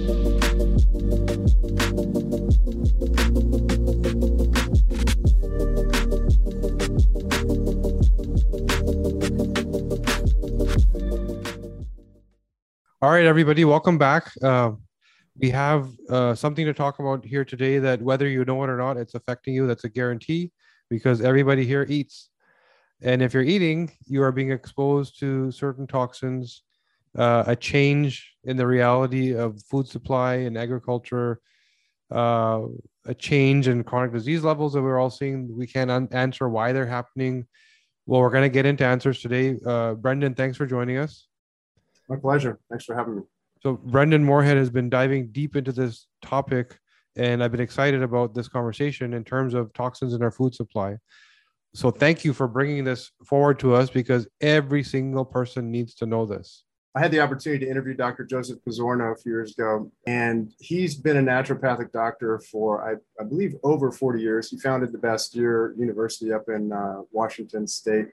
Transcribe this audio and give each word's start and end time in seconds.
All 0.00 0.06
right, 13.10 13.24
everybody, 13.26 13.66
welcome 13.66 13.98
back. 13.98 14.30
Uh, 14.42 14.72
we 15.36 15.50
have 15.50 15.90
uh, 16.08 16.34
something 16.34 16.64
to 16.64 16.72
talk 16.72 16.98
about 16.98 17.22
here 17.22 17.44
today 17.44 17.78
that 17.78 18.00
whether 18.00 18.26
you 18.26 18.42
know 18.46 18.64
it 18.64 18.70
or 18.70 18.78
not, 18.78 18.96
it's 18.96 19.14
affecting 19.14 19.52
you. 19.52 19.66
That's 19.66 19.84
a 19.84 19.90
guarantee 19.90 20.50
because 20.88 21.20
everybody 21.20 21.66
here 21.66 21.84
eats. 21.90 22.30
And 23.02 23.20
if 23.20 23.34
you're 23.34 23.42
eating, 23.42 23.92
you 24.06 24.22
are 24.22 24.32
being 24.32 24.50
exposed 24.50 25.20
to 25.20 25.50
certain 25.50 25.86
toxins, 25.86 26.62
uh, 27.16 27.44
a 27.46 27.56
change 27.56 28.34
in 28.44 28.56
the 28.56 28.66
reality 28.66 29.34
of 29.34 29.62
food 29.62 29.86
supply 29.86 30.34
and 30.34 30.56
agriculture, 30.56 31.40
uh, 32.10 32.62
a 33.06 33.14
change 33.14 33.68
in 33.68 33.84
chronic 33.84 34.12
disease 34.12 34.44
levels 34.44 34.72
that 34.74 34.82
we're 34.82 34.98
all 34.98 35.10
seeing. 35.10 35.56
We 35.56 35.66
can't 35.66 35.90
un- 35.90 36.08
answer 36.12 36.48
why 36.48 36.72
they're 36.72 36.86
happening. 36.86 37.46
Well, 38.06 38.20
we're 38.20 38.30
going 38.30 38.44
to 38.44 38.52
get 38.52 38.66
into 38.66 38.84
answers 38.84 39.20
today. 39.20 39.58
Uh, 39.64 39.94
Brendan, 39.94 40.34
thanks 40.34 40.56
for 40.56 40.66
joining 40.66 40.98
us. 40.98 41.26
My 42.08 42.16
pleasure. 42.16 42.58
Thanks 42.68 42.84
for 42.84 42.94
having 42.96 43.16
me. 43.16 43.22
So, 43.62 43.74
Brendan 43.74 44.24
Moorhead 44.24 44.56
has 44.56 44.70
been 44.70 44.88
diving 44.88 45.30
deep 45.32 45.54
into 45.54 45.70
this 45.70 46.06
topic, 46.22 46.78
and 47.16 47.42
I've 47.44 47.52
been 47.52 47.60
excited 47.60 48.02
about 48.02 48.34
this 48.34 48.48
conversation 48.48 49.12
in 49.12 49.22
terms 49.22 49.54
of 49.54 49.72
toxins 49.74 50.14
in 50.14 50.22
our 50.22 50.30
food 50.30 50.54
supply. 50.54 50.96
So, 51.74 51.90
thank 51.90 52.24
you 52.24 52.32
for 52.32 52.48
bringing 52.48 52.84
this 52.84 53.12
forward 53.24 53.58
to 53.60 53.74
us 53.74 53.90
because 53.90 54.26
every 54.40 54.82
single 54.82 55.24
person 55.24 55.70
needs 55.70 55.94
to 55.96 56.06
know 56.06 56.24
this. 56.24 56.64
I 56.94 57.00
had 57.00 57.12
the 57.12 57.20
opportunity 57.20 57.64
to 57.64 57.70
interview 57.70 57.94
Dr. 57.94 58.24
Joseph 58.24 58.58
Pizzorno 58.66 59.12
a 59.12 59.16
few 59.16 59.30
years 59.32 59.52
ago, 59.52 59.92
and 60.06 60.52
he's 60.58 60.96
been 60.96 61.18
a 61.18 61.22
naturopathic 61.22 61.92
doctor 61.92 62.40
for, 62.50 62.82
I, 62.82 62.94
I 63.22 63.24
believe, 63.24 63.54
over 63.62 63.92
40 63.92 64.20
years. 64.20 64.50
He 64.50 64.58
founded 64.58 64.90
the 64.90 64.98
Bastyr 64.98 65.78
University 65.78 66.32
up 66.32 66.48
in 66.48 66.72
uh, 66.72 67.02
Washington 67.12 67.68
State 67.68 68.08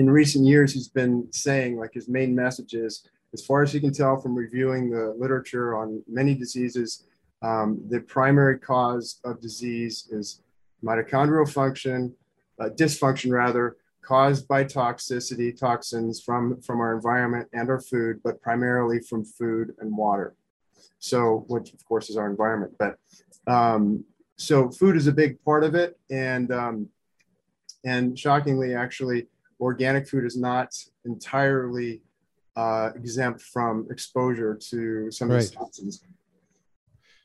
in 0.00 0.08
recent 0.08 0.46
years, 0.46 0.72
he's 0.72 0.88
been 0.88 1.28
saying 1.30 1.76
like 1.76 1.92
his 1.92 2.08
main 2.08 2.34
message 2.34 2.72
is, 2.74 3.06
as 3.34 3.44
far 3.44 3.62
as 3.62 3.72
he 3.72 3.80
can 3.80 3.92
tell 3.92 4.16
from 4.18 4.34
reviewing 4.34 4.90
the 4.90 5.14
literature 5.18 5.76
on 5.76 6.02
many 6.08 6.34
diseases, 6.34 7.06
um, 7.42 7.80
the 7.88 8.00
primary 8.00 8.58
cause 8.58 9.20
of 9.24 9.40
disease 9.40 10.08
is 10.10 10.40
mitochondrial 10.82 11.50
function, 11.50 12.14
uh, 12.58 12.70
dysfunction 12.70 13.30
rather, 13.30 13.76
caused 14.02 14.48
by 14.48 14.64
toxicity, 14.64 15.56
toxins 15.56 16.20
from, 16.20 16.60
from 16.62 16.80
our 16.80 16.94
environment 16.94 17.48
and 17.52 17.68
our 17.68 17.80
food, 17.80 18.20
but 18.24 18.40
primarily 18.40 19.00
from 19.00 19.24
food 19.24 19.74
and 19.80 19.96
water. 19.96 20.34
So, 20.98 21.44
which 21.48 21.72
of 21.72 21.84
course 21.84 22.10
is 22.10 22.16
our 22.16 22.28
environment. 22.28 22.74
But 22.78 22.98
um, 23.46 24.04
so 24.36 24.70
food 24.70 24.96
is 24.96 25.06
a 25.06 25.12
big 25.12 25.42
part 25.44 25.64
of 25.64 25.74
it. 25.74 25.98
And, 26.10 26.52
um, 26.52 26.88
and 27.84 28.18
shockingly, 28.18 28.74
actually, 28.74 29.26
organic 29.60 30.08
food 30.08 30.24
is 30.24 30.36
not 30.36 30.74
entirely 31.04 32.02
uh, 32.56 32.90
exempt 32.94 33.40
from 33.40 33.86
exposure 33.90 34.58
to 34.70 35.10
some 35.10 35.30
of 35.30 35.38
these 35.38 35.50
toxins. 35.50 36.02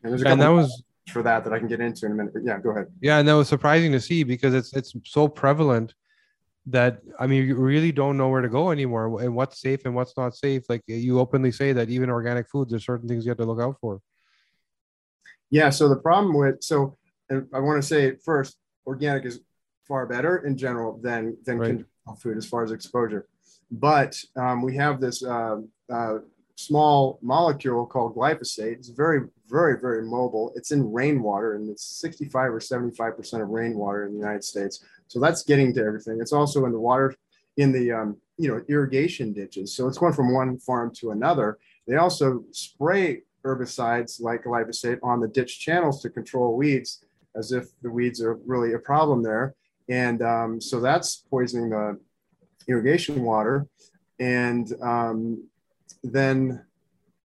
And 0.04 0.12
there's 0.12 0.22
a 0.22 0.28
and 0.28 0.42
that 0.42 0.50
was 0.50 0.84
for 1.10 1.24
that 1.24 1.44
that 1.44 1.54
I 1.54 1.60
can 1.60 1.68
get 1.68 1.80
into 1.80 2.06
in 2.06 2.12
a 2.12 2.16
minute. 2.16 2.34
But 2.34 2.44
yeah, 2.44 2.60
go 2.60 2.70
ahead. 2.70 2.88
Yeah, 3.02 3.18
and 3.18 3.28
that 3.28 3.34
was 3.34 3.48
surprising 3.48 3.92
to 3.92 4.00
see 4.00 4.24
because 4.24 4.54
it's 4.54 4.74
it's 4.76 4.94
so 5.04 5.28
prevalent 5.28 5.94
that 6.68 7.02
I 7.20 7.28
mean 7.28 7.46
you 7.46 7.56
really 7.56 7.92
don't 7.92 8.18
know 8.18 8.30
where 8.30 8.42
to 8.42 8.50
go 8.50 8.72
anymore 8.72 9.22
and 9.22 9.36
what's 9.36 9.62
safe 9.62 9.86
and 9.86 9.94
what's 9.94 10.18
not 10.18 10.36
safe. 10.36 10.64
Like 10.68 10.84
you 10.88 11.20
openly 11.20 11.52
say 11.52 11.74
that 11.74 11.90
even 11.90 12.10
organic 12.10 12.50
foods, 12.50 12.72
there's 12.72 12.86
certain 12.86 13.08
things 13.08 13.26
you 13.26 13.30
have 13.30 13.38
to 13.38 13.46
look 13.46 13.62
out 13.62 13.78
for. 13.80 14.02
Yeah. 15.52 15.70
So 15.70 15.88
the 15.88 15.98
problem 15.98 16.36
with 16.36 16.64
so 16.64 16.98
I 17.32 17.60
want 17.60 17.82
to 17.82 17.88
say 17.88 18.16
first, 18.24 18.58
organic 18.86 19.26
is 19.26 19.40
far 19.88 20.06
better 20.08 20.38
in 20.46 20.58
general 20.58 21.00
than 21.02 21.38
than 21.46 21.60
right 21.60 21.86
food 22.22 22.38
as 22.38 22.46
far 22.46 22.64
as 22.64 22.72
exposure. 22.72 23.28
But 23.72 24.20
um, 24.36 24.62
we 24.62 24.76
have 24.76 25.02
this 25.02 25.24
uh, 25.24 25.58
uh, 25.92 26.18
small 26.56 27.20
molecule 27.22 27.86
called 27.86 28.16
glyphosate. 28.16 28.74
It's 28.74 28.90
very, 28.90 29.22
very, 29.48 29.80
very 29.80 30.04
mobile. 30.04 30.52
It's 30.56 30.72
in 30.72 30.92
rainwater, 30.92 31.56
and 31.56 31.70
it's 31.70 31.84
65 31.84 32.54
or 32.54 32.60
75 32.60 33.18
percent 33.18 33.44
of 33.44 33.50
rainwater 33.50 34.06
in 34.06 34.14
the 34.14 34.20
United 34.20 34.44
States. 34.44 34.84
So 35.08 35.20
that's 35.20 35.44
getting 35.44 35.74
to 35.74 35.84
everything. 35.84 36.20
It's 36.22 36.34
also 36.34 36.66
in 36.66 36.72
the 36.72 36.80
water, 36.80 37.14
in 37.58 37.72
the 37.72 37.92
um, 37.92 38.18
you 38.38 38.50
know 38.50 38.64
irrigation 38.68 39.34
ditches. 39.34 39.76
So 39.76 39.88
it's 39.88 39.98
going 39.98 40.14
from 40.14 40.34
one 40.34 40.58
farm 40.58 40.92
to 40.96 41.12
another. 41.12 41.58
They 41.88 41.98
also 41.98 42.44
spray 42.52 43.24
herbicides 43.46 44.20
like 44.20 44.44
glyphosate 44.44 45.00
on 45.04 45.20
the 45.20 45.28
ditch 45.28 45.60
channels 45.60 46.02
to 46.02 46.10
control 46.10 46.58
weeds, 46.58 47.06
as 47.36 47.52
if 47.52 47.68
the 47.82 47.92
weeds 47.92 48.22
are 48.22 48.40
really 48.46 48.74
a 48.74 48.80
problem 48.80 49.22
there. 49.22 49.54
And 49.88 50.22
um, 50.24 50.60
so 50.60 50.80
that's 50.80 51.18
poisoning 51.30 51.70
the 51.70 52.00
irrigation 52.68 53.22
water. 53.22 53.68
And 54.20 54.74
um, 54.82 55.44
then 56.12 56.64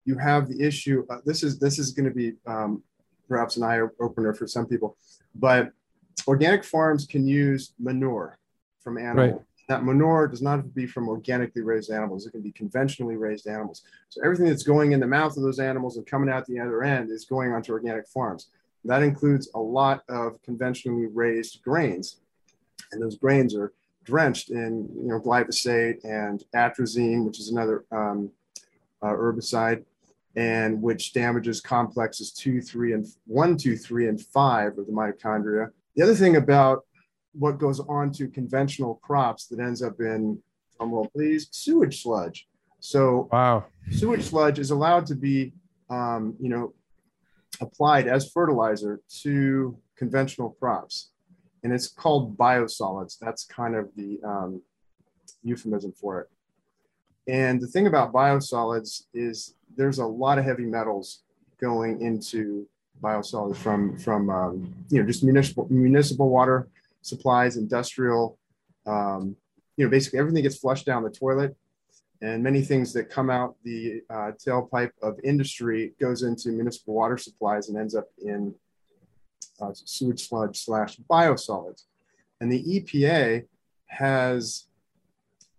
you 0.04 0.16
have 0.18 0.48
the 0.48 0.62
issue. 0.62 1.06
Uh, 1.10 1.18
this 1.24 1.42
is 1.42 1.58
this 1.58 1.78
is 1.78 1.92
going 1.92 2.08
to 2.08 2.14
be 2.14 2.34
um, 2.46 2.82
perhaps 3.28 3.56
an 3.56 3.64
eye 3.64 3.80
opener 4.00 4.34
for 4.34 4.46
some 4.46 4.66
people, 4.66 4.96
but 5.34 5.72
organic 6.26 6.64
farms 6.64 7.06
can 7.06 7.26
use 7.26 7.72
manure 7.78 8.38
from 8.80 8.98
animals. 8.98 9.32
Right. 9.32 9.42
That 9.68 9.84
manure 9.84 10.28
does 10.28 10.42
not 10.42 10.56
have 10.56 10.64
to 10.66 10.70
be 10.70 10.86
from 10.86 11.08
organically 11.08 11.62
raised 11.62 11.90
animals. 11.90 12.24
It 12.24 12.30
can 12.30 12.40
be 12.40 12.52
conventionally 12.52 13.16
raised 13.16 13.48
animals. 13.48 13.82
So 14.10 14.20
everything 14.24 14.46
that's 14.46 14.62
going 14.62 14.92
in 14.92 15.00
the 15.00 15.08
mouth 15.08 15.36
of 15.36 15.42
those 15.42 15.58
animals 15.58 15.96
and 15.96 16.06
coming 16.06 16.30
out 16.30 16.46
the 16.46 16.60
other 16.60 16.84
end 16.84 17.10
is 17.10 17.24
going 17.24 17.52
onto 17.52 17.72
organic 17.72 18.06
farms. 18.06 18.50
That 18.84 19.02
includes 19.02 19.50
a 19.56 19.58
lot 19.58 20.04
of 20.08 20.40
conventionally 20.42 21.06
raised 21.06 21.62
grains 21.64 22.20
and 22.92 23.02
those 23.02 23.16
grains 23.16 23.54
are 23.54 23.72
drenched 24.04 24.50
in 24.50 24.88
you 24.94 25.08
know 25.08 25.20
glyphosate 25.20 26.04
and 26.04 26.44
atrazine, 26.54 27.24
which 27.24 27.40
is 27.40 27.50
another 27.50 27.84
um, 27.90 28.30
uh, 29.02 29.08
herbicide, 29.08 29.84
and 30.36 30.80
which 30.80 31.12
damages 31.12 31.60
complexes 31.60 32.32
two, 32.32 32.60
three, 32.60 32.92
and 32.92 33.06
one, 33.26 33.56
two, 33.56 33.76
three, 33.76 34.08
and 34.08 34.20
five 34.20 34.78
of 34.78 34.86
the 34.86 34.92
mitochondria. 34.92 35.70
The 35.94 36.02
other 36.02 36.14
thing 36.14 36.36
about 36.36 36.84
what 37.32 37.58
goes 37.58 37.80
on 37.80 38.12
to 38.12 38.28
conventional 38.28 38.96
crops 38.96 39.46
that 39.48 39.60
ends 39.60 39.82
up 39.82 40.00
in, 40.00 40.40
roll 40.80 41.08
please, 41.14 41.48
sewage 41.50 42.02
sludge. 42.02 42.46
So 42.80 43.28
wow, 43.32 43.64
sewage 43.90 44.24
sludge 44.24 44.58
is 44.58 44.70
allowed 44.70 45.06
to 45.06 45.14
be, 45.14 45.52
um, 45.88 46.36
you 46.38 46.48
know, 46.48 46.74
applied 47.60 48.06
as 48.06 48.30
fertilizer 48.30 49.00
to 49.22 49.78
conventional 49.96 50.50
crops 50.50 51.10
and 51.66 51.74
it's 51.74 51.88
called 51.88 52.38
biosolids. 52.38 53.18
That's 53.18 53.44
kind 53.44 53.74
of 53.74 53.88
the 53.96 54.20
um, 54.24 54.62
euphemism 55.42 55.92
for 55.92 56.20
it. 56.20 56.28
And 57.28 57.60
the 57.60 57.66
thing 57.66 57.86
about 57.86 58.12
biosolids 58.12 59.04
is 59.12 59.54
there's 59.76 59.98
a 59.98 60.06
lot 60.06 60.38
of 60.38 60.44
heavy 60.44 60.64
metals 60.64 61.22
going 61.60 62.00
into 62.00 62.66
biosolids 63.02 63.56
from 63.56 63.98
from 63.98 64.30
um, 64.30 64.74
you 64.90 65.00
know 65.00 65.06
just 65.06 65.24
municipal 65.24 65.66
municipal 65.70 66.28
water 66.28 66.68
supplies, 67.02 67.56
industrial, 67.56 68.38
um, 68.86 69.36
you 69.76 69.84
know 69.84 69.90
basically 69.90 70.18
everything 70.18 70.42
gets 70.42 70.58
flushed 70.58 70.86
down 70.86 71.02
the 71.02 71.10
toilet, 71.10 71.56
and 72.22 72.42
many 72.42 72.62
things 72.62 72.92
that 72.92 73.10
come 73.10 73.28
out 73.28 73.56
the 73.64 74.02
uh, 74.08 74.32
tailpipe 74.44 74.92
of 75.02 75.18
industry 75.24 75.92
goes 76.00 76.22
into 76.22 76.50
municipal 76.50 76.94
water 76.94 77.18
supplies 77.18 77.68
and 77.68 77.76
ends 77.76 77.94
up 77.94 78.06
in 78.24 78.54
uh, 79.60 79.70
sewage 79.74 80.28
sludge 80.28 80.58
slash 80.64 80.96
biosolids. 81.10 81.84
And 82.40 82.52
the 82.52 82.62
EPA 82.62 83.46
has 83.86 84.66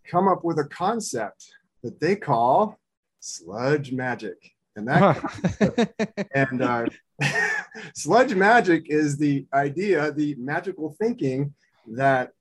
come 0.06 0.28
up 0.28 0.44
with 0.44 0.60
a 0.60 0.66
concept 0.66 1.52
that 1.84 2.00
they 2.00 2.16
call 2.16 2.80
sludge 3.20 3.92
magic. 3.92 4.38
And 4.76 4.88
that 4.88 6.28
and 6.36 6.62
uh, 6.62 6.86
sludge 7.96 8.36
magic 8.36 8.90
is 8.90 9.18
the 9.18 9.46
idea, 9.54 10.12
the 10.12 10.36
magical 10.36 10.96
thinking 11.00 11.54
that 11.88 12.32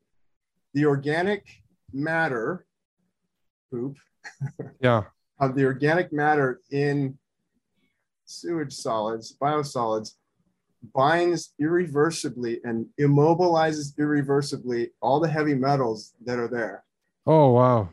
the 0.75 0.85
organic 0.85 1.47
matter 1.93 2.67
poop 3.71 3.97
yeah 4.81 5.03
of 5.41 5.55
the 5.55 5.65
organic 5.65 6.13
matter 6.13 6.61
in 6.71 7.17
sewage 8.27 8.73
solids 8.75 9.37
biosolids 9.41 10.15
binds 10.95 11.53
irreversibly 11.59 12.61
and 12.65 12.87
immobilizes 13.01 13.97
irreversibly 13.99 14.91
all 15.01 15.21
the 15.21 15.29
heavy 15.29 15.55
metals 15.55 16.15
that 16.25 16.39
are 16.39 16.49
there. 16.49 16.85
Oh, 17.27 17.51
wow. 17.51 17.89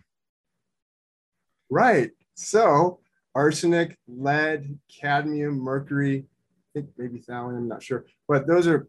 Right. 1.74 2.12
So, 2.36 3.00
arsenic, 3.34 3.98
lead, 4.08 4.78
cadmium, 4.88 5.58
mercury, 5.58 6.20
I 6.20 6.70
think 6.72 6.90
maybe 7.00 7.20
thallium, 7.20 7.58
I'm 7.58 7.68
not 7.68 7.81
sure. 7.81 8.06
But 8.28 8.46
those 8.46 8.68
are 8.68 8.88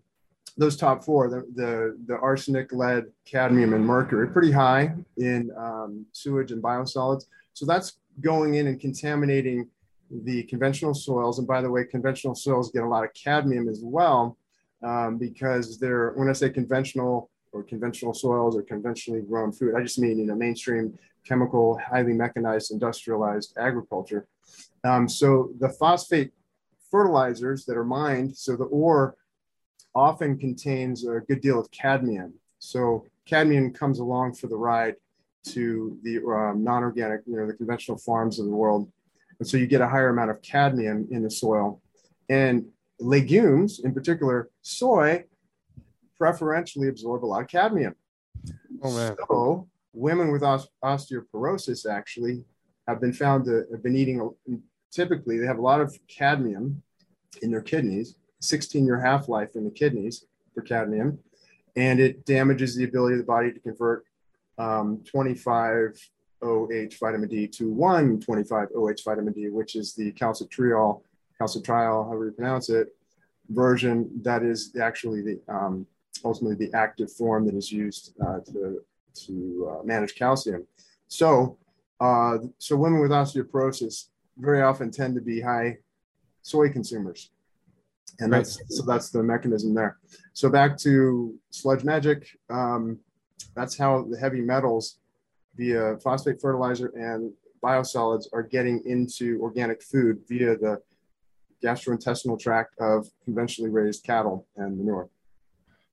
those 0.58 0.76
top 0.76 1.02
four 1.02 1.30
the, 1.30 1.46
the, 1.54 1.98
the 2.06 2.18
arsenic, 2.18 2.72
lead, 2.74 3.04
cadmium, 3.24 3.72
and 3.72 3.86
mercury, 3.86 4.28
pretty 4.28 4.52
high 4.52 4.94
in 5.16 5.50
um, 5.56 6.04
sewage 6.12 6.52
and 6.52 6.62
biosolids. 6.62 7.24
So, 7.54 7.64
that's 7.64 7.94
going 8.20 8.56
in 8.56 8.66
and 8.66 8.78
contaminating 8.78 9.70
the 10.10 10.42
conventional 10.42 10.92
soils. 10.92 11.38
And 11.38 11.48
by 11.48 11.62
the 11.62 11.70
way, 11.70 11.84
conventional 11.84 12.34
soils 12.34 12.70
get 12.70 12.82
a 12.82 12.86
lot 12.88 13.04
of 13.04 13.14
cadmium 13.14 13.66
as 13.66 13.80
well 13.82 14.36
um, 14.82 15.16
because 15.16 15.78
they're, 15.78 16.10
when 16.16 16.28
I 16.28 16.34
say 16.34 16.50
conventional 16.50 17.30
or 17.50 17.62
conventional 17.62 18.12
soils 18.12 18.54
or 18.56 18.62
conventionally 18.62 19.22
grown 19.22 19.52
food, 19.52 19.74
I 19.74 19.80
just 19.80 19.98
mean, 19.98 20.18
you 20.18 20.26
know, 20.26 20.34
mainstream 20.34 20.98
chemical, 21.24 21.78
highly 21.78 22.12
mechanized, 22.12 22.70
industrialized 22.70 23.54
agriculture. 23.58 24.26
Um, 24.84 25.08
so 25.08 25.50
the 25.58 25.70
phosphate 25.70 26.32
fertilizers 26.90 27.64
that 27.64 27.76
are 27.76 27.84
mined, 27.84 28.36
so 28.36 28.56
the 28.56 28.64
ore 28.64 29.16
often 29.94 30.38
contains 30.38 31.06
a 31.06 31.20
good 31.20 31.40
deal 31.40 31.58
of 31.58 31.70
cadmium. 31.70 32.34
So 32.58 33.06
cadmium 33.26 33.72
comes 33.72 33.98
along 33.98 34.34
for 34.34 34.46
the 34.48 34.56
ride 34.56 34.96
to 35.46 35.98
the 36.02 36.18
um, 36.18 36.64
non-organic, 36.64 37.20
you 37.26 37.36
know, 37.36 37.46
the 37.46 37.54
conventional 37.54 37.98
farms 37.98 38.38
of 38.38 38.46
the 38.46 38.52
world. 38.52 38.90
And 39.38 39.48
so 39.48 39.56
you 39.56 39.66
get 39.66 39.80
a 39.80 39.88
higher 39.88 40.10
amount 40.10 40.30
of 40.30 40.40
cadmium 40.42 41.08
in 41.10 41.22
the 41.22 41.30
soil. 41.30 41.80
And 42.28 42.66
legumes, 43.00 43.80
in 43.80 43.92
particular 43.92 44.50
soy, 44.62 45.24
preferentially 46.16 46.88
absorb 46.88 47.24
a 47.24 47.26
lot 47.26 47.42
of 47.42 47.48
cadmium. 47.48 47.94
Oh, 48.82 48.94
man. 48.96 49.16
So 49.28 49.68
women 49.94 50.30
with 50.32 50.42
osteoporosis 50.42 51.90
actually 51.90 52.44
have 52.86 53.00
been 53.00 53.12
found 53.12 53.44
to 53.46 53.64
have 53.70 53.82
been 53.82 53.96
eating, 53.96 54.30
typically 54.90 55.38
they 55.38 55.46
have 55.46 55.58
a 55.58 55.62
lot 55.62 55.80
of 55.80 55.96
cadmium 56.08 56.82
in 57.42 57.50
their 57.50 57.62
kidneys, 57.62 58.16
16 58.40 58.84
year 58.84 59.00
half-life 59.00 59.56
in 59.56 59.64
the 59.64 59.70
kidneys 59.70 60.26
for 60.54 60.62
cadmium, 60.62 61.18
and 61.76 62.00
it 62.00 62.24
damages 62.26 62.76
the 62.76 62.84
ability 62.84 63.14
of 63.14 63.18
the 63.18 63.24
body 63.24 63.52
to 63.52 63.60
convert 63.60 64.04
um, 64.58 65.02
25 65.10 65.98
OH 66.42 66.90
vitamin 67.00 67.28
D 67.28 67.48
to 67.48 67.70
125 67.70 68.68
OH 68.76 68.94
vitamin 69.04 69.32
D, 69.32 69.48
which 69.48 69.76
is 69.76 69.94
the 69.94 70.12
calcitriol, 70.12 71.02
calcitriol, 71.40 72.06
however 72.06 72.26
you 72.26 72.32
pronounce 72.32 72.68
it, 72.68 72.88
version 73.48 74.10
that 74.22 74.42
is 74.42 74.74
actually 74.80 75.22
the 75.22 75.40
um, 75.48 75.86
ultimately 76.24 76.66
the 76.66 76.76
active 76.76 77.12
form 77.12 77.46
that 77.46 77.54
is 77.54 77.72
used 77.72 78.14
uh, 78.24 78.40
to, 78.40 78.80
to 79.26 79.70
uh, 79.70 79.82
manage 79.84 80.14
calcium. 80.14 80.66
So, 81.08 81.58
uh, 82.00 82.38
so 82.58 82.76
women 82.76 83.00
with 83.00 83.10
osteoporosis 83.10 84.06
very 84.38 84.62
often 84.62 84.90
tend 84.90 85.14
to 85.14 85.20
be 85.20 85.40
high 85.40 85.78
soy 86.42 86.68
consumers. 86.68 87.30
And 88.20 88.30
right. 88.30 88.38
that's 88.38 88.60
so 88.68 88.84
that's 88.84 89.10
the 89.10 89.22
mechanism 89.22 89.74
there. 89.74 89.98
So 90.34 90.48
back 90.48 90.76
to 90.78 91.34
sludge 91.50 91.84
magic. 91.84 92.28
Um, 92.48 92.98
that's 93.56 93.76
how 93.76 94.06
the 94.08 94.18
heavy 94.18 94.40
metals 94.40 94.98
via 95.56 95.96
phosphate 95.98 96.40
fertilizer 96.40 96.88
and 96.96 97.32
biosolids 97.62 98.26
are 98.32 98.42
getting 98.42 98.82
into 98.84 99.40
organic 99.40 99.82
food 99.82 100.20
via 100.28 100.56
the 100.56 100.80
gastrointestinal 101.64 102.38
tract 102.38 102.74
of 102.78 103.08
conventionally 103.24 103.70
raised 103.70 104.04
cattle 104.04 104.46
and 104.56 104.76
manure. 104.76 105.08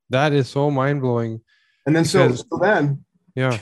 That 0.10 0.34
is 0.34 0.50
so 0.50 0.70
mind 0.70 1.02
blowing. 1.02 1.42
And 1.86 1.96
then 1.96 2.06
so, 2.06 2.34
so 2.34 2.58
then 2.62 3.04
yeah. 3.36 3.57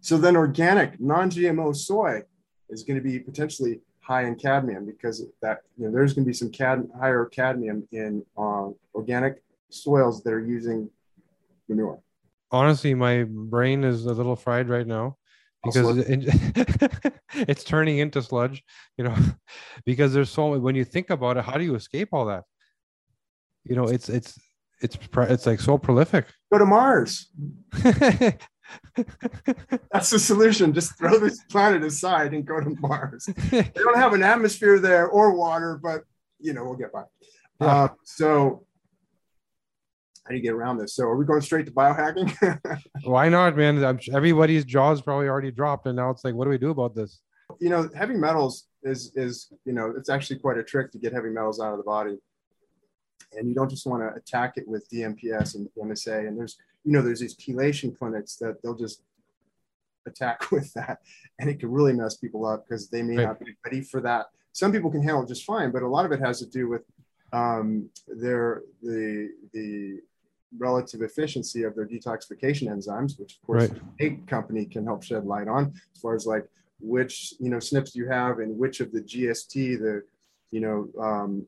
So 0.00 0.18
then 0.18 0.36
organic 0.36 1.00
non-GMO 1.00 1.74
soy 1.76 2.22
is 2.68 2.82
going 2.82 2.96
to 2.96 3.02
be 3.02 3.18
potentially 3.18 3.80
high 4.00 4.24
in 4.24 4.34
cadmium 4.36 4.84
because 4.84 5.24
that 5.40 5.60
you 5.76 5.86
know 5.86 5.92
there's 5.92 6.12
going 6.12 6.24
to 6.24 6.28
be 6.28 6.34
some 6.34 6.50
cad 6.50 6.86
higher 6.98 7.24
cadmium 7.26 7.88
in 7.92 8.24
uh, 8.36 8.68
organic 8.94 9.42
soils 9.70 10.22
that 10.22 10.32
are 10.32 10.44
using 10.44 10.90
manure. 11.68 12.00
Honestly, 12.50 12.94
my 12.94 13.24
brain 13.24 13.82
is 13.82 14.06
a 14.06 14.12
little 14.12 14.36
fried 14.36 14.68
right 14.68 14.86
now 14.86 15.16
because 15.64 15.98
it, 15.98 17.14
it's 17.34 17.64
turning 17.64 17.98
into 17.98 18.22
sludge, 18.22 18.62
you 18.98 19.04
know, 19.04 19.16
because 19.86 20.12
there's 20.12 20.30
so 20.30 20.58
when 20.58 20.74
you 20.74 20.84
think 20.84 21.10
about 21.10 21.36
it, 21.36 21.44
how 21.44 21.56
do 21.56 21.64
you 21.64 21.74
escape 21.74 22.10
all 22.12 22.26
that? 22.26 22.44
You 23.64 23.76
know, 23.76 23.84
it's 23.84 24.08
it's 24.08 24.38
it's 24.80 24.98
it's 25.16 25.46
like 25.46 25.60
so 25.60 25.78
prolific. 25.78 26.26
Go 26.52 26.58
to 26.58 26.66
Mars. 26.66 27.30
That's 29.92 30.10
the 30.10 30.18
solution. 30.18 30.72
Just 30.72 30.96
throw 30.98 31.18
this 31.18 31.42
planet 31.44 31.82
aside 31.82 32.34
and 32.34 32.44
go 32.44 32.60
to 32.60 32.76
Mars. 32.80 33.26
they 33.50 33.70
don't 33.74 33.96
have 33.96 34.12
an 34.12 34.22
atmosphere 34.22 34.78
there 34.78 35.08
or 35.08 35.34
water, 35.34 35.78
but 35.82 36.02
you 36.40 36.52
know 36.52 36.64
we'll 36.64 36.74
get 36.74 36.92
by. 36.92 37.04
Yeah. 37.60 37.66
Uh, 37.66 37.88
so 38.04 38.64
how 40.24 40.30
do 40.30 40.36
you 40.36 40.42
get 40.42 40.54
around 40.54 40.78
this? 40.78 40.94
So 40.94 41.04
are 41.04 41.16
we 41.16 41.26
going 41.26 41.42
straight 41.42 41.66
to 41.66 41.72
biohacking? 41.72 42.80
Why 43.04 43.28
not, 43.28 43.56
man? 43.56 43.84
Everybody's 44.12 44.64
jaws 44.64 45.02
probably 45.02 45.28
already 45.28 45.50
dropped, 45.50 45.86
and 45.86 45.96
now 45.96 46.10
it's 46.10 46.24
like, 46.24 46.34
what 46.34 46.44
do 46.44 46.50
we 46.50 46.58
do 46.58 46.70
about 46.70 46.94
this? 46.94 47.20
You 47.60 47.68
know, 47.68 47.88
heavy 47.94 48.14
metals 48.14 48.66
is 48.82 49.12
is 49.14 49.52
you 49.64 49.72
know 49.72 49.92
it's 49.96 50.08
actually 50.08 50.38
quite 50.38 50.58
a 50.58 50.64
trick 50.64 50.90
to 50.92 50.98
get 50.98 51.12
heavy 51.12 51.30
metals 51.30 51.60
out 51.60 51.72
of 51.72 51.78
the 51.78 51.84
body, 51.84 52.16
and 53.34 53.48
you 53.48 53.54
don't 53.54 53.68
just 53.68 53.86
want 53.86 54.02
to 54.02 54.14
attack 54.18 54.54
it 54.56 54.66
with 54.66 54.88
DMPS 54.90 55.56
and 55.56 55.68
MSA. 55.78 56.26
And 56.26 56.38
there's 56.38 56.56
you 56.84 56.92
know 56.92 57.02
there's 57.02 57.20
these 57.20 57.36
chelation 57.36 57.96
clinics 57.96 58.36
that 58.36 58.62
they'll 58.62 58.74
just 58.74 59.02
attack 60.06 60.50
with 60.50 60.72
that, 60.74 60.98
and 61.38 61.48
it 61.48 61.60
can 61.60 61.70
really 61.70 61.92
mess 61.92 62.16
people 62.16 62.46
up 62.46 62.64
because 62.66 62.88
they 62.88 63.02
may 63.02 63.16
right. 63.16 63.26
not 63.28 63.40
be 63.40 63.54
ready 63.64 63.80
for 63.80 64.00
that. 64.00 64.26
Some 64.52 64.72
people 64.72 64.90
can 64.90 65.02
handle 65.02 65.22
it 65.22 65.28
just 65.28 65.44
fine, 65.44 65.72
but 65.72 65.82
a 65.82 65.88
lot 65.88 66.06
of 66.06 66.12
it 66.12 66.20
has 66.20 66.38
to 66.40 66.46
do 66.46 66.68
with 66.68 66.82
um, 67.32 67.88
their 68.06 68.62
the 68.82 69.30
the 69.52 70.00
relative 70.56 71.02
efficiency 71.02 71.64
of 71.64 71.74
their 71.74 71.86
detoxification 71.86 72.68
enzymes, 72.68 73.18
which 73.18 73.36
of 73.36 73.42
course 73.46 73.70
right. 73.70 73.82
a 74.00 74.10
company 74.28 74.64
can 74.64 74.84
help 74.84 75.02
shed 75.02 75.24
light 75.24 75.48
on 75.48 75.72
as 75.94 76.00
far 76.00 76.14
as 76.14 76.26
like 76.26 76.46
which 76.80 77.34
you 77.40 77.50
know 77.50 77.56
SNPs 77.56 77.94
you 77.94 78.08
have 78.08 78.38
and 78.38 78.56
which 78.56 78.80
of 78.80 78.92
the 78.92 79.00
GST 79.00 79.78
the 79.78 80.02
you 80.50 80.60
know 80.60 80.88
um, 81.02 81.46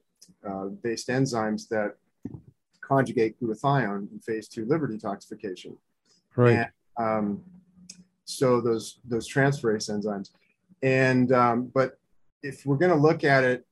uh, 0.49 0.67
based 0.83 1.09
enzymes 1.09 1.69
that 1.69 1.97
conjugate 2.87 3.41
glutathione 3.41 4.11
in 4.13 4.19
phase 4.21 4.49
two 4.49 4.65
liver 4.67 4.89
detoxification. 4.89 5.77
Right. 6.37 6.57
And, 6.59 6.69
um, 6.99 7.43
so 8.25 8.61
those 8.61 9.01
those 9.05 9.33
transferase 9.33 9.89
enzymes, 9.91 10.31
and 10.83 11.33
um, 11.33 11.71
but 11.73 11.99
if 12.43 12.67
we're 12.67 12.77
going 12.77 12.93
to 12.93 13.03
look 13.09 13.23
at 13.25 13.45
it 13.45 13.67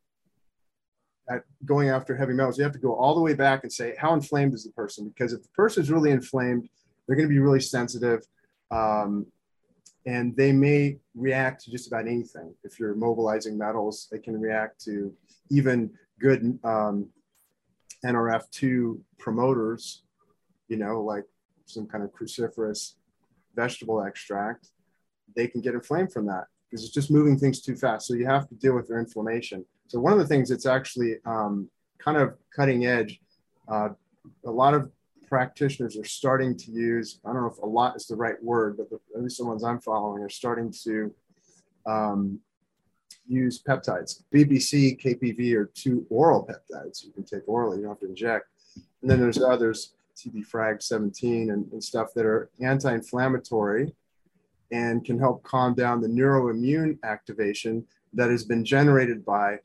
at 1.28 1.42
going 1.64 1.88
after 1.88 2.16
heavy 2.16 2.34
metals, 2.34 2.58
you 2.58 2.64
have 2.64 2.72
to 2.72 2.78
go 2.78 2.94
all 2.94 3.14
the 3.14 3.20
way 3.20 3.34
back 3.34 3.62
and 3.62 3.72
say, 3.72 3.94
how 3.98 4.12
inflamed 4.14 4.54
is 4.54 4.64
the 4.64 4.72
person? 4.72 5.08
Because 5.08 5.32
if 5.32 5.42
the 5.42 5.48
person 5.48 5.82
is 5.82 5.90
really 5.90 6.10
inflamed, 6.10 6.68
they're 7.06 7.16
going 7.16 7.28
to 7.28 7.32
be 7.32 7.38
really 7.38 7.60
sensitive. 7.60 8.20
Um, 8.70 9.26
and 10.06 10.36
they 10.36 10.52
may 10.52 10.98
react 11.14 11.64
to 11.64 11.70
just 11.70 11.86
about 11.86 12.06
anything. 12.06 12.54
If 12.62 12.78
you're 12.78 12.94
mobilizing 12.94 13.56
metals, 13.56 14.08
they 14.10 14.18
can 14.18 14.38
react 14.38 14.84
to 14.84 15.14
even 15.50 15.90
good 16.20 16.58
um, 16.62 17.08
NRF2 18.04 18.98
promoters, 19.18 20.02
you 20.68 20.76
know, 20.76 21.00
like 21.02 21.24
some 21.66 21.86
kind 21.86 22.04
of 22.04 22.10
cruciferous 22.12 22.94
vegetable 23.54 24.02
extract. 24.02 24.68
They 25.36 25.48
can 25.48 25.60
get 25.60 25.74
inflamed 25.74 26.12
from 26.12 26.26
that 26.26 26.44
because 26.68 26.84
it's 26.84 26.94
just 26.94 27.10
moving 27.10 27.38
things 27.38 27.60
too 27.60 27.76
fast. 27.76 28.06
So 28.06 28.14
you 28.14 28.26
have 28.26 28.48
to 28.48 28.54
deal 28.54 28.74
with 28.74 28.88
their 28.88 28.98
inflammation. 28.98 29.64
So 29.86 30.00
one 30.00 30.12
of 30.12 30.18
the 30.18 30.26
things 30.26 30.48
that's 30.48 30.66
actually 30.66 31.16
um, 31.24 31.68
kind 31.98 32.16
of 32.16 32.34
cutting 32.54 32.86
edge, 32.86 33.20
uh, 33.68 33.90
a 34.44 34.50
lot 34.50 34.74
of 34.74 34.90
practitioners 35.28 35.96
are 35.96 36.04
starting 36.04 36.56
to 36.56 36.70
use, 36.70 37.20
I 37.24 37.32
don't 37.32 37.42
know 37.42 37.50
if 37.50 37.58
a 37.58 37.66
lot 37.66 37.96
is 37.96 38.06
the 38.06 38.16
right 38.16 38.42
word, 38.42 38.76
but 38.76 38.90
the, 38.90 38.98
at 39.16 39.22
least 39.22 39.38
the 39.38 39.44
ones 39.44 39.64
I'm 39.64 39.80
following 39.80 40.22
are 40.22 40.28
starting 40.28 40.72
to 40.84 41.14
um, 41.86 42.40
use 43.26 43.62
peptides. 43.62 44.22
BPC, 44.34 45.00
KPV 45.00 45.54
are 45.56 45.66
two 45.74 46.06
oral 46.10 46.46
peptides 46.46 47.04
you 47.04 47.12
can 47.12 47.24
take 47.24 47.42
orally, 47.46 47.78
you 47.78 47.84
don't 47.84 47.92
have 47.92 48.00
to 48.00 48.08
inject. 48.08 48.46
And 49.02 49.10
then 49.10 49.20
there's 49.20 49.42
others, 49.42 49.94
TB 50.16 50.46
Frag 50.46 50.80
17 50.80 51.50
and, 51.50 51.70
and 51.72 51.82
stuff 51.82 52.08
that 52.14 52.24
are 52.24 52.50
anti-inflammatory 52.60 53.92
and 54.70 55.04
can 55.04 55.18
help 55.18 55.42
calm 55.42 55.74
down 55.74 56.00
the 56.00 56.08
neuroimmune 56.08 56.98
activation 57.04 57.84
that 58.12 58.30
has 58.30 58.44
been 58.44 58.64
generated 58.64 59.24
by 59.24 59.58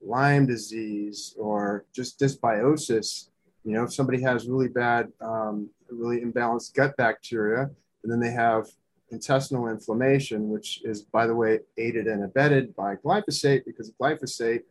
Lyme 0.00 0.46
disease 0.46 1.34
or 1.38 1.86
just 1.94 2.20
dysbiosis, 2.20 3.28
you 3.64 3.72
know, 3.72 3.84
if 3.84 3.94
somebody 3.94 4.20
has 4.20 4.46
really 4.46 4.68
bad, 4.68 5.10
um, 5.20 5.68
really 5.90 6.20
imbalanced 6.20 6.74
gut 6.74 6.96
bacteria, 6.96 7.70
and 8.02 8.12
then 8.12 8.20
they 8.20 8.30
have 8.30 8.66
intestinal 9.14 9.64
inflammation, 9.76 10.40
which 10.54 10.68
is, 10.84 10.98
by 11.16 11.24
the 11.26 11.36
way, 11.42 11.52
aided 11.84 12.06
and 12.12 12.20
abetted 12.28 12.64
by 12.82 12.90
glyphosate, 12.96 13.62
because 13.64 13.92
glyphosate 14.00 14.64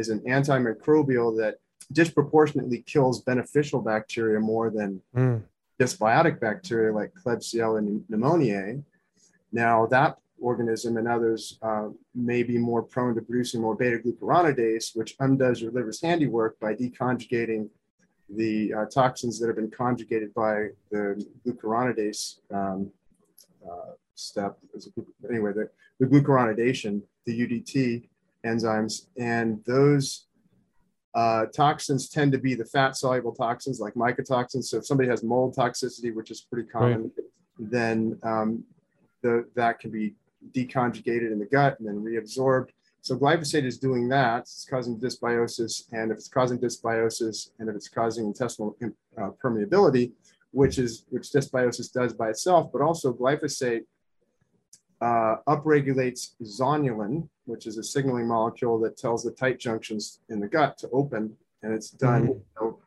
is 0.00 0.08
an 0.08 0.20
antimicrobial 0.36 1.28
that 1.40 1.54
disproportionately 1.92 2.80
kills 2.92 3.16
beneficial 3.22 3.80
bacteria 3.92 4.40
more 4.52 4.68
than 4.78 4.90
mm. 5.14 5.42
dysbiotic 5.78 6.36
bacteria 6.40 6.92
like 7.00 7.10
Klebsiella 7.20 7.80
pneumoniae. 8.10 8.82
Now, 9.52 9.86
that 9.86 10.12
organism 10.40 10.96
and 10.96 11.08
others 11.16 11.58
uh, 11.62 11.88
may 12.14 12.42
be 12.42 12.56
more 12.70 12.82
prone 12.82 13.14
to 13.16 13.22
producing 13.28 13.60
more 13.60 13.76
beta 13.76 13.98
glucuronidase, 13.98 14.96
which 14.98 15.12
undoes 15.20 15.60
your 15.60 15.72
liver's 15.72 16.00
handiwork 16.00 16.58
by 16.60 16.74
deconjugating 16.74 17.68
the 18.36 18.72
uh, 18.72 18.84
toxins 18.86 19.38
that 19.38 19.48
have 19.48 19.56
been 19.56 19.74
conjugated 19.84 20.32
by 20.34 20.68
the 20.90 21.02
glucuronidase 21.44 22.38
um, 22.58 22.90
uh, 23.68 23.92
step. 24.14 24.58
Anyway, 25.28 25.52
the, 25.52 25.68
the 25.98 26.06
glucuronidation, 26.06 27.02
the 27.26 27.46
UGT, 27.46 28.08
enzymes, 28.44 29.06
and 29.18 29.62
those 29.66 30.26
uh, 31.14 31.46
toxins 31.46 32.08
tend 32.08 32.32
to 32.32 32.38
be 32.38 32.54
the 32.54 32.64
fat 32.64 32.96
soluble 32.96 33.34
toxins 33.34 33.80
like 33.80 33.94
mycotoxins. 33.94 34.64
So 34.64 34.78
if 34.78 34.86
somebody 34.86 35.08
has 35.08 35.22
mold 35.22 35.56
toxicity, 35.56 36.14
which 36.14 36.30
is 36.30 36.40
pretty 36.40 36.68
common, 36.68 37.02
right. 37.02 37.26
then 37.58 38.18
um, 38.22 38.64
the, 39.22 39.46
that 39.56 39.80
can 39.80 39.90
be 39.90 40.14
deconjugated 40.52 41.32
in 41.32 41.38
the 41.38 41.46
gut 41.46 41.78
and 41.78 41.88
then 41.88 42.02
reabsorbed. 42.02 42.68
So 43.02 43.16
glyphosate 43.16 43.64
is 43.64 43.78
doing 43.78 44.08
that. 44.10 44.40
It's 44.40 44.66
causing 44.68 44.98
dysbiosis, 44.98 45.84
and 45.92 46.10
if 46.10 46.18
it's 46.18 46.28
causing 46.28 46.58
dysbiosis, 46.58 47.50
and 47.58 47.68
if 47.68 47.74
it's 47.74 47.88
causing 47.88 48.26
intestinal 48.26 48.76
uh, 49.18 49.30
permeability, 49.42 50.12
which 50.52 50.78
is 50.78 51.04
which 51.10 51.30
dysbiosis 51.30 51.92
does 51.92 52.12
by 52.12 52.30
itself, 52.30 52.70
but 52.72 52.82
also 52.82 53.12
glyphosate 53.12 53.84
uh, 55.00 55.36
upregulates 55.48 56.34
zonulin, 56.42 57.28
which 57.46 57.66
is 57.66 57.78
a 57.78 57.82
signaling 57.82 58.26
molecule 58.26 58.78
that 58.80 58.96
tells 58.96 59.22
the 59.22 59.30
tight 59.30 59.58
junctions 59.58 60.20
in 60.28 60.40
the 60.40 60.48
gut 60.48 60.76
to 60.78 60.88
open, 60.90 61.36
and 61.62 61.72
it's 61.72 61.90
done 61.90 62.22
mm-hmm. 62.22 62.32
you 62.32 62.44
know, 62.60 62.78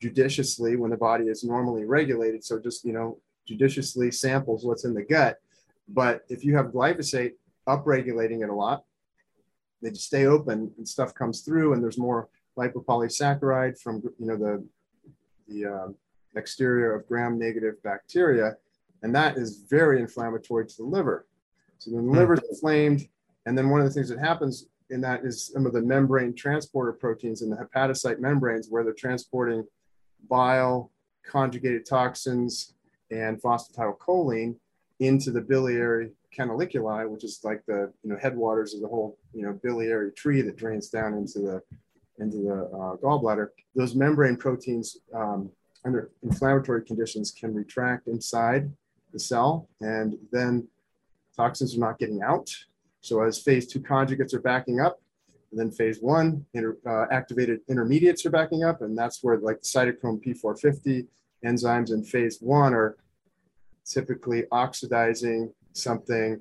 judiciously 0.00 0.76
when 0.76 0.90
the 0.90 0.96
body 0.96 1.26
is 1.26 1.44
normally 1.44 1.84
regulated. 1.84 2.44
So 2.44 2.58
just 2.58 2.84
you 2.84 2.92
know 2.92 3.18
judiciously 3.46 4.10
samples 4.10 4.64
what's 4.64 4.84
in 4.84 4.94
the 4.94 5.02
gut. 5.02 5.38
But 5.88 6.24
if 6.28 6.44
you 6.44 6.56
have 6.56 6.66
glyphosate 6.66 7.32
upregulating 7.68 8.42
it 8.42 8.50
a 8.50 8.54
lot, 8.54 8.84
they 9.80 9.90
just 9.90 10.06
stay 10.06 10.26
open 10.26 10.72
and 10.76 10.86
stuff 10.86 11.14
comes 11.14 11.40
through, 11.40 11.72
and 11.72 11.82
there's 11.82 11.98
more 11.98 12.28
lipopolysaccharide 12.58 13.80
from 13.80 14.02
you 14.18 14.26
know 14.26 14.36
the 14.36 14.64
the 15.48 15.66
uh, 15.66 15.88
exterior 16.36 16.94
of 16.94 17.06
gram-negative 17.08 17.82
bacteria, 17.82 18.56
and 19.02 19.14
that 19.14 19.36
is 19.36 19.64
very 19.68 20.00
inflammatory 20.00 20.66
to 20.66 20.76
the 20.76 20.84
liver. 20.84 21.26
So 21.78 21.90
the 21.90 21.98
hmm. 21.98 22.12
liver 22.12 22.34
is 22.34 22.42
inflamed, 22.48 23.08
and 23.46 23.56
then 23.56 23.70
one 23.70 23.80
of 23.80 23.86
the 23.86 23.92
things 23.92 24.08
that 24.08 24.18
happens 24.18 24.66
in 24.90 25.00
that 25.00 25.24
is 25.24 25.46
some 25.46 25.66
of 25.66 25.72
the 25.72 25.80
membrane 25.80 26.34
transporter 26.34 26.92
proteins 26.92 27.42
in 27.42 27.50
the 27.50 27.56
hepatocyte 27.56 28.20
membranes, 28.20 28.68
where 28.68 28.84
they're 28.84 28.92
transporting 28.92 29.64
bile, 30.28 30.92
conjugated 31.24 31.86
toxins, 31.86 32.74
and 33.10 33.40
phosphatidylcholine 33.42 34.56
into 35.00 35.30
the 35.30 35.40
biliary 35.40 36.10
canaliculi, 36.36 37.08
which 37.08 37.24
is 37.24 37.40
like 37.42 37.64
the 37.66 37.92
you 38.02 38.10
know 38.10 38.16
headwaters 38.20 38.74
of 38.74 38.80
the 38.80 38.88
whole 38.88 39.18
you 39.34 39.42
know 39.42 39.58
biliary 39.62 40.12
tree 40.12 40.42
that 40.42 40.56
drains 40.56 40.88
down 40.88 41.14
into 41.14 41.40
the 41.40 41.62
into 42.18 42.38
the 42.38 42.52
uh, 42.52 42.96
gallbladder. 42.96 43.48
Those 43.74 43.94
membrane 43.94 44.36
proteins 44.36 44.98
um, 45.14 45.50
under 45.84 46.10
inflammatory 46.22 46.84
conditions 46.84 47.30
can 47.30 47.54
retract 47.54 48.06
inside 48.06 48.70
the 49.12 49.18
cell, 49.18 49.68
and 49.80 50.16
then 50.30 50.66
toxins 51.36 51.76
are 51.76 51.80
not 51.80 51.98
getting 51.98 52.22
out. 52.22 52.54
So 53.00 53.22
as 53.22 53.38
phase 53.38 53.66
two 53.66 53.80
conjugates 53.80 54.32
are 54.34 54.40
backing 54.40 54.80
up, 54.80 55.00
and 55.50 55.60
then 55.60 55.70
phase 55.70 55.98
one 56.00 56.46
inter, 56.54 56.78
uh, 56.86 57.06
activated 57.12 57.60
intermediates 57.68 58.24
are 58.24 58.30
backing 58.30 58.64
up, 58.64 58.80
and 58.80 58.96
that's 58.96 59.22
where 59.22 59.38
like 59.38 59.60
the 59.60 59.66
cytochrome 59.66 60.24
P450 60.24 61.06
enzymes 61.44 61.92
in 61.92 62.04
phase 62.04 62.38
one 62.40 62.72
are 62.72 62.96
typically 63.84 64.44
oxidizing 64.52 65.52
something 65.72 66.40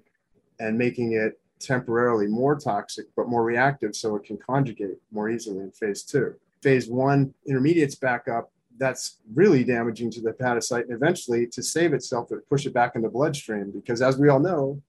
and 0.60 0.78
making 0.78 1.14
it 1.14 1.40
temporarily 1.60 2.28
more 2.28 2.56
toxic 2.56 3.06
but 3.16 3.28
more 3.28 3.44
reactive 3.44 3.96
so 3.96 4.16
it 4.16 4.24
can 4.24 4.38
conjugate 4.38 4.98
more 5.12 5.30
easily 5.30 5.60
in 5.60 5.72
phase 5.72 6.04
two. 6.04 6.36
Phase 6.62 6.88
one 6.88 7.34
intermediates 7.48 7.96
back 7.96 8.28
up 8.28 8.52
that's 8.82 9.20
really 9.36 9.64
damaging 9.64 10.10
to 10.10 10.22
the 10.22 10.32
hepatocyte 10.32 10.86
and 10.86 10.94
eventually 10.94 11.46
to 11.46 11.62
save 11.62 11.94
itself 11.94 12.32
it 12.32 12.50
push 12.50 12.66
it 12.66 12.74
back 12.74 12.96
in 12.96 13.04
the 13.04 13.10
bloodstream 13.10 13.72
because 13.72 14.02
as 14.02 14.18
we 14.18 14.28
all 14.28 14.40
know 14.40 14.82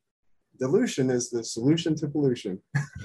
dilution 0.59 1.11
is 1.11 1.29
the 1.31 1.43
solution 1.43 1.95
to 1.97 2.09
pollution. 2.09 2.61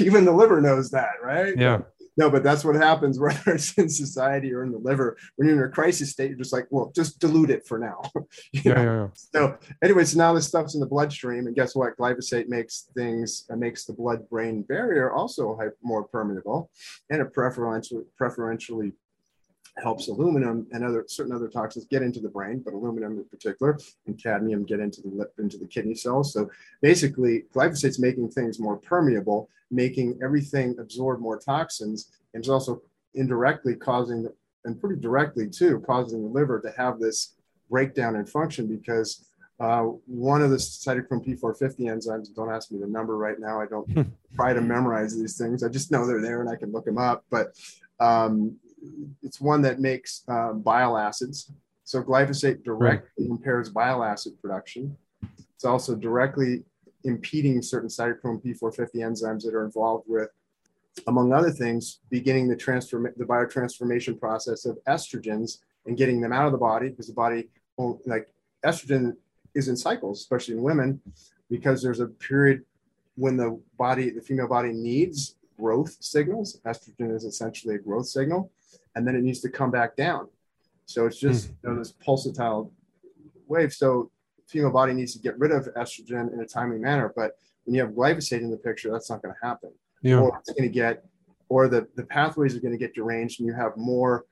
Even 0.00 0.24
the 0.24 0.34
liver 0.34 0.60
knows 0.60 0.90
that 0.90 1.14
right? 1.22 1.56
Yeah. 1.56 1.80
No 2.16 2.30
but 2.30 2.44
that's 2.44 2.64
what 2.64 2.76
happens 2.76 3.18
whether 3.24 3.54
it's 3.54 3.76
in 3.76 3.88
society 3.88 4.52
or 4.52 4.62
in 4.62 4.70
the 4.70 4.78
liver. 4.78 5.16
When 5.36 5.48
you're 5.48 5.64
in 5.64 5.68
a 5.68 5.72
crisis 5.72 6.10
state 6.10 6.28
you're 6.28 6.38
just 6.38 6.52
like 6.52 6.66
well 6.70 6.92
just 6.94 7.18
dilute 7.18 7.50
it 7.50 7.66
for 7.66 7.78
now. 7.78 8.02
Yeah, 8.52 8.62
yeah, 8.64 8.82
yeah, 8.82 9.08
so 9.14 9.58
anyway 9.82 10.04
so 10.04 10.18
now 10.18 10.32
this 10.32 10.46
stuff's 10.46 10.74
in 10.74 10.80
the 10.80 10.86
bloodstream 10.86 11.46
and 11.46 11.56
guess 11.56 11.74
what? 11.74 11.96
Glyphosate 11.96 12.48
makes 12.48 12.88
things 12.94 13.46
uh, 13.50 13.56
makes 13.56 13.84
the 13.84 13.92
blood 13.92 14.28
brain 14.28 14.62
barrier 14.62 15.10
also 15.12 15.58
more 15.82 16.04
permeable 16.04 16.70
and 17.10 17.20
it 17.20 17.32
preferentially 17.32 18.04
preferentially 18.16 18.92
helps 19.82 20.08
aluminum 20.08 20.66
and 20.72 20.84
other 20.84 21.04
certain 21.08 21.34
other 21.34 21.48
toxins 21.48 21.86
get 21.86 22.02
into 22.02 22.20
the 22.20 22.28
brain, 22.28 22.62
but 22.64 22.74
aluminum 22.74 23.18
in 23.18 23.24
particular 23.24 23.78
and 24.06 24.22
cadmium 24.22 24.64
get 24.64 24.80
into 24.80 25.02
the 25.02 25.08
lip, 25.08 25.32
into 25.38 25.58
the 25.58 25.66
kidney 25.66 25.94
cells. 25.94 26.32
So 26.32 26.50
basically, 26.80 27.44
glyphosate's 27.54 27.98
making 27.98 28.30
things 28.30 28.60
more 28.60 28.76
permeable, 28.76 29.48
making 29.70 30.18
everything 30.22 30.76
absorb 30.78 31.20
more 31.20 31.38
toxins, 31.38 32.10
and 32.32 32.40
it's 32.40 32.48
also 32.48 32.82
indirectly 33.14 33.74
causing 33.74 34.28
and 34.64 34.80
pretty 34.80 35.00
directly 35.00 35.48
too 35.48 35.80
causing 35.86 36.22
the 36.22 36.28
liver 36.28 36.60
to 36.60 36.72
have 36.76 36.98
this 36.98 37.34
breakdown 37.70 38.16
in 38.16 38.26
function 38.26 38.66
because 38.66 39.26
uh, 39.60 39.82
one 40.06 40.42
of 40.42 40.50
the 40.50 40.56
cytochrome 40.56 41.24
P450 41.24 41.80
enzymes, 41.80 42.34
don't 42.34 42.50
ask 42.50 42.72
me 42.72 42.80
the 42.80 42.86
number 42.86 43.16
right 43.16 43.38
now. 43.38 43.60
I 43.60 43.66
don't 43.66 44.12
try 44.34 44.52
to 44.52 44.60
memorize 44.60 45.16
these 45.16 45.38
things. 45.38 45.62
I 45.62 45.68
just 45.68 45.90
know 45.90 46.06
they're 46.06 46.20
there 46.20 46.40
and 46.40 46.50
I 46.50 46.56
can 46.56 46.72
look 46.72 46.84
them 46.84 46.98
up. 46.98 47.24
But 47.30 47.56
um, 48.00 48.56
it's 49.22 49.40
one 49.40 49.62
that 49.62 49.80
makes 49.80 50.22
uh, 50.28 50.52
bile 50.52 50.96
acids. 50.96 51.50
So 51.84 52.02
glyphosate 52.02 52.64
directly 52.64 53.26
right. 53.26 53.30
impairs 53.30 53.68
bile 53.68 54.02
acid 54.02 54.40
production. 54.40 54.96
It's 55.54 55.64
also 55.64 55.94
directly 55.94 56.64
impeding 57.04 57.60
certain 57.60 57.88
cytochrome 57.88 58.42
P450 58.44 58.94
enzymes 58.96 59.42
that 59.44 59.54
are 59.54 59.64
involved 59.64 60.04
with, 60.08 60.30
among 61.06 61.32
other 61.32 61.50
things, 61.50 62.00
beginning 62.10 62.48
the 62.48 62.56
transform 62.56 63.08
the 63.16 63.24
biotransformation 63.24 64.18
process 64.18 64.64
of 64.64 64.78
estrogens 64.88 65.58
and 65.86 65.96
getting 65.96 66.20
them 66.20 66.32
out 66.32 66.46
of 66.46 66.52
the 66.52 66.58
body 66.58 66.88
because 66.88 67.08
the 67.08 67.12
body, 67.12 67.48
like 68.06 68.28
estrogen, 68.64 69.14
is 69.54 69.68
in 69.68 69.76
cycles, 69.76 70.20
especially 70.20 70.54
in 70.54 70.62
women, 70.62 71.00
because 71.50 71.82
there's 71.82 72.00
a 72.00 72.06
period 72.06 72.64
when 73.16 73.36
the 73.36 73.60
body, 73.76 74.10
the 74.10 74.20
female 74.20 74.48
body 74.48 74.72
needs 74.72 75.36
growth 75.58 75.96
signals. 76.00 76.58
Estrogen 76.66 77.14
is 77.14 77.24
essentially 77.24 77.76
a 77.76 77.78
growth 77.78 78.06
signal 78.06 78.50
and 78.94 79.06
then 79.06 79.14
it 79.16 79.22
needs 79.22 79.40
to 79.40 79.48
come 79.48 79.70
back 79.70 79.96
down. 79.96 80.28
So 80.86 81.06
it's 81.06 81.18
just 81.18 81.48
mm. 81.48 81.56
you 81.62 81.70
know, 81.70 81.78
this 81.78 81.92
pulsatile 81.92 82.70
wave. 83.48 83.72
So 83.72 84.10
female 84.46 84.70
body 84.70 84.92
needs 84.92 85.12
to 85.14 85.18
get 85.18 85.38
rid 85.38 85.50
of 85.50 85.68
estrogen 85.74 86.32
in 86.32 86.40
a 86.40 86.46
timely 86.46 86.78
manner. 86.78 87.12
But 87.14 87.32
when 87.64 87.74
you 87.74 87.80
have 87.80 87.90
glyphosate 87.90 88.40
in 88.40 88.50
the 88.50 88.56
picture, 88.56 88.90
that's 88.90 89.10
not 89.10 89.22
going 89.22 89.34
to 89.34 89.46
happen. 89.46 89.70
Yeah. 90.02 90.18
Or 90.18 90.38
it's 90.38 90.52
going 90.52 90.68
to 90.68 90.74
get, 90.74 91.04
or 91.48 91.68
the, 91.68 91.86
the 91.96 92.04
pathways 92.04 92.54
are 92.54 92.60
going 92.60 92.72
to 92.72 92.78
get 92.78 92.94
deranged 92.94 93.40
and 93.40 93.46
you 93.46 93.54
have 93.54 93.76
more 93.76 94.26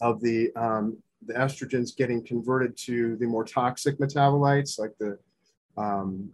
of 0.00 0.20
the, 0.20 0.54
um, 0.54 0.96
the 1.26 1.34
estrogens 1.34 1.96
getting 1.96 2.24
converted 2.24 2.76
to 2.76 3.16
the 3.16 3.26
more 3.26 3.44
toxic 3.44 3.98
metabolites 3.98 4.78
like 4.78 4.92
the, 5.00 5.18
um, 5.76 6.30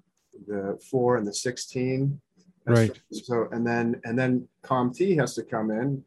the 0.46 0.78
four 0.90 1.16
and 1.16 1.26
the 1.26 1.32
16. 1.32 2.20
Right. 2.66 2.98
So, 3.12 3.48
and 3.52 3.66
then, 3.66 4.00
and 4.04 4.18
then 4.18 4.48
COMT 4.62 5.18
has 5.18 5.34
to 5.34 5.42
come 5.42 5.70
in 5.70 6.02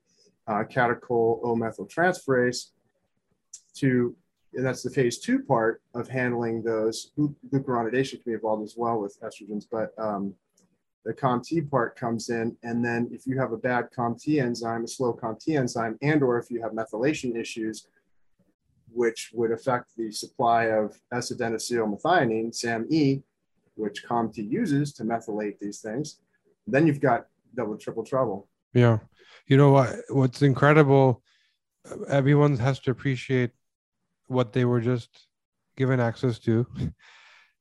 uh, 0.48 0.64
catechol 0.64 1.40
O-methyltransferase 1.44 2.72
to, 3.76 4.16
and 4.54 4.66
that's 4.66 4.82
the 4.82 4.90
phase 4.90 5.20
two 5.20 5.40
part 5.40 5.82
of 5.94 6.08
handling 6.08 6.64
those. 6.64 7.12
Glucuronidation 7.18 8.12
can 8.12 8.22
be 8.26 8.34
involved 8.34 8.64
as 8.64 8.76
well 8.78 9.00
with 9.00 9.20
estrogens, 9.22 9.66
but 9.70 9.94
um, 9.98 10.34
the 11.06 11.14
COMT 11.14 11.70
part 11.70 11.98
comes 11.98 12.30
in. 12.30 12.56
And 12.64 12.84
then 12.84 13.10
if 13.12 13.28
you 13.28 13.40
have 13.40 13.52
a 13.52 13.58
bad 13.58 13.90
COMT 13.96 14.42
enzyme, 14.42 14.84
a 14.84 14.88
slow 14.88 15.14
COMT 15.14 15.56
enzyme, 15.56 15.98
and 16.02 16.24
or 16.24 16.40
if 16.40 16.50
you 16.50 16.62
have 16.62 16.72
methylation 16.72 17.40
issues, 17.40 17.88
which 18.92 19.32
would 19.34 19.52
affect 19.52 19.96
the 19.98 20.12
supply 20.12 20.66
of 20.66 21.00
S-adenosylmethionine, 21.14 22.56
SAMe, 22.56 23.22
which 23.76 24.04
COMT 24.06 24.38
uses 24.38 24.94
to 24.94 25.04
methylate 25.04 25.60
these 25.60 25.82
things, 25.82 26.20
then 26.66 26.88
you've 26.88 27.02
got 27.02 27.28
double, 27.54 27.78
triple 27.78 28.04
trouble. 28.04 28.48
Yeah 28.74 29.00
you 29.48 29.58
know 29.58 29.72
what 29.72 29.96
what's 30.10 30.42
incredible 30.42 31.22
everyone 32.10 32.58
has 32.58 32.80
to 32.80 32.92
appreciate 32.92 33.52
what 34.28 34.54
they 34.54 34.66
were 34.66 34.82
just 34.82 35.28
given 35.76 36.00
access 36.00 36.40
to. 36.40 36.66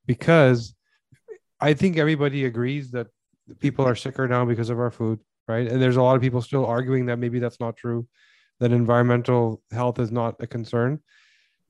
Because 0.07 0.73
i 1.61 1.75
think 1.75 1.97
everybody 1.97 2.45
agrees 2.45 2.93
that 2.93 3.09
people 3.59 3.85
are 3.85 3.97
sicker 3.97 4.29
now 4.29 4.45
because 4.45 4.71
of 4.71 4.79
our 4.79 4.93
food 4.93 5.19
right? 5.49 5.67
And 5.67 5.81
there's 5.81 5.97
a 5.97 6.03
lot 6.03 6.17
of 6.17 6.23
people 6.23 6.43
still 6.43 6.67
arguing 6.67 7.07
that 7.07 7.19
maybe 7.19 7.39
that's 7.39 7.61
not 7.61 7.77
true 7.77 8.07
that 8.59 8.73
environmental 8.73 9.63
health 9.71 9.99
is 9.99 10.11
not 10.11 10.37
a 10.41 10.47
concern. 10.47 10.99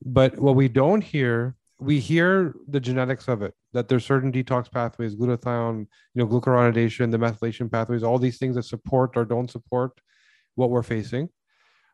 But 0.05 0.37
what 0.37 0.55
we 0.55 0.67
don't 0.67 1.03
hear 1.03 1.55
we 1.79 1.99
hear 1.99 2.55
the 2.67 2.79
genetics 2.79 3.27
of 3.27 3.43
it 3.43 3.53
that 3.73 3.87
there's 3.87 4.03
certain 4.03 4.31
detox 4.31 4.71
pathways 4.71 5.15
glutathione 5.15 5.81
you 5.81 5.87
know 6.15 6.25
glucuronidation 6.25 7.11
the 7.11 7.19
methylation 7.19 7.71
pathways 7.71 8.01
all 8.01 8.17
these 8.17 8.39
things 8.39 8.55
that 8.55 8.63
support 8.63 9.15
or 9.15 9.23
don't 9.23 9.51
support 9.51 9.91
what 10.57 10.69
we're 10.69 10.83
facing. 10.83 11.29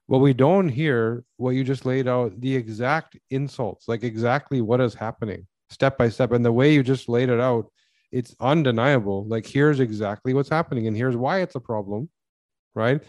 What 0.08 0.20
we 0.20 0.34
don't 0.34 0.70
hear 0.70 1.24
what 1.38 1.52
you 1.52 1.64
just 1.64 1.86
laid 1.86 2.08
out 2.08 2.40
the 2.42 2.56
exact 2.56 3.18
insults 3.30 3.88
like 3.88 4.04
exactly 4.04 4.60
what 4.60 4.82
is 4.82 4.94
happening 4.94 5.48
step 5.70 5.98
by 5.98 6.10
step. 6.10 6.32
And 6.32 6.44
the 6.44 6.52
way 6.52 6.74
you 6.74 6.84
just 6.84 7.08
laid 7.08 7.30
it 7.30 7.40
out 7.40 7.68
it's 8.12 8.36
undeniable. 8.40 9.26
Like 9.28 9.46
here's 9.46 9.80
exactly 9.80 10.34
what's 10.34 10.50
happening 10.50 10.88
and 10.88 10.96
here's 10.96 11.16
why 11.16 11.42
it's 11.42 11.56
a 11.56 11.60
problem 11.60 12.10
right? 12.76 13.02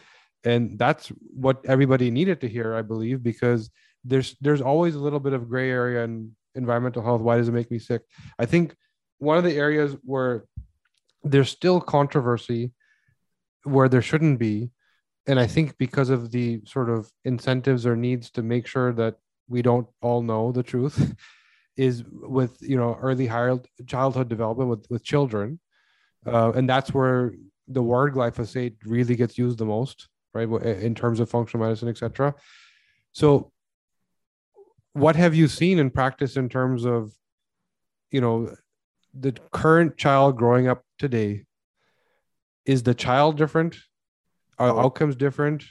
And 0.44 0.78
that's 0.78 1.08
what 1.34 1.64
everybody 1.64 2.10
needed 2.10 2.42
to 2.42 2.48
hear 2.48 2.74
i 2.74 2.82
believe 2.82 3.22
because 3.22 3.70
there's 4.04 4.36
there's 4.40 4.60
always 4.60 4.94
a 4.94 5.00
little 5.00 5.20
bit 5.20 5.32
of 5.32 5.48
gray 5.48 5.70
area 5.70 6.04
in 6.04 6.36
environmental 6.54 7.02
health. 7.02 7.20
Why 7.20 7.36
does 7.36 7.48
it 7.48 7.52
make 7.52 7.70
me 7.70 7.78
sick? 7.78 8.02
I 8.38 8.46
think 8.46 8.76
one 9.18 9.38
of 9.38 9.44
the 9.44 9.56
areas 9.56 9.96
where 10.02 10.44
there's 11.22 11.50
still 11.50 11.80
controversy 11.80 12.72
where 13.64 13.88
there 13.88 14.02
shouldn't 14.02 14.38
be 14.38 14.70
and 15.26 15.38
i 15.38 15.46
think 15.46 15.76
because 15.78 16.10
of 16.10 16.30
the 16.30 16.60
sort 16.64 16.90
of 16.90 17.10
incentives 17.24 17.86
or 17.86 17.96
needs 17.96 18.30
to 18.30 18.42
make 18.42 18.66
sure 18.66 18.92
that 18.92 19.16
we 19.48 19.62
don't 19.62 19.86
all 20.00 20.22
know 20.22 20.52
the 20.52 20.62
truth 20.62 21.14
is 21.76 22.04
with 22.08 22.56
you 22.60 22.76
know 22.76 22.96
early 23.00 23.28
childhood 23.86 24.28
development 24.28 24.70
with 24.70 24.86
with 24.90 25.02
children 25.02 25.58
uh, 26.26 26.52
and 26.52 26.68
that's 26.68 26.94
where 26.94 27.32
the 27.68 27.82
word 27.82 28.14
glyphosate 28.14 28.76
really 28.84 29.16
gets 29.16 29.36
used 29.36 29.58
the 29.58 29.64
most 29.64 30.08
right 30.32 30.48
in 30.62 30.94
terms 30.94 31.20
of 31.20 31.28
functional 31.28 31.66
medicine 31.66 31.88
etc 31.88 32.34
so 33.12 33.50
what 34.94 35.16
have 35.16 35.34
you 35.34 35.48
seen 35.48 35.78
in 35.78 35.90
practice 35.90 36.36
in 36.36 36.48
terms 36.48 36.84
of 36.84 37.12
you 38.10 38.20
know 38.20 38.54
the 39.12 39.32
current 39.52 39.96
child 39.96 40.36
growing 40.36 40.66
up 40.68 40.82
today? 40.98 41.44
Is 42.64 42.82
the 42.82 42.94
child 42.94 43.36
different 43.36 43.76
are 44.58 44.70
oh. 44.70 44.80
outcomes 44.80 45.16
different 45.16 45.64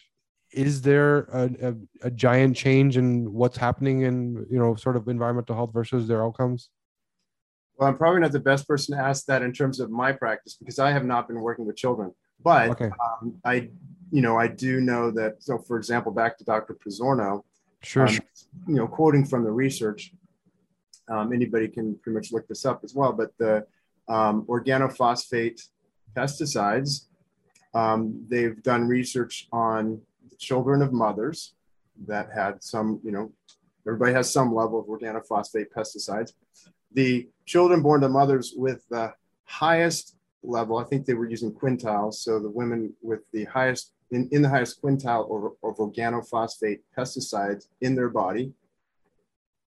is 0.54 0.82
there 0.82 1.22
a, 1.34 1.50
a, 1.62 1.76
a, 2.04 2.12
giant 2.12 2.56
change 2.56 2.96
in 2.96 3.34
what's 3.34 3.58
happening 3.58 4.04
in 4.04 4.46
you 4.50 4.60
know 4.60 4.76
sort 4.76 4.96
of 4.96 5.08
environmental 5.08 5.56
health 5.56 5.72
versus 5.74 6.08
their 6.08 6.24
outcomes 6.24 6.70
well 7.78 7.90
i'm 7.90 7.98
probably 7.98 8.22
not 8.22 8.32
the 8.32 8.40
best 8.40 8.68
person 8.68 8.96
to 8.96 9.04
ask 9.04 9.26
that 9.26 9.42
in 9.42 9.52
terms 9.52 9.80
of 9.80 9.90
my 9.90 10.12
practice 10.12 10.56
because 10.56 10.80
i 10.80 10.92
have 10.92 11.06
not 11.06 11.28
been 11.28 11.42
working 11.42 11.66
with 11.66 11.76
children 11.76 12.12
but 12.44 12.70
okay. 12.70 12.92
um, 13.04 13.36
i 13.46 13.70
you 14.12 14.22
know 14.22 14.38
i 14.38 14.48
do 14.48 14.80
know 14.80 15.10
that 15.12 15.42
so 15.42 15.58
for 15.58 15.78
example 15.78 16.12
back 16.12 16.38
to 16.38 16.44
dr 16.44 16.78
pizzorno 16.86 17.44
sure, 17.82 18.08
um, 18.08 18.20
you 18.68 18.76
know 18.76 18.88
quoting 18.88 19.26
from 19.26 19.44
the 19.44 19.52
research 19.52 20.14
um, 21.10 21.34
anybody 21.34 21.68
can 21.68 21.96
pretty 21.96 22.16
much 22.16 22.32
look 22.32 22.48
this 22.48 22.66
up 22.66 22.82
as 22.84 22.94
well 22.94 23.12
but 23.12 23.32
the 23.40 23.66
um, 24.08 24.46
organophosphate 24.48 25.62
pesticides 26.16 27.08
um, 27.74 28.26
they've 28.30 28.62
done 28.64 28.88
research 28.88 29.48
on 29.52 30.02
children 30.38 30.82
of 30.82 30.92
mothers 30.92 31.54
that 32.06 32.30
had 32.34 32.64
some, 32.64 33.00
you 33.04 33.12
know, 33.12 33.32
everybody 33.88 34.14
has 34.14 34.32
some 34.32 34.54
level 34.54 34.80
of 34.80 34.86
organophosphate 34.88 35.68
pesticides. 35.76 36.34
The 36.94 37.28
children 37.46 37.82
born 37.82 38.02
to 38.02 38.10
mothers 38.10 38.54
with 38.56 38.88
the 38.90 39.14
highest 39.46 40.16
level, 40.44 40.78
I 40.78 40.84
think 40.84 41.06
they 41.06 41.14
were 41.14 41.30
using 41.30 41.52
quintiles. 41.52 42.16
So 42.16 42.40
the 42.40 42.50
women 42.50 42.94
with 43.02 43.22
the 43.32 43.46
highest, 43.46 43.94
in, 44.12 44.30
in 44.32 44.42
the 44.42 44.50
highest 44.50 44.82
quintile 44.82 45.26
of, 45.32 45.54
of 45.64 45.78
organophosphate 45.78 46.80
pesticides 46.98 47.68
in 47.82 47.96
their 47.96 48.10
body, 48.10 48.54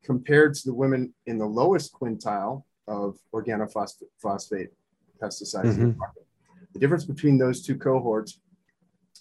compared 0.03 0.53
to 0.53 0.65
the 0.65 0.74
women 0.74 1.13
in 1.25 1.38
the 1.38 1.45
lowest 1.45 1.93
quintile 1.93 2.63
of 2.88 3.17
organophosphate 3.33 4.69
pesticides. 5.22 5.77
Mm-hmm. 5.77 6.01
The 6.74 6.80
difference 6.80 7.06
between 7.06 7.38
those 7.38 7.65
two 7.65 7.77
cohorts 7.77 8.39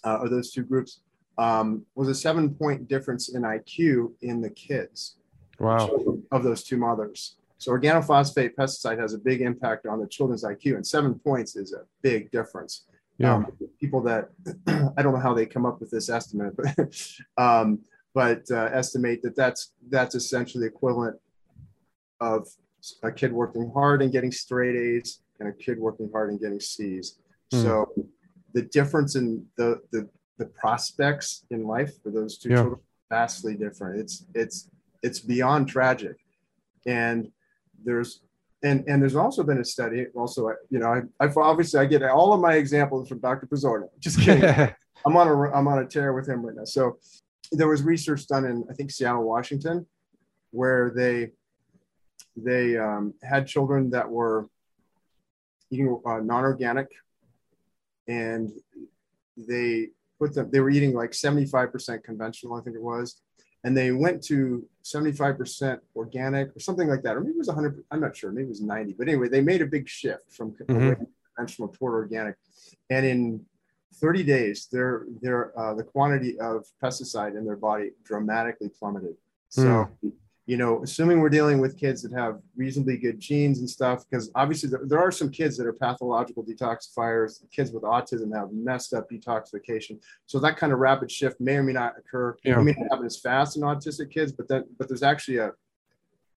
uh, 0.03 0.17
or 0.21 0.29
those 0.29 0.51
two 0.51 0.63
groups 0.63 1.01
um, 1.37 1.85
was 1.95 2.07
a 2.07 2.15
seven 2.15 2.53
point 2.53 2.87
difference 2.87 3.29
in 3.29 3.43
IQ 3.43 4.13
in 4.21 4.41
the 4.41 4.49
kids. 4.49 5.17
Wow. 5.59 5.89
Of 6.31 6.43
those 6.43 6.63
two 6.63 6.77
mothers. 6.77 7.37
So 7.57 7.71
organophosphate 7.71 8.55
pesticide 8.55 8.99
has 8.99 9.13
a 9.13 9.17
big 9.17 9.41
impact 9.41 9.85
on 9.85 9.99
the 9.99 10.07
children's 10.07 10.43
IQ, 10.43 10.75
and 10.75 10.85
seven 10.85 11.15
points 11.15 11.55
is 11.55 11.73
a 11.73 11.85
big 12.01 12.29
difference. 12.31 12.85
Yeah. 13.19 13.35
Um, 13.35 13.47
people 13.79 14.01
that 14.01 14.29
I 14.97 15.01
don't 15.01 15.13
know 15.13 15.19
how 15.19 15.33
they 15.33 15.45
come 15.45 15.65
up 15.65 15.79
with 15.79 15.89
this 15.89 16.09
estimate, 16.09 16.55
but 16.57 17.07
um, 17.37 17.79
but 18.13 18.43
uh, 18.51 18.69
estimate 18.73 19.21
that 19.23 19.35
that's 19.35 19.71
that's 19.89 20.15
essentially 20.15 20.67
equivalent 20.67 21.17
of 22.19 22.47
a 23.01 23.11
kid 23.11 23.31
working 23.31 23.71
hard 23.73 24.01
and 24.01 24.11
getting 24.11 24.31
straight 24.31 24.75
A's 24.75 25.21
and 25.39 25.47
a 25.47 25.53
kid 25.53 25.79
working 25.79 26.09
hard 26.11 26.31
and 26.31 26.39
getting 26.39 26.59
C's. 26.59 27.17
Mm. 27.53 27.63
So 27.63 27.93
the 28.53 28.63
difference 28.63 29.15
in 29.15 29.45
the 29.57 29.81
the 29.91 30.09
the 30.37 30.45
prospects 30.45 31.45
in 31.51 31.65
life 31.65 31.91
for 32.01 32.09
those 32.09 32.37
two 32.37 32.49
yeah. 32.49 32.55
children 32.57 32.79
vastly 33.13 33.55
different. 33.55 33.99
It's 33.99 34.25
it's 34.33 34.69
it's 35.03 35.19
beyond 35.19 35.67
tragic, 35.67 36.17
and 36.87 37.31
there's 37.83 38.21
and 38.63 38.83
and 38.87 39.01
there's 39.01 39.15
also 39.15 39.43
been 39.43 39.59
a 39.59 39.65
study. 39.65 40.07
Also, 40.15 40.51
you 40.69 40.79
know, 40.79 40.89
I, 40.95 41.01
I've 41.19 41.37
obviously 41.37 41.79
I 41.79 41.85
get 41.85 42.01
all 42.03 42.33
of 42.33 42.39
my 42.39 42.55
examples 42.55 43.07
from 43.07 43.19
Dr. 43.19 43.45
Pizzorno. 43.47 43.87
Just 43.99 44.19
kidding. 44.19 44.43
I'm 45.05 45.17
on 45.17 45.27
a 45.27 45.35
I'm 45.51 45.67
on 45.67 45.79
a 45.79 45.85
tear 45.85 46.13
with 46.13 46.27
him 46.27 46.45
right 46.45 46.55
now. 46.55 46.65
So 46.65 46.97
there 47.51 47.67
was 47.67 47.83
research 47.83 48.25
done 48.27 48.45
in 48.45 48.65
I 48.69 48.73
think 48.73 48.89
Seattle, 48.89 49.23
Washington, 49.23 49.85
where 50.51 50.91
they 50.95 51.31
they 52.35 52.77
um, 52.77 53.13
had 53.21 53.45
children 53.47 53.91
that 53.91 54.09
were 54.09 54.49
eating 55.69 56.01
uh, 56.05 56.19
non-organic, 56.19 56.87
and 58.07 58.51
they 59.37 59.89
put 60.19 60.33
them, 60.33 60.49
they 60.51 60.59
were 60.59 60.69
eating 60.69 60.93
like 60.93 61.11
75% 61.11 62.03
conventional, 62.03 62.55
I 62.55 62.61
think 62.61 62.75
it 62.75 62.81
was. 62.81 63.21
And 63.65 63.77
they 63.77 63.91
went 63.91 64.21
to 64.25 64.67
75% 64.83 65.79
organic 65.95 66.55
or 66.55 66.59
something 66.59 66.89
like 66.89 67.01
that. 67.03 67.15
Or 67.15 67.21
maybe 67.21 67.35
it 67.35 67.37
was 67.37 67.47
100, 67.47 67.83
I'm 67.91 68.01
not 68.01 68.15
sure, 68.15 68.31
maybe 68.31 68.47
it 68.47 68.49
was 68.49 68.61
90. 68.61 68.93
But 68.93 69.07
anyway, 69.07 69.29
they 69.29 69.41
made 69.41 69.61
a 69.61 69.65
big 69.65 69.87
shift 69.87 70.33
from 70.33 70.51
mm-hmm. 70.51 71.03
conventional 71.35 71.69
toward 71.69 71.93
organic. 71.93 72.35
And 72.89 73.05
in 73.05 73.45
30 73.95 74.23
days, 74.23 74.67
their, 74.71 75.05
their, 75.21 75.57
uh, 75.57 75.73
the 75.75 75.83
quantity 75.83 76.39
of 76.39 76.65
pesticide 76.83 77.37
in 77.37 77.45
their 77.45 77.55
body 77.55 77.91
dramatically 78.03 78.69
plummeted. 78.69 79.15
So 79.49 79.61
mm 79.61 80.11
you 80.45 80.57
know, 80.57 80.83
assuming 80.83 81.21
we're 81.21 81.29
dealing 81.29 81.61
with 81.61 81.79
kids 81.79 82.01
that 82.01 82.11
have 82.11 82.39
reasonably 82.57 82.97
good 82.97 83.17
genes 83.17 83.59
and 83.59 83.69
stuff, 83.69 84.03
because 84.09 84.29
obviously 84.35 84.69
there, 84.69 84.81
there, 84.83 84.99
are 84.99 85.11
some 85.11 85.29
kids 85.29 85.55
that 85.55 85.65
are 85.65 85.71
pathological 85.71 86.43
detoxifiers, 86.43 87.41
kids 87.49 87.71
with 87.71 87.83
autism 87.83 88.35
have 88.37 88.51
messed 88.51 88.93
up 88.93 89.09
detoxification. 89.09 90.01
So 90.25 90.39
that 90.39 90.57
kind 90.57 90.73
of 90.73 90.79
rapid 90.79 91.09
shift 91.09 91.39
may 91.39 91.55
or 91.55 91.63
may 91.63 91.71
not 91.71 91.93
occur. 91.97 92.35
Yeah. 92.43 92.59
It 92.59 92.63
may 92.63 92.75
not 92.77 92.91
happen 92.91 93.05
as 93.05 93.19
fast 93.19 93.55
in 93.55 93.63
autistic 93.63 94.11
kids, 94.11 94.33
but 94.33 94.49
that 94.49 94.65
but 94.77 94.89
there's 94.89 95.03
actually 95.03 95.37
a 95.37 95.51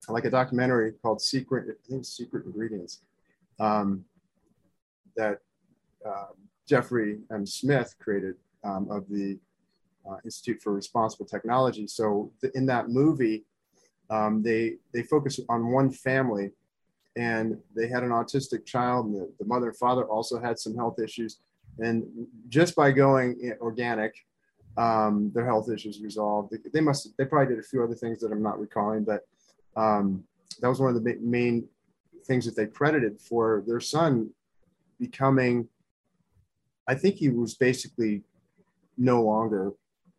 like 0.09 0.23
a 0.23 0.29
documentary 0.29 0.93
called 1.01 1.21
Secret, 1.21 1.65
I 1.69 1.89
think 1.89 2.05
Secret 2.05 2.45
Ingredients, 2.45 3.01
um, 3.59 4.05
that 5.17 5.39
uh, 6.05 6.27
Jeffrey 6.65 7.19
M. 7.29 7.45
Smith 7.45 7.93
created 7.99 8.35
um, 8.63 8.89
of 8.89 9.09
the 9.09 9.37
uh, 10.09 10.17
Institute 10.23 10.61
for 10.61 10.73
Responsible 10.73 11.25
Technology. 11.25 11.87
So 11.87 12.31
the, 12.41 12.55
in 12.55 12.65
that 12.67 12.87
movie, 12.87 13.43
um, 14.09 14.41
they 14.41 14.75
they 14.93 15.03
focus 15.03 15.39
on 15.49 15.71
one 15.71 15.91
family 15.91 16.51
and 17.15 17.57
they 17.75 17.87
had 17.87 18.03
an 18.03 18.09
autistic 18.09 18.65
child 18.65 19.07
and 19.07 19.15
the, 19.15 19.31
the, 19.39 19.45
mother 19.45 19.69
and 19.69 19.77
father 19.77 20.05
also 20.05 20.39
had 20.39 20.59
some 20.59 20.75
health 20.75 20.99
issues. 20.99 21.39
And 21.79 22.05
just 22.47 22.75
by 22.75 22.91
going 22.91 23.53
organic 23.59 24.13
um, 24.77 25.31
their 25.33 25.45
health 25.45 25.69
issues 25.71 25.99
resolved. 26.01 26.51
They, 26.51 26.69
they, 26.71 26.81
must 26.81 27.17
they 27.17 27.25
probably 27.25 27.55
did 27.55 27.63
a 27.63 27.67
few 27.67 27.83
other 27.83 27.95
things 27.95 28.19
that 28.19 28.31
i'm 28.31 28.43
not 28.43 28.59
recalling 28.59 29.03
but 29.03 29.21
um, 29.75 30.23
that 30.61 30.67
was 30.67 30.79
one 30.79 30.95
of 30.95 31.03
the 31.03 31.17
main 31.19 31.67
things 32.25 32.45
that 32.45 32.55
they 32.55 32.67
credited 32.67 33.19
for 33.19 33.63
their 33.65 33.79
son 33.79 34.29
becoming 34.99 35.67
i 36.87 36.95
think 36.95 37.15
he 37.15 37.29
was 37.29 37.55
basically 37.55 38.23
no 38.97 39.21
longer 39.21 39.71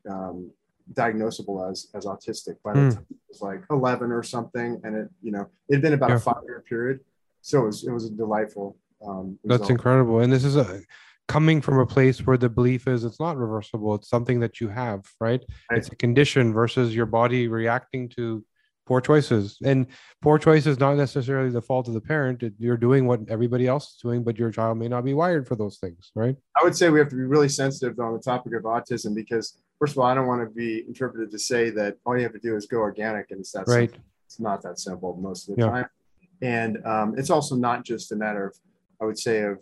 um, 0.09 0.51
diagnosable 0.93 1.71
as 1.71 1.89
as 1.95 2.05
autistic 2.05 2.57
by 2.65 2.73
the 2.73 2.81
mm. 2.81 2.95
time 2.95 3.07
it 3.11 3.17
was 3.29 3.43
like 3.43 3.63
11 3.71 4.11
or 4.11 4.23
something 4.23 4.81
and 4.85 4.97
it 4.97 5.09
you 5.23 5.31
know 5.31 5.47
it 5.69 5.75
had 5.75 5.83
been 5.83 5.93
about 5.93 6.11
yeah. 6.11 6.17
a 6.17 6.21
five 6.21 6.43
year 6.47 6.65
period 6.69 7.01
so 7.41 7.63
it 7.63 7.67
was 7.67 7.85
it 7.85 7.91
was 7.91 8.07
a 8.07 8.11
delightful 8.11 8.77
um 9.07 9.39
that's 9.45 9.71
incredible 9.71 10.21
and 10.21 10.33
this 10.33 10.45
is 10.45 10.57
a 10.57 10.81
coming 11.29 11.61
from 11.61 11.79
a 11.79 11.87
place 11.87 12.27
where 12.27 12.39
the 12.39 12.49
belief 12.49 12.89
is 12.89 13.05
it's 13.05 13.21
not 13.21 13.37
reversible 13.37 13.95
it's 13.95 14.09
something 14.09 14.41
that 14.41 14.61
you 14.61 14.69
have 14.69 15.05
right, 15.21 15.45
right. 15.71 15.79
it's 15.79 15.89
a 15.89 15.97
condition 15.97 16.53
versus 16.53 16.95
your 16.95 17.07
body 17.07 17.49
reacting 17.49 18.09
to 18.09 18.43
poor 18.87 19.03
choices 19.03 19.59
and 19.63 19.87
poor 20.23 20.39
choices 20.39 20.81
not 20.81 20.97
necessarily 20.97 21.51
the 21.51 21.61
fault 21.61 21.87
of 21.87 21.95
the 21.95 22.01
parent 22.01 22.43
you're 22.59 22.79
doing 22.79 23.07
what 23.07 23.21
everybody 23.29 23.67
else 23.67 23.91
is 23.91 23.97
doing 24.03 24.25
but 24.25 24.39
your 24.39 24.51
child 24.51 24.79
may 24.79 24.89
not 24.89 25.05
be 25.05 25.13
wired 25.13 25.47
for 25.47 25.55
those 25.55 25.77
things 25.77 26.11
right 26.15 26.37
i 26.57 26.65
would 26.65 26.75
say 26.75 26.89
we 26.89 26.99
have 26.99 27.11
to 27.11 27.17
be 27.17 27.25
really 27.25 27.49
sensitive 27.49 27.99
on 28.01 28.15
the 28.15 28.19
topic 28.19 28.55
of 28.55 28.63
autism 28.63 29.15
because 29.15 29.61
first 29.79 29.93
of 29.93 29.99
all 29.99 30.07
i 30.07 30.15
don't 30.15 30.27
want 30.27 30.43
to 30.43 30.55
be 30.55 30.85
interpreted 30.87 31.31
to 31.31 31.39
say 31.39 31.71
that 31.71 31.97
all 32.05 32.17
you 32.17 32.23
have 32.23 32.33
to 32.33 32.39
do 32.39 32.57
is 32.57 32.67
go 32.67 32.79
organic 32.79 33.31
and 33.31 33.41
it's 33.41 33.53
that 33.53 33.67
right. 33.67 33.91
Simple. 33.91 34.05
it's 34.27 34.41
not 34.41 34.63
that 34.63 34.79
simple 34.79 35.17
most 35.21 35.49
of 35.49 35.57
the 35.57 35.63
yeah. 35.63 35.71
time. 35.71 35.87
And 36.41 36.87
um, 36.87 37.15
it's 37.19 37.31
also 37.31 37.57
not 37.57 37.85
just 37.85 38.13
a 38.13 38.17
matter 38.17 38.47
of 38.47 38.57
i 39.01 39.05
would 39.05 39.19
say 39.19 39.43
of 39.43 39.59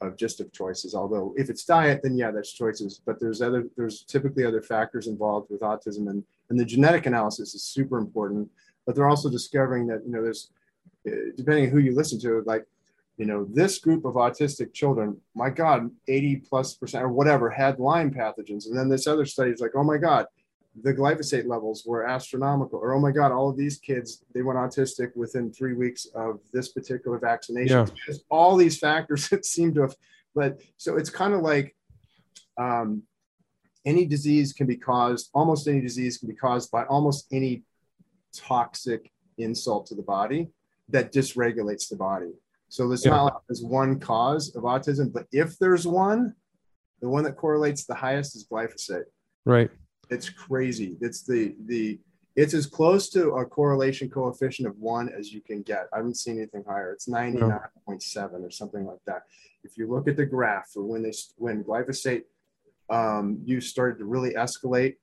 of 0.00 0.16
just 0.16 0.40
of 0.40 0.52
choices. 0.52 0.94
Although 0.94 1.34
if 1.36 1.50
it's 1.50 1.64
diet 1.64 2.00
then 2.02 2.16
yeah 2.16 2.30
that's 2.30 2.52
choices. 2.52 3.00
But 3.04 3.20
there's 3.20 3.42
other 3.42 3.68
there's 3.76 4.02
typically 4.02 4.44
other 4.44 4.62
factors 4.62 5.06
involved 5.06 5.50
with 5.50 5.60
autism 5.60 6.08
and 6.08 6.24
and 6.50 6.58
the 6.58 6.64
genetic 6.64 7.06
analysis 7.06 7.54
is 7.54 7.62
super 7.62 7.98
important. 7.98 8.50
But 8.86 8.94
they're 8.94 9.08
also 9.08 9.30
discovering 9.30 9.86
that 9.88 10.02
you 10.04 10.12
know 10.12 10.22
there's 10.22 10.50
uh, 11.06 11.32
depending 11.36 11.66
on 11.66 11.70
who 11.70 11.78
you 11.78 11.94
listen 11.94 12.18
to 12.20 12.42
like 12.46 12.64
you 13.18 13.26
know, 13.26 13.44
this 13.50 13.80
group 13.80 14.04
of 14.04 14.14
autistic 14.14 14.72
children, 14.72 15.20
my 15.34 15.50
God, 15.50 15.90
80 16.06 16.36
plus 16.48 16.74
percent 16.74 17.04
or 17.04 17.08
whatever 17.08 17.50
had 17.50 17.80
Lyme 17.80 18.14
pathogens. 18.14 18.66
And 18.66 18.78
then 18.78 18.88
this 18.88 19.08
other 19.08 19.26
study 19.26 19.50
is 19.50 19.60
like, 19.60 19.72
oh 19.74 19.82
my 19.82 19.98
God, 19.98 20.26
the 20.82 20.94
glyphosate 20.94 21.46
levels 21.46 21.82
were 21.84 22.06
astronomical. 22.06 22.78
Or, 22.78 22.94
oh 22.94 23.00
my 23.00 23.10
God, 23.10 23.32
all 23.32 23.50
of 23.50 23.56
these 23.56 23.78
kids, 23.78 24.24
they 24.32 24.42
went 24.42 24.56
autistic 24.56 25.16
within 25.16 25.52
three 25.52 25.74
weeks 25.74 26.06
of 26.14 26.38
this 26.52 26.68
particular 26.68 27.18
vaccination. 27.18 27.88
Yeah. 28.08 28.14
All 28.30 28.56
these 28.56 28.78
factors 28.78 29.28
that 29.30 29.44
seem 29.44 29.74
to 29.74 29.82
have, 29.82 29.96
but 30.32 30.60
so 30.76 30.96
it's 30.96 31.10
kind 31.10 31.34
of 31.34 31.40
like 31.40 31.74
um, 32.56 33.02
any 33.84 34.06
disease 34.06 34.52
can 34.52 34.68
be 34.68 34.76
caused, 34.76 35.30
almost 35.34 35.66
any 35.66 35.80
disease 35.80 36.18
can 36.18 36.28
be 36.28 36.36
caused 36.36 36.70
by 36.70 36.84
almost 36.84 37.26
any 37.32 37.64
toxic 38.32 39.10
insult 39.38 39.86
to 39.86 39.96
the 39.96 40.02
body 40.02 40.50
that 40.88 41.12
dysregulates 41.12 41.88
the 41.88 41.96
body. 41.96 42.30
So 42.68 42.86
there's 42.88 43.04
yeah. 43.04 43.12
not 43.12 43.24
like 43.24 43.34
there's 43.48 43.62
one 43.62 43.98
cause 43.98 44.54
of 44.54 44.64
autism, 44.64 45.12
but 45.12 45.26
if 45.32 45.58
there's 45.58 45.86
one, 45.86 46.34
the 47.00 47.08
one 47.08 47.24
that 47.24 47.36
correlates 47.36 47.84
the 47.84 47.94
highest 47.94 48.36
is 48.36 48.46
glyphosate. 48.50 49.04
Right. 49.44 49.70
It's 50.10 50.28
crazy. 50.28 50.96
It's 51.00 51.22
the 51.22 51.54
the 51.66 51.98
it's 52.36 52.54
as 52.54 52.66
close 52.66 53.08
to 53.10 53.30
a 53.32 53.44
correlation 53.44 54.08
coefficient 54.08 54.68
of 54.68 54.78
one 54.78 55.08
as 55.08 55.32
you 55.32 55.40
can 55.40 55.62
get. 55.62 55.88
I 55.92 55.96
haven't 55.96 56.16
seen 56.16 56.36
anything 56.36 56.62
higher. 56.68 56.92
It's 56.92 57.08
99.7 57.08 58.46
or 58.46 58.50
something 58.50 58.86
like 58.86 59.00
that. 59.06 59.22
If 59.64 59.76
you 59.76 59.90
look 59.90 60.06
at 60.06 60.16
the 60.16 60.24
graph 60.24 60.70
for 60.72 60.84
when 60.84 61.02
they 61.02 61.12
when 61.36 61.64
glyphosate 61.64 62.22
um, 62.90 63.40
use 63.44 63.68
started 63.68 63.98
to 63.98 64.04
really 64.04 64.34
escalate 64.34 64.94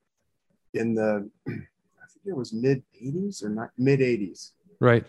in 0.73 0.95
the 0.95 1.29
I 1.47 1.51
think 1.51 2.25
it 2.25 2.37
was 2.37 2.53
mid 2.53 2.83
80s 3.03 3.43
or 3.43 3.49
not 3.49 3.71
mid 3.77 3.99
80s. 3.99 4.51
Right. 4.79 5.03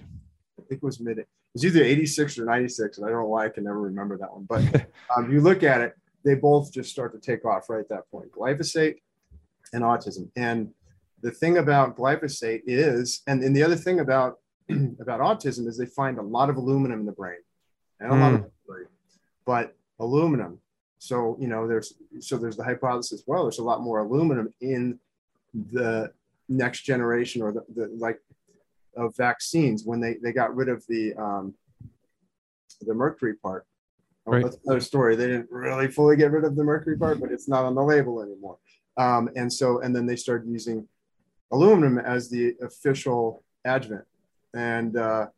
I 0.58 0.62
think 0.68 0.82
it 0.82 0.86
was 0.86 1.00
mid 1.00 1.24
it's 1.56 1.64
either 1.64 1.82
86 1.82 2.38
or 2.38 2.44
96, 2.44 2.98
and 2.98 3.06
I 3.06 3.10
don't 3.10 3.20
know 3.20 3.28
why 3.28 3.46
I 3.46 3.48
can 3.48 3.64
never 3.64 3.80
remember 3.80 4.18
that 4.18 4.30
one. 4.30 4.44
But 4.44 4.90
um, 5.16 5.32
you 5.32 5.40
look 5.40 5.62
at 5.62 5.80
it, 5.80 5.96
they 6.22 6.34
both 6.34 6.70
just 6.70 6.90
start 6.90 7.14
to 7.14 7.18
take 7.18 7.46
off 7.46 7.70
right 7.70 7.80
at 7.80 7.88
that 7.88 8.10
point. 8.10 8.30
Glyphosate 8.30 8.96
and 9.72 9.82
autism. 9.82 10.28
And 10.36 10.68
the 11.22 11.30
thing 11.30 11.56
about 11.56 11.96
glyphosate 11.96 12.60
is, 12.66 13.22
and, 13.26 13.42
and 13.42 13.56
the 13.56 13.62
other 13.62 13.74
thing 13.74 14.00
about 14.00 14.38
about 15.00 15.20
autism 15.20 15.66
is 15.66 15.78
they 15.78 15.86
find 15.86 16.18
a 16.18 16.22
lot 16.22 16.50
of 16.50 16.58
aluminum 16.58 17.00
in 17.00 17.06
the 17.06 17.12
brain 17.12 17.38
and 18.00 18.12
a 18.12 18.14
mm. 18.14 18.20
lot 18.20 18.34
of 18.34 18.40
brain, 18.66 18.84
hmm. 18.84 19.18
but 19.46 19.74
aluminum. 19.98 20.58
So 20.98 21.38
you 21.40 21.48
know, 21.48 21.66
there's 21.66 21.94
so 22.20 22.36
there's 22.36 22.56
the 22.56 22.64
hypothesis. 22.64 23.22
Well, 23.26 23.44
there's 23.44 23.60
a 23.60 23.64
lot 23.64 23.80
more 23.80 24.00
aluminum 24.00 24.52
in 24.60 24.98
the 25.54 26.12
next 26.48 26.82
generation 26.82 27.40
or 27.40 27.52
the, 27.52 27.64
the 27.74 27.86
like 27.96 28.20
of 28.96 29.16
vaccines 29.16 29.84
when 29.84 30.00
they, 30.00 30.14
they 30.22 30.32
got 30.32 30.54
rid 30.54 30.68
of 30.68 30.84
the 30.88 31.14
um, 31.14 31.54
the 32.80 32.94
mercury 32.94 33.34
part. 33.34 33.66
Oh, 34.26 34.32
right. 34.32 34.44
That's 34.44 34.58
another 34.64 34.80
story. 34.80 35.16
They 35.16 35.26
didn't 35.26 35.50
really 35.50 35.88
fully 35.88 36.16
get 36.16 36.32
rid 36.32 36.44
of 36.44 36.56
the 36.56 36.64
mercury 36.64 36.98
part, 36.98 37.20
but 37.20 37.30
it's 37.30 37.48
not 37.48 37.64
on 37.64 37.74
the 37.74 37.82
label 37.82 38.20
anymore. 38.22 38.58
Um, 38.96 39.30
and 39.36 39.52
so, 39.52 39.80
and 39.80 39.94
then 39.94 40.06
they 40.06 40.16
started 40.16 40.48
using 40.48 40.88
aluminum 41.52 41.98
as 41.98 42.28
the 42.28 42.54
official 42.62 43.44
adjuvant. 43.64 44.04
And 44.54 44.96
uh, 44.96 45.28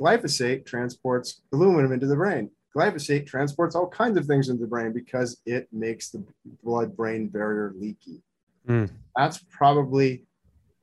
glyphosate 0.00 0.66
transports 0.66 1.42
aluminum 1.52 1.92
into 1.92 2.06
the 2.06 2.16
brain. 2.16 2.50
Glyphosate 2.76 3.26
transports 3.26 3.76
all 3.76 3.88
kinds 3.88 4.18
of 4.18 4.26
things 4.26 4.48
into 4.48 4.62
the 4.62 4.66
brain 4.66 4.92
because 4.92 5.40
it 5.46 5.68
makes 5.72 6.10
the 6.10 6.24
blood 6.62 6.96
brain 6.96 7.28
barrier 7.28 7.72
leaky. 7.76 8.20
Mm. 8.68 8.90
That's 9.16 9.38
probably 9.50 10.24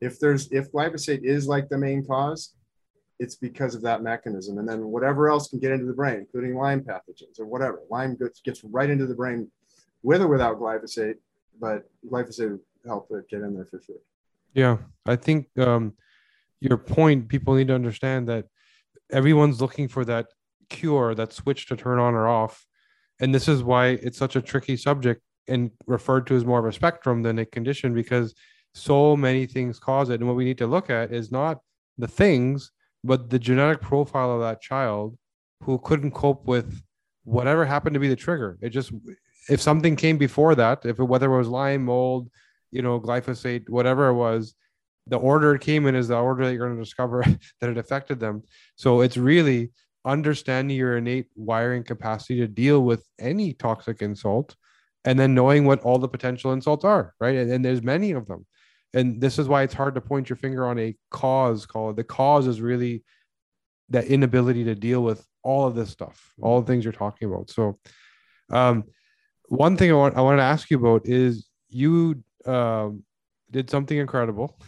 if 0.02 0.20
there's 0.20 0.52
if 0.52 0.72
glyphosate 0.72 1.24
is 1.24 1.48
like 1.48 1.70
the 1.70 1.78
main 1.78 2.04
cause, 2.06 2.56
it's 3.20 3.36
because 3.36 3.76
of 3.76 3.84
that 3.84 4.02
mechanism. 4.02 4.58
And 4.58 4.68
then 4.68 4.88
whatever 4.88 5.30
else 5.30 5.48
can 5.48 5.60
get 5.60 5.72
into 5.72 5.86
the 5.86 5.94
brain, 5.94 6.16
including 6.16 6.56
Lyme 6.56 6.82
pathogens 6.82 7.40
or 7.40 7.46
whatever, 7.46 7.80
Lyme 7.90 8.16
gets, 8.16 8.42
gets 8.42 8.64
right 8.64 8.90
into 8.90 9.06
the 9.06 9.14
brain 9.14 9.50
with 10.02 10.24
or 10.24 10.28
without 10.28 10.60
glyphosate, 10.60 11.16
but 11.60 11.84
glyphosate 12.10 12.60
help 12.86 13.08
it 13.12 13.30
get 13.30 13.42
in 13.42 13.54
there 13.54 13.66
for 13.66 13.80
sure. 13.80 13.98
Yeah, 14.56 14.78
I 15.06 15.16
think 15.16 15.48
um, 15.60 15.94
your 16.60 16.78
point. 16.78 17.30
People 17.30 17.54
need 17.54 17.68
to 17.68 17.76
understand 17.76 18.28
that 18.28 18.48
everyone's 19.12 19.62
looking 19.62 19.88
for 19.88 20.04
that 20.06 20.28
cure, 20.70 21.14
that 21.14 21.32
switch 21.32 21.68
to 21.68 21.78
turn 21.78 22.00
on 22.00 22.16
or 22.16 22.28
off, 22.28 22.66
and 23.20 23.34
this 23.34 23.48
is 23.48 23.64
why 23.64 23.90
it's 23.90 24.18
such 24.18 24.36
a 24.36 24.42
tricky 24.42 24.76
subject 24.76 25.22
and 25.48 25.70
referred 25.86 26.26
to 26.28 26.36
as 26.36 26.44
more 26.44 26.60
of 26.60 26.66
a 26.66 26.72
spectrum 26.72 27.22
than 27.22 27.38
a 27.40 27.46
condition 27.46 27.94
because 27.94 28.34
so 28.74 29.16
many 29.16 29.46
things 29.46 29.80
cause 29.80 30.10
it. 30.10 30.20
And 30.20 30.28
what 30.28 30.36
we 30.36 30.46
need 30.46 30.58
to 30.60 30.68
look 30.68 30.90
at 30.90 31.12
is 31.12 31.32
not 31.32 31.60
the 31.98 32.08
things 32.08 32.72
but 33.04 33.30
the 33.30 33.40
genetic 33.40 33.82
profile 33.82 34.32
of 34.32 34.42
that 34.42 34.62
child 34.62 35.18
who 35.64 35.80
couldn't 35.80 36.12
cope 36.12 36.46
with 36.46 36.82
whatever 37.24 37.66
happened 37.66 37.96
to 37.96 38.00
be 38.00 38.08
the 38.08 38.16
trigger. 38.16 38.58
It 38.62 38.70
just 38.70 38.92
if 39.50 39.60
something 39.62 39.96
came 39.96 40.18
before 40.18 40.56
that 40.56 40.86
if 40.86 41.00
it, 41.00 41.04
whether 41.04 41.32
it 41.34 41.38
was 41.38 41.48
lyme 41.48 41.86
mold 41.86 42.30
you 42.70 42.82
know 42.82 43.00
glyphosate 43.00 43.68
whatever 43.70 44.10
it 44.10 44.14
was 44.14 44.54
the 45.08 45.18
order 45.18 45.56
it 45.56 45.62
came 45.62 45.88
in 45.88 45.96
is 45.96 46.08
the 46.08 46.16
order 46.16 46.46
that 46.46 46.54
you're 46.54 46.66
going 46.66 46.78
to 46.78 46.84
discover 46.84 47.24
that 47.62 47.70
it 47.70 47.78
affected 47.78 48.20
them. 48.20 48.44
So 48.76 49.02
it's 49.02 49.18
really 49.18 49.72
understanding 50.06 50.78
your 50.78 50.98
innate 50.98 51.28
wiring 51.36 51.84
capacity 51.84 52.40
to 52.40 52.48
deal 52.48 52.82
with 52.82 53.06
any 53.20 53.54
toxic 53.54 54.02
insult 54.02 54.56
and 55.06 55.20
then 55.20 55.34
knowing 55.34 55.66
what 55.66 55.82
all 55.82 55.98
the 55.98 56.08
potential 56.08 56.54
insults 56.54 56.86
are 56.86 57.14
right? 57.20 57.36
And, 57.36 57.52
and 57.52 57.66
there's 57.66 57.84
many 57.84 58.12
of 58.12 58.28
them 58.28 58.46
and 58.94 59.22
this 59.22 59.40
is 59.40 59.48
why 59.48 59.64
it's 59.64 59.74
hard 59.74 59.96
to 59.96 60.02
point 60.02 60.30
your 60.30 60.38
finger 60.38 60.66
on 60.66 60.80
a 60.80 60.96
cause 61.10 61.66
call 61.66 61.94
the 61.94 62.04
cause 62.04 62.48
is 62.48 62.62
really 62.62 63.04
that 63.90 64.06
inability 64.06 64.64
to 64.64 64.76
deal 64.76 65.04
with 65.04 65.26
all 65.44 65.68
of 65.68 65.76
this 65.76 65.90
stuff 65.90 66.34
all 66.42 66.62
the 66.62 66.68
things 66.68 66.84
you're 66.84 66.94
talking 66.94 67.28
about. 67.28 67.50
So 67.50 67.80
um, 68.50 68.84
one 69.48 69.76
thing 69.78 69.92
I 69.92 69.96
want 69.96 70.18
I 70.18 70.22
wanted 70.22 70.38
to 70.38 70.44
ask 70.44 70.70
you 70.70 70.78
about 70.78 71.06
is 71.06 71.48
you 71.70 72.24
um, 72.46 73.04
did 73.50 73.70
something 73.70 73.98
incredible. 73.98 74.60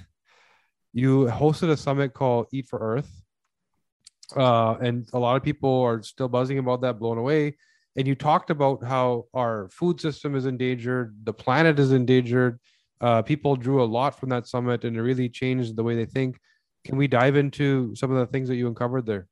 You 0.93 1.25
hosted 1.25 1.69
a 1.69 1.77
summit 1.77 2.13
called 2.13 2.47
eat 2.51 2.67
for 2.67 2.79
earth 2.79 3.23
uh, 4.36 4.75
and 4.81 5.07
a 5.13 5.19
lot 5.19 5.36
of 5.36 5.43
people 5.43 5.81
are 5.81 6.01
still 6.01 6.27
buzzing 6.27 6.57
about 6.57 6.81
that 6.81 6.99
blown 6.99 7.17
away. 7.17 7.55
And 7.95 8.07
you 8.07 8.15
talked 8.15 8.49
about 8.49 8.83
how 8.83 9.25
our 9.33 9.69
food 9.69 10.01
system 10.01 10.36
is 10.36 10.45
endangered 10.45 11.15
the 11.23 11.33
planet 11.33 11.77
is 11.77 11.91
endangered 11.91 12.59
uh, 13.01 13.21
people 13.21 13.56
drew 13.56 13.84
a 13.84 13.86
lot 13.86 14.19
from 14.19 14.29
that 14.29 14.47
summit 14.47 14.84
and 14.84 14.95
it 14.95 15.01
really 15.01 15.29
changed 15.29 15.75
the 15.75 15.84
way 15.84 15.95
they 15.95 16.06
think. 16.06 16.39
Can 16.86 16.97
we 16.97 17.08
dive 17.08 17.36
into 17.36 17.95
some 17.95 18.12
of 18.12 18.17
the 18.17 18.25
things 18.27 18.49
that 18.49 18.56
you 18.56 18.67
uncovered 18.67 19.06
there? 19.06 19.27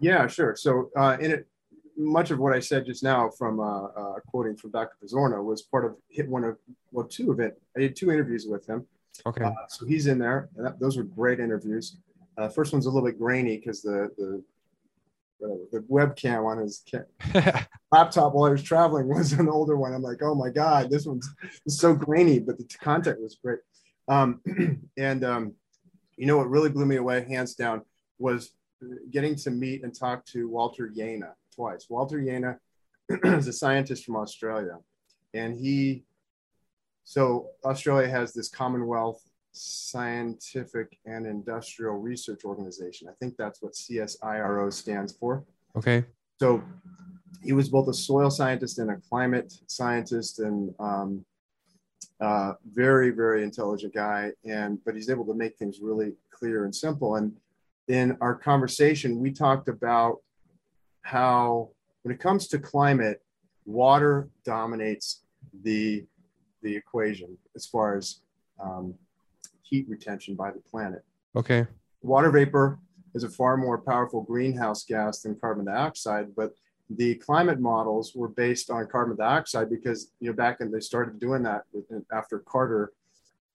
Yeah, 0.00 0.26
sure. 0.26 0.54
So, 0.56 0.90
uh, 0.96 1.16
in 1.20 1.32
it, 1.32 1.48
much 1.96 2.30
of 2.30 2.38
what 2.38 2.52
I 2.52 2.60
said 2.60 2.86
just 2.86 3.02
now 3.02 3.28
from 3.28 3.58
uh, 3.58 3.84
uh, 3.86 4.14
quoting 4.28 4.56
from 4.56 4.70
Dr. 4.70 4.96
Pizzorno 5.02 5.42
was 5.44 5.62
part 5.62 5.84
of 5.84 5.96
hit 6.08 6.28
one 6.28 6.44
of 6.44 6.56
well 6.92 7.06
two 7.06 7.32
of 7.32 7.40
it. 7.40 7.60
I 7.76 7.80
did 7.80 7.96
two 7.96 8.12
interviews 8.12 8.46
with 8.48 8.66
him. 8.66 8.86
Okay. 9.26 9.44
Uh, 9.44 9.52
so 9.68 9.84
he's 9.84 10.06
in 10.06 10.18
there. 10.18 10.48
That, 10.56 10.78
those 10.78 10.96
were 10.96 11.02
great 11.02 11.40
interviews. 11.40 11.96
Uh, 12.36 12.48
first 12.48 12.72
one's 12.72 12.86
a 12.86 12.90
little 12.90 13.08
bit 13.08 13.18
grainy 13.18 13.56
because 13.56 13.82
the 13.82 14.10
the 14.16 14.42
the 15.40 15.84
webcam 15.90 16.46
on 16.46 16.58
his 16.58 16.84
laptop 17.92 18.34
while 18.34 18.48
I 18.48 18.52
was 18.52 18.62
traveling 18.62 19.08
was 19.08 19.32
an 19.32 19.48
older 19.48 19.76
one. 19.76 19.92
I'm 19.92 20.02
like, 20.02 20.22
oh 20.22 20.34
my 20.34 20.50
god, 20.50 20.90
this 20.90 21.06
one's 21.06 21.28
so 21.68 21.94
grainy, 21.94 22.38
but 22.38 22.58
the 22.58 22.64
content 22.80 23.20
was 23.20 23.38
great. 23.42 23.60
Um, 24.08 24.40
and 24.96 25.24
um, 25.24 25.54
you 26.16 26.26
know 26.26 26.36
what 26.36 26.50
really 26.50 26.70
blew 26.70 26.86
me 26.86 26.96
away, 26.96 27.24
hands 27.28 27.54
down, 27.54 27.82
was 28.18 28.50
getting 29.10 29.34
to 29.36 29.50
meet 29.50 29.84
and 29.84 29.94
talk 29.94 30.24
to 30.26 30.48
Walter 30.48 30.90
Jehne 30.94 31.30
twice. 31.54 31.86
Walter 31.88 32.18
Jehne 32.18 32.58
is 33.08 33.48
a 33.48 33.52
scientist 33.52 34.04
from 34.04 34.16
Australia, 34.16 34.78
and 35.34 35.58
he 35.58 36.04
so 37.04 37.48
Australia 37.64 38.08
has 38.08 38.34
this 38.34 38.48
Commonwealth 38.48 39.22
Scientific 39.52 40.98
and 41.04 41.26
Industrial 41.26 41.94
Research 41.94 42.44
Organization. 42.44 43.08
I 43.08 43.12
think 43.20 43.36
that's 43.36 43.62
what 43.62 43.72
CSIRO 43.72 44.72
stands 44.72 45.12
for. 45.12 45.44
Okay. 45.76 46.04
So 46.40 46.62
he 47.42 47.52
was 47.52 47.68
both 47.68 47.88
a 47.88 47.94
soil 47.94 48.30
scientist 48.30 48.78
and 48.78 48.90
a 48.90 48.96
climate 49.08 49.52
scientist, 49.66 50.38
and 50.40 50.74
um, 50.78 51.24
uh, 52.20 52.54
very, 52.72 53.10
very 53.10 53.42
intelligent 53.42 53.94
guy. 53.94 54.32
And 54.44 54.78
but 54.84 54.94
he's 54.94 55.10
able 55.10 55.26
to 55.26 55.34
make 55.34 55.56
things 55.56 55.80
really 55.80 56.14
clear 56.30 56.64
and 56.64 56.74
simple. 56.74 57.16
And 57.16 57.36
in 57.88 58.16
our 58.20 58.34
conversation, 58.34 59.18
we 59.18 59.32
talked 59.32 59.68
about 59.68 60.18
how 61.02 61.70
when 62.02 62.14
it 62.14 62.20
comes 62.20 62.48
to 62.48 62.58
climate, 62.58 63.22
water 63.64 64.28
dominates 64.44 65.22
the 65.62 66.04
the 66.62 66.74
equation 66.74 67.38
as 67.54 67.66
far 67.66 67.96
as 67.96 68.20
um, 68.62 68.94
heat 69.68 69.86
retention 69.88 70.34
by 70.34 70.50
the 70.50 70.60
planet. 70.60 71.04
Okay. 71.36 71.66
Water 72.02 72.30
vapor 72.30 72.78
is 73.14 73.24
a 73.24 73.28
far 73.28 73.56
more 73.56 73.78
powerful 73.78 74.22
greenhouse 74.22 74.84
gas 74.84 75.22
than 75.22 75.34
carbon 75.34 75.64
dioxide, 75.64 76.34
but 76.36 76.54
the 76.90 77.16
climate 77.16 77.60
models 77.60 78.14
were 78.14 78.28
based 78.28 78.70
on 78.70 78.86
carbon 78.86 79.16
dioxide 79.16 79.68
because 79.68 80.12
you 80.20 80.28
know 80.28 80.32
back 80.34 80.60
when 80.60 80.70
they 80.70 80.80
started 80.80 81.18
doing 81.18 81.42
that 81.42 81.64
after 82.12 82.38
Carter 82.38 82.92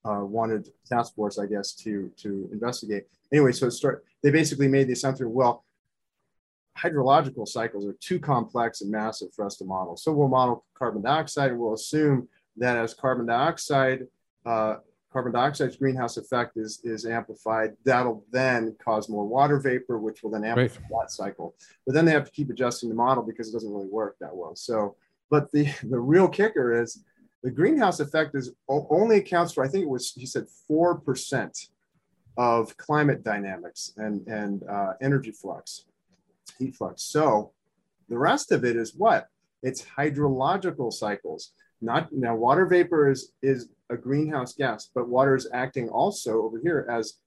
uh, 0.05 0.23
wanted 0.23 0.69
task 0.85 1.15
force, 1.15 1.39
I 1.39 1.47
guess, 1.47 1.73
to 1.75 2.11
to 2.17 2.49
investigate. 2.51 3.07
Anyway, 3.31 3.51
so 3.51 3.69
start 3.69 4.05
they 4.21 4.31
basically 4.31 4.67
made 4.67 4.87
the 4.87 4.93
assumption, 4.93 5.33
well, 5.33 5.65
hydrological 6.77 7.47
cycles 7.47 7.85
are 7.85 7.95
too 7.99 8.19
complex 8.19 8.81
and 8.81 8.91
massive 8.91 9.33
for 9.33 9.45
us 9.45 9.57
to 9.57 9.65
model. 9.65 9.97
So 9.97 10.11
we'll 10.11 10.27
model 10.27 10.65
carbon 10.77 11.01
dioxide 11.01 11.51
and 11.51 11.59
we'll 11.59 11.73
assume 11.73 12.27
that 12.57 12.77
as 12.77 12.93
carbon 12.93 13.25
dioxide, 13.25 14.07
uh, 14.45 14.77
carbon 15.13 15.31
dioxide's 15.31 15.77
greenhouse 15.77 16.17
effect 16.17 16.57
is, 16.57 16.81
is 16.83 17.05
amplified, 17.05 17.77
that'll 17.85 18.25
then 18.31 18.75
cause 18.83 19.07
more 19.07 19.25
water 19.25 19.59
vapor, 19.59 19.99
which 19.99 20.23
will 20.23 20.31
then 20.31 20.43
amplify 20.43 20.81
right. 20.81 21.01
that 21.01 21.11
cycle. 21.11 21.55
But 21.85 21.93
then 21.93 22.05
they 22.05 22.11
have 22.11 22.25
to 22.25 22.31
keep 22.31 22.49
adjusting 22.49 22.89
the 22.89 22.95
model 22.95 23.23
because 23.23 23.49
it 23.49 23.53
doesn't 23.53 23.71
really 23.71 23.87
work 23.87 24.17
that 24.19 24.35
well. 24.35 24.55
So, 24.55 24.95
but 25.29 25.51
the, 25.51 25.65
the 25.83 25.99
real 25.99 26.27
kicker 26.27 26.81
is 26.81 27.03
the 27.43 27.51
greenhouse 27.51 27.99
effect 27.99 28.35
is 28.35 28.51
only 28.67 29.17
accounts 29.17 29.53
for, 29.53 29.63
I 29.63 29.67
think 29.67 29.83
it 29.83 29.89
was, 29.89 30.11
he 30.11 30.25
said 30.25 30.47
4% 30.69 31.69
of 32.35 32.75
climate 32.77 33.23
dynamics 33.23 33.93
and, 33.97 34.27
and 34.27 34.63
uh, 34.67 34.93
energy 35.01 35.31
flux 35.31 35.85
heat 36.57 36.75
flux. 36.75 37.03
So 37.03 37.51
the 38.09 38.17
rest 38.17 38.51
of 38.51 38.65
it 38.65 38.75
is 38.75 38.95
what? 38.95 39.27
It's 39.61 39.83
hydrological 39.83 40.91
cycles. 40.91 41.51
Not 41.81 42.11
now, 42.11 42.35
water 42.35 42.65
vapor 42.65 43.09
is 43.09 43.31
is 43.41 43.69
a 43.89 43.97
greenhouse 43.97 44.53
gas, 44.53 44.89
but 44.93 45.09
water 45.09 45.35
is 45.35 45.49
acting 45.53 45.89
also 45.89 46.41
over 46.41 46.59
here 46.61 46.87
as 46.89 47.19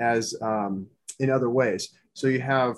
as 0.00 0.34
um, 0.42 0.86
in 1.18 1.30
other 1.30 1.50
ways. 1.50 1.94
So 2.14 2.26
you 2.26 2.40
have 2.40 2.76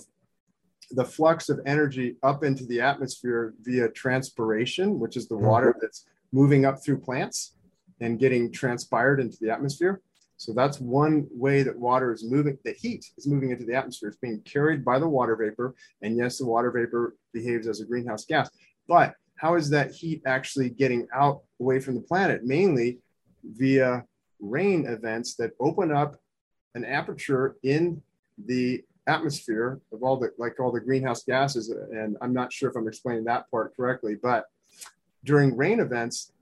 the 0.90 1.04
flux 1.04 1.48
of 1.48 1.60
energy 1.66 2.16
up 2.22 2.44
into 2.44 2.66
the 2.66 2.80
atmosphere 2.80 3.54
via 3.62 3.88
transpiration, 3.90 4.98
which 4.98 5.16
is 5.16 5.28
the 5.28 5.36
water 5.36 5.70
mm-hmm. 5.70 5.78
that's 5.80 6.06
moving 6.32 6.64
up 6.64 6.82
through 6.84 6.98
plants 6.98 7.54
and 8.00 8.18
getting 8.18 8.52
transpired 8.52 9.20
into 9.20 9.38
the 9.40 9.50
atmosphere. 9.50 10.02
So 10.36 10.52
that's 10.52 10.80
one 10.80 11.28
way 11.30 11.62
that 11.62 11.78
water 11.78 12.12
is 12.12 12.24
moving, 12.24 12.58
the 12.64 12.72
heat 12.72 13.06
is 13.16 13.28
moving 13.28 13.52
into 13.52 13.64
the 13.64 13.74
atmosphere. 13.74 14.08
It's 14.08 14.18
being 14.18 14.40
carried 14.40 14.84
by 14.84 14.98
the 14.98 15.08
water 15.08 15.36
vapor. 15.36 15.76
And 16.02 16.16
yes, 16.16 16.38
the 16.38 16.46
water 16.46 16.72
vapor 16.72 17.14
behaves 17.32 17.68
as 17.68 17.80
a 17.80 17.86
greenhouse 17.86 18.24
gas. 18.24 18.50
But 18.88 19.14
how 19.36 19.54
is 19.54 19.70
that 19.70 19.92
heat 19.92 20.20
actually 20.26 20.70
getting 20.70 21.06
out 21.14 21.42
away 21.60 21.78
from 21.78 21.94
the 21.94 22.00
planet? 22.00 22.44
Mainly 22.44 22.98
via 23.44 24.04
rain 24.40 24.86
events 24.86 25.34
that 25.36 25.52
open 25.60 25.92
up 25.92 26.16
an 26.74 26.84
aperture 26.84 27.56
in 27.62 28.02
the 28.46 28.82
atmosphere 29.06 29.80
of 29.92 30.02
all 30.02 30.16
the 30.16 30.30
like 30.38 30.60
all 30.60 30.70
the 30.70 30.80
greenhouse 30.80 31.24
gases 31.24 31.70
and 31.70 32.16
i'm 32.20 32.32
not 32.32 32.52
sure 32.52 32.70
if 32.70 32.76
i'm 32.76 32.86
explaining 32.86 33.24
that 33.24 33.50
part 33.50 33.74
correctly 33.76 34.14
but 34.14 34.44
during 35.24 35.56
rain 35.56 35.80
events 35.80 36.32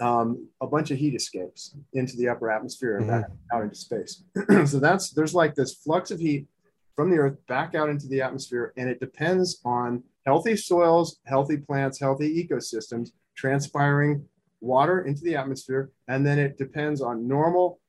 um, 0.00 0.48
a 0.60 0.66
bunch 0.66 0.90
of 0.90 0.98
heat 0.98 1.14
escapes 1.14 1.74
into 1.92 2.16
the 2.16 2.28
upper 2.28 2.50
atmosphere 2.50 2.96
and 2.96 3.06
mm-hmm. 3.06 3.20
back 3.20 3.30
out 3.52 3.62
into 3.62 3.74
space. 3.74 4.22
so 4.66 4.80
that's 4.80 5.10
there's 5.10 5.34
like 5.34 5.54
this 5.54 5.74
flux 5.74 6.10
of 6.10 6.18
heat 6.18 6.46
from 6.96 7.10
the 7.10 7.18
earth 7.18 7.36
back 7.46 7.74
out 7.74 7.88
into 7.88 8.08
the 8.08 8.20
atmosphere, 8.20 8.72
and 8.76 8.88
it 8.88 9.00
depends 9.00 9.60
on 9.64 10.02
healthy 10.26 10.56
soils, 10.56 11.20
healthy 11.26 11.56
plants, 11.56 12.00
healthy 12.00 12.44
ecosystems 12.44 13.10
transpiring 13.36 14.24
water 14.60 15.02
into 15.02 15.22
the 15.22 15.36
atmosphere, 15.36 15.90
and 16.08 16.24
then 16.24 16.38
it 16.38 16.58
depends 16.58 17.00
on 17.00 17.26
normal 17.26 17.80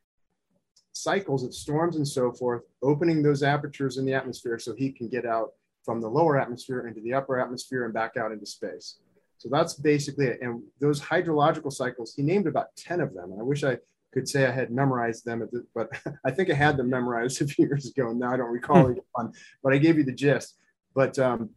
cycles 0.93 1.43
of 1.43 1.53
storms 1.53 1.95
and 1.95 2.07
so 2.07 2.31
forth, 2.31 2.63
opening 2.81 3.23
those 3.23 3.43
apertures 3.43 3.97
in 3.97 4.05
the 4.05 4.13
atmosphere 4.13 4.59
so 4.59 4.75
heat 4.75 4.97
can 4.97 5.07
get 5.07 5.25
out 5.25 5.51
from 5.83 6.01
the 6.01 6.07
lower 6.07 6.39
atmosphere 6.39 6.87
into 6.87 7.01
the 7.01 7.13
upper 7.13 7.39
atmosphere 7.39 7.85
and 7.85 7.93
back 7.93 8.17
out 8.17 8.31
into 8.31 8.45
space. 8.45 8.97
So 9.37 9.49
that's 9.51 9.73
basically 9.73 10.27
it. 10.27 10.39
And 10.41 10.61
those 10.79 11.01
hydrological 11.01 11.71
cycles, 11.71 12.13
he 12.15 12.21
named 12.21 12.45
about 12.45 12.75
10 12.75 13.01
of 13.01 13.13
them. 13.13 13.31
And 13.31 13.39
I 13.39 13.43
wish 13.43 13.63
I 13.63 13.77
could 14.13 14.29
say 14.29 14.45
I 14.45 14.51
had 14.51 14.69
memorized 14.69 15.25
them, 15.25 15.39
the, 15.51 15.65
but 15.73 15.89
I 16.25 16.31
think 16.31 16.51
I 16.51 16.53
had 16.53 16.77
them 16.77 16.89
memorized 16.89 17.41
a 17.41 17.47
few 17.47 17.65
years 17.65 17.87
ago. 17.87 18.09
And 18.09 18.19
now 18.19 18.33
I 18.33 18.37
don't 18.37 18.51
recall 18.51 18.93
one, 19.13 19.33
but 19.63 19.73
I 19.73 19.77
gave 19.77 19.97
you 19.97 20.03
the 20.03 20.11
gist. 20.11 20.57
But, 20.93 21.17
um, 21.17 21.49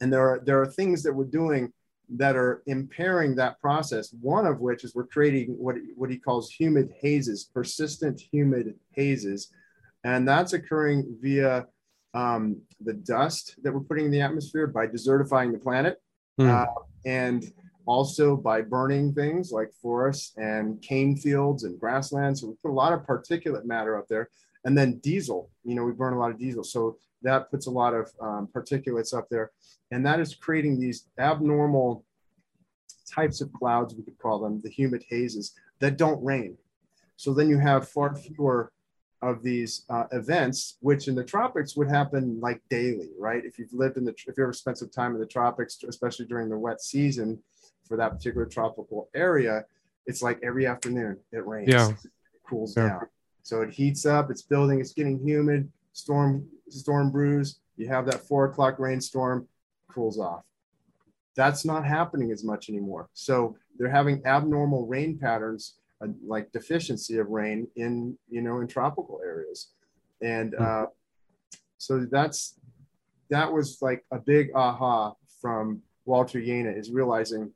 and 0.00 0.10
there 0.10 0.26
are, 0.26 0.40
there 0.42 0.62
are 0.62 0.66
things 0.66 1.02
that 1.02 1.12
we're 1.12 1.24
doing 1.24 1.72
that 2.16 2.36
are 2.36 2.62
impairing 2.66 3.34
that 3.36 3.60
process. 3.60 4.14
One 4.20 4.46
of 4.46 4.60
which 4.60 4.84
is 4.84 4.94
we're 4.94 5.06
creating 5.06 5.56
what, 5.58 5.76
what 5.96 6.10
he 6.10 6.18
calls 6.18 6.50
humid 6.50 6.92
hazes, 7.00 7.44
persistent 7.44 8.20
humid 8.32 8.74
hazes. 8.92 9.52
And 10.04 10.26
that's 10.26 10.52
occurring 10.52 11.16
via 11.20 11.66
um, 12.14 12.60
the 12.80 12.94
dust 12.94 13.56
that 13.62 13.72
we're 13.72 13.80
putting 13.80 14.06
in 14.06 14.10
the 14.10 14.20
atmosphere 14.20 14.66
by 14.66 14.86
desertifying 14.86 15.52
the 15.52 15.58
planet. 15.58 16.00
Mm. 16.40 16.48
Uh, 16.48 16.66
and 17.04 17.52
also 17.86 18.36
by 18.36 18.62
burning 18.62 19.12
things 19.12 19.50
like 19.52 19.70
forests 19.82 20.32
and 20.36 20.80
cane 20.82 21.16
fields 21.16 21.64
and 21.64 21.78
grasslands. 21.78 22.40
So 22.40 22.48
we 22.48 22.54
put 22.62 22.70
a 22.70 22.72
lot 22.72 22.92
of 22.92 23.00
particulate 23.00 23.64
matter 23.64 23.98
up 23.98 24.06
there. 24.08 24.28
And 24.64 24.76
then 24.76 24.98
diesel, 24.98 25.50
you 25.64 25.74
know, 25.74 25.84
we 25.84 25.92
burn 25.92 26.12
a 26.12 26.18
lot 26.18 26.30
of 26.30 26.38
diesel. 26.38 26.62
So 26.62 26.98
that 27.22 27.50
puts 27.50 27.66
a 27.66 27.70
lot 27.70 27.94
of 27.94 28.10
um, 28.20 28.48
particulates 28.52 29.16
up 29.16 29.28
there. 29.30 29.50
And 29.90 30.04
that 30.06 30.20
is 30.20 30.34
creating 30.34 30.78
these 30.78 31.06
abnormal 31.18 32.04
types 33.10 33.40
of 33.40 33.52
clouds, 33.52 33.94
we 33.94 34.02
could 34.02 34.18
call 34.18 34.38
them 34.38 34.60
the 34.62 34.70
humid 34.70 35.04
hazes, 35.08 35.54
that 35.80 35.96
don't 35.96 36.22
rain. 36.24 36.56
So 37.16 37.34
then 37.34 37.48
you 37.48 37.58
have 37.58 37.88
far 37.88 38.14
fewer 38.14 38.72
of 39.22 39.42
these 39.42 39.84
uh, 39.90 40.04
events, 40.12 40.78
which 40.80 41.08
in 41.08 41.14
the 41.14 41.24
tropics 41.24 41.76
would 41.76 41.88
happen 41.88 42.40
like 42.40 42.62
daily, 42.70 43.10
right? 43.18 43.44
If 43.44 43.58
you've 43.58 43.72
lived 43.72 43.98
in 43.98 44.04
the, 44.04 44.12
if 44.12 44.36
you 44.36 44.42
ever 44.42 44.52
spent 44.52 44.78
some 44.78 44.88
time 44.88 45.14
in 45.14 45.20
the 45.20 45.26
tropics, 45.26 45.78
especially 45.86 46.26
during 46.26 46.48
the 46.48 46.56
wet 46.56 46.80
season 46.80 47.38
for 47.86 47.96
that 47.98 48.12
particular 48.12 48.46
tropical 48.46 49.10
area, 49.14 49.64
it's 50.06 50.22
like 50.22 50.40
every 50.42 50.66
afternoon 50.66 51.18
it 51.32 51.46
rains, 51.46 51.68
yeah. 51.68 51.90
it 51.90 52.10
cools 52.48 52.74
yeah. 52.76 52.88
down. 52.88 53.06
So 53.42 53.60
it 53.62 53.70
heats 53.70 54.06
up, 54.06 54.30
it's 54.30 54.42
building, 54.42 54.80
it's 54.80 54.92
getting 54.94 55.18
humid, 55.18 55.70
storm, 55.92 56.46
storm 56.72 57.10
brews. 57.10 57.60
You 57.76 57.88
have 57.88 58.06
that 58.06 58.20
four 58.20 58.46
o'clock 58.46 58.78
rainstorm, 58.78 59.48
cools 59.88 60.18
off. 60.18 60.44
That's 61.36 61.64
not 61.64 61.84
happening 61.86 62.32
as 62.32 62.44
much 62.44 62.68
anymore. 62.68 63.08
So 63.14 63.56
they're 63.78 63.88
having 63.88 64.20
abnormal 64.26 64.86
rain 64.86 65.18
patterns 65.18 65.80
a, 66.00 66.08
like 66.26 66.52
deficiency 66.52 67.18
of 67.18 67.28
rain 67.28 67.66
in 67.76 68.16
you 68.28 68.42
know 68.42 68.60
in 68.60 68.66
tropical 68.66 69.20
areas 69.24 69.68
and 70.22 70.54
hmm. 70.56 70.64
uh, 70.64 70.86
so 71.78 72.06
that's 72.10 72.58
that 73.30 73.52
was 73.52 73.78
like 73.80 74.04
a 74.10 74.18
big 74.18 74.50
aha 74.54 75.14
from 75.40 75.80
walter 76.04 76.40
Jehne 76.40 76.76
is 76.76 76.90
realizing 76.90 77.52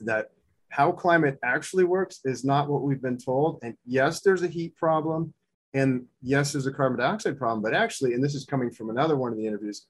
that 0.00 0.30
how 0.68 0.90
climate 0.90 1.38
actually 1.44 1.84
works 1.84 2.20
is 2.24 2.44
not 2.44 2.68
what 2.68 2.82
we've 2.82 3.02
been 3.02 3.18
told 3.18 3.58
and 3.62 3.76
yes 3.86 4.20
there's 4.20 4.42
a 4.42 4.48
heat 4.48 4.74
problem 4.76 5.32
and 5.74 6.04
yes 6.22 6.52
there's 6.52 6.66
a 6.66 6.72
carbon 6.72 6.98
dioxide 6.98 7.38
problem 7.38 7.62
but 7.62 7.74
actually 7.74 8.14
and 8.14 8.24
this 8.24 8.34
is 8.34 8.44
coming 8.44 8.70
from 8.70 8.90
another 8.90 9.16
one 9.16 9.32
of 9.32 9.38
the 9.38 9.46
interviews 9.46 9.86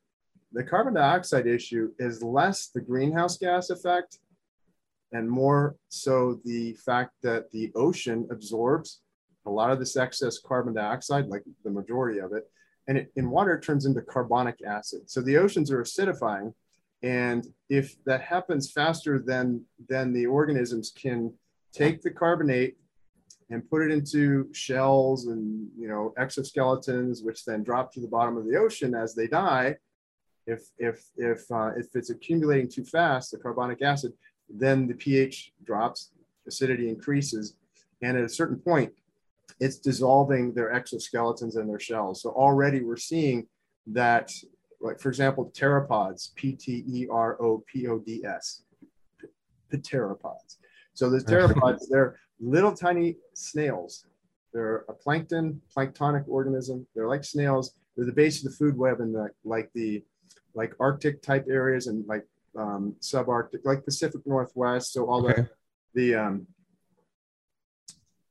the 0.53 0.65
carbon 0.65 0.95
dioxide 0.95 1.47
issue 1.47 1.91
is 1.99 2.23
less 2.23 2.69
the 2.69 2.81
greenhouse 2.81 3.39
gas 3.39 3.71
effect 3.71 4.19
and 5.13 5.31
more 5.31 5.77
so 5.89 6.41
the 6.45 6.73
fact 6.75 7.13
that 7.23 7.51
the 7.53 7.71
ocean 7.75 8.27
absorbs 8.31 9.01
a 9.47 9.51
lot 9.51 9.71
of 9.71 9.79
this 9.79 9.97
excess 9.97 10.39
carbon 10.39 10.75
dioxide, 10.75 11.27
like 11.27 11.43
the 11.65 11.71
majority 11.71 12.19
of 12.19 12.33
it, 12.33 12.45
and 12.89 12.99
it, 12.99 13.13
in 13.17 13.31
water 13.31 13.55
it 13.55 13.63
turns 13.63 13.87
into 13.87 14.03
carbonic 14.03 14.59
acid. 14.67 15.03
So 15.07 15.21
the 15.21 15.37
oceans 15.37 15.71
are 15.71 15.83
acidifying, 15.83 16.55
and 17.03 17.47
if 17.69 18.03
that 18.05 18.23
happens 18.23 18.71
faster 18.71 19.19
than 19.19 19.65
than 19.89 20.13
the 20.13 20.27
organisms 20.27 20.93
can 20.97 21.33
take 21.73 22.03
the 22.03 22.11
carbonate 22.11 22.77
and 23.55 23.71
put 23.71 23.83
it 23.83 23.93
into 23.93 24.49
shells 24.53 25.29
and 25.29 25.69
you 25.79 25.87
know 25.87 26.13
exoskeletons, 26.19 27.25
which 27.25 27.45
then 27.45 27.63
drop 27.63 27.93
to 27.93 28.01
the 28.01 28.09
bottom 28.09 28.37
of 28.37 28.45
the 28.45 28.57
ocean 28.57 28.95
as 28.97 29.15
they 29.15 29.29
die. 29.29 29.77
If 30.47 30.63
if 30.77 31.05
if 31.17 31.41
uh, 31.53 31.71
if 31.77 31.87
it's 31.95 32.11
accumulating 32.11 32.69
too 32.69 32.85
fast, 32.85 33.31
the 33.31 33.39
carbonic 33.39 33.81
acid, 33.81 34.13
then 34.49 34.89
the 34.89 34.95
pH 34.95 35.53
drops, 35.63 36.11
acidity 36.49 36.89
increases, 36.89 37.55
and 38.03 38.19
at 38.19 38.25
a 38.25 38.29
certain 38.29 38.59
point, 38.59 38.93
it's 39.61 39.79
dissolving 39.79 40.53
their 40.53 40.75
exoskeletons 40.75 41.57
and 41.57 41.71
their 41.71 41.79
shells. 41.79 42.23
So 42.23 42.31
already 42.31 42.81
we're 42.83 42.97
seeing 42.97 43.47
that, 43.87 44.33
like 44.81 44.99
for 44.99 45.11
example, 45.11 45.53
pteropods, 45.55 46.35
P 46.35 46.55
T 46.55 46.85
E 46.89 47.07
R 47.09 47.41
O 47.41 47.63
P 47.69 47.87
O 47.87 48.01
D 48.01 48.25
S, 48.25 48.65
pteropods. 49.73 50.57
So 50.95 51.09
the 51.09 51.19
pteropods, 51.31 51.85
they're 51.89 52.17
little 52.45 52.75
tiny 52.75 53.17
snails. 53.35 54.07
They're 54.53 54.85
a 54.89 54.93
plankton, 54.93 55.61
planktonic 55.77 56.25
organism. 56.29 56.87
They're 56.95 57.09
like 57.09 57.25
snails. 57.25 57.75
They're 57.97 58.07
the 58.07 58.13
base 58.13 58.45
of 58.45 58.51
the 58.51 58.57
food 58.57 58.77
web 58.77 59.01
in 59.01 59.13
the 59.13 59.31
like 59.45 59.71
the 59.75 60.03
like 60.55 60.75
Arctic 60.79 61.23
type 61.23 61.47
areas 61.49 61.89
and 61.89 62.07
like 62.07 62.25
um, 62.57 62.95
subarctic, 63.01 63.65
like 63.65 63.85
Pacific 63.85 64.21
Northwest. 64.27 64.93
So 64.93 65.07
all 65.07 65.29
okay. 65.29 65.47
the 65.95 66.13
the 66.13 66.15
um, 66.15 66.47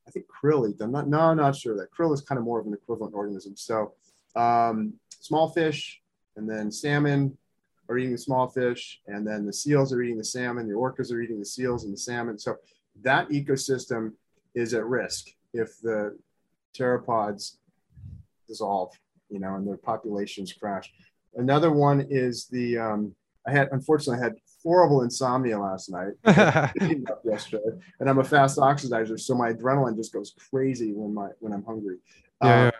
I 0.07 0.11
think 0.11 0.25
krill 0.27 0.69
eat 0.69 0.77
them. 0.77 0.91
Not, 0.91 1.07
no, 1.07 1.19
I'm 1.19 1.37
not 1.37 1.55
sure. 1.55 1.75
That 1.75 1.91
krill 1.91 2.13
is 2.13 2.21
kind 2.21 2.37
of 2.37 2.45
more 2.45 2.59
of 2.59 2.67
an 2.67 2.73
equivalent 2.73 3.15
organism. 3.15 3.55
So 3.57 3.93
um, 4.35 4.93
small 5.19 5.49
fish 5.49 6.01
and 6.35 6.49
then 6.49 6.71
salmon 6.71 7.37
are 7.89 7.97
eating 7.97 8.13
the 8.13 8.17
small 8.17 8.47
fish, 8.47 9.01
and 9.07 9.27
then 9.27 9.45
the 9.45 9.51
seals 9.53 9.91
are 9.91 10.01
eating 10.01 10.17
the 10.17 10.23
salmon. 10.23 10.67
The 10.67 10.73
orcas 10.73 11.11
are 11.11 11.21
eating 11.21 11.39
the 11.39 11.45
seals 11.45 11.83
and 11.83 11.93
the 11.93 11.97
salmon. 11.97 12.39
So 12.39 12.55
that 13.01 13.29
ecosystem 13.29 14.13
is 14.55 14.73
at 14.73 14.85
risk 14.85 15.27
if 15.53 15.79
the 15.81 16.17
pteropods 16.73 17.57
dissolve, 18.47 18.93
you 19.29 19.39
know, 19.39 19.55
and 19.55 19.67
their 19.67 19.77
populations 19.77 20.53
crash. 20.53 20.91
another 21.35 21.71
one 21.71 22.05
is 22.09 22.47
the 22.47 22.77
um, 22.77 23.15
I 23.47 23.51
had 23.51 23.69
unfortunately 23.71 24.21
I 24.21 24.25
had 24.25 24.35
horrible 24.63 25.01
insomnia 25.01 25.59
last 25.59 25.89
night 25.91 26.13
yesterday, 27.25 27.63
and 27.99 28.09
I'm 28.09 28.19
a 28.19 28.23
fast 28.23 28.57
oxidizer, 28.57 29.19
so 29.19 29.35
my 29.35 29.51
adrenaline 29.51 29.95
just 29.95 30.13
goes 30.13 30.33
crazy 30.49 30.93
when 30.93 31.13
my 31.13 31.29
when 31.39 31.53
I'm 31.53 31.63
hungry. 31.63 31.97
Yeah. 32.41 32.69
Uh, 32.69 32.71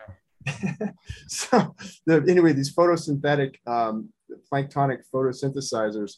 so 1.26 1.74
the, 2.06 2.24
anyway, 2.28 2.52
these 2.52 2.74
photosynthetic 2.74 3.56
um, 3.66 4.10
planktonic 4.52 5.02
photosynthesizers 5.12 6.16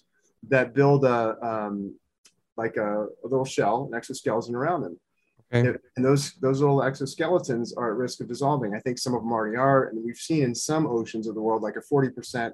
that 0.49 0.75
build 0.75 1.05
a 1.05 1.37
um, 1.45 1.95
like 2.57 2.77
a, 2.77 3.05
a, 3.05 3.27
little 3.27 3.45
shell, 3.45 3.89
an 3.91 3.97
exoskeleton 3.97 4.55
around 4.55 4.83
them. 4.83 4.99
Okay. 5.55 5.79
And 5.97 6.05
those 6.05 6.33
those 6.35 6.61
little 6.61 6.79
exoskeletons 6.79 7.73
are 7.77 7.93
at 7.93 7.97
risk 7.97 8.21
of 8.21 8.29
dissolving. 8.29 8.75
I 8.75 8.81
think 8.81 8.99
some 8.99 9.15
of 9.15 9.23
them 9.23 9.33
already 9.33 9.57
are, 9.57 9.89
and 9.89 10.05
we've 10.05 10.17
seen 10.17 10.43
in 10.43 10.55
some 10.55 10.87
oceans 10.87 11.29
of 11.29 11.37
the 11.37 11.41
world 11.41 11.63
like 11.63 11.77
a 11.77 11.95
40% 11.95 12.53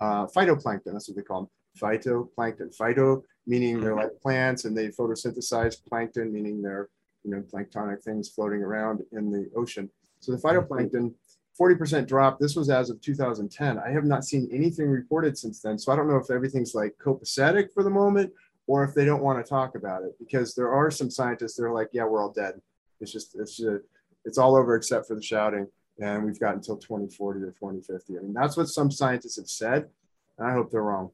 uh, 0.00 0.26
phytoplankton. 0.26 0.92
That's 0.92 1.08
what 1.08 1.16
they 1.16 1.22
call 1.22 1.42
them, 1.42 1.50
phytoplankton. 1.80 2.76
Phyto 2.76 3.22
meaning 3.46 3.80
they're 3.80 3.96
like 3.96 4.20
plants, 4.20 4.64
and 4.64 4.76
they 4.76 4.88
photosynthesize 4.88 5.76
plankton, 5.88 6.32
meaning 6.32 6.60
they're 6.60 6.88
you 7.24 7.30
know 7.30 7.42
planktonic 7.42 8.02
things 8.02 8.28
floating 8.28 8.62
around 8.62 9.00
in 9.12 9.30
the 9.30 9.50
ocean. 9.56 9.90
So 10.20 10.32
the 10.32 10.38
phytoplankton, 10.38 11.12
40% 11.60 12.06
drop. 12.06 12.38
This 12.38 12.56
was 12.56 12.70
as 12.70 12.90
of 12.90 13.00
2010. 13.00 13.78
I 13.78 13.90
have 13.90 14.04
not 14.04 14.24
seen 14.24 14.48
anything 14.52 14.88
reported 14.88 15.38
since 15.38 15.60
then. 15.60 15.78
So 15.78 15.92
I 15.92 15.96
don't 15.96 16.08
know 16.08 16.16
if 16.16 16.30
everything's 16.30 16.74
like 16.74 16.94
copacetic 17.02 17.72
for 17.72 17.82
the 17.82 17.90
moment 17.90 18.32
or 18.66 18.84
if 18.84 18.94
they 18.94 19.04
don't 19.04 19.22
want 19.22 19.44
to 19.44 19.48
talk 19.48 19.74
about 19.74 20.02
it 20.02 20.12
because 20.18 20.54
there 20.54 20.72
are 20.72 20.90
some 20.90 21.10
scientists 21.10 21.54
that 21.56 21.64
are 21.64 21.74
like, 21.74 21.88
yeah, 21.92 22.04
we're 22.04 22.22
all 22.22 22.32
dead. 22.32 22.54
It's 23.00 23.12
just, 23.12 23.34
it's 23.38 23.56
just, 23.56 23.84
it's 24.24 24.38
all 24.38 24.56
over 24.56 24.74
except 24.74 25.06
for 25.06 25.14
the 25.14 25.22
shouting. 25.22 25.66
And 26.00 26.24
we've 26.24 26.40
got 26.40 26.54
until 26.54 26.76
2040 26.76 27.40
or 27.40 27.50
2050. 27.52 28.18
I 28.18 28.22
mean, 28.22 28.32
that's 28.32 28.56
what 28.56 28.68
some 28.68 28.90
scientists 28.90 29.36
have 29.36 29.48
said. 29.48 29.88
And 30.38 30.48
I 30.48 30.52
hope 30.52 30.70
they're 30.70 30.82
wrong. 30.82 31.10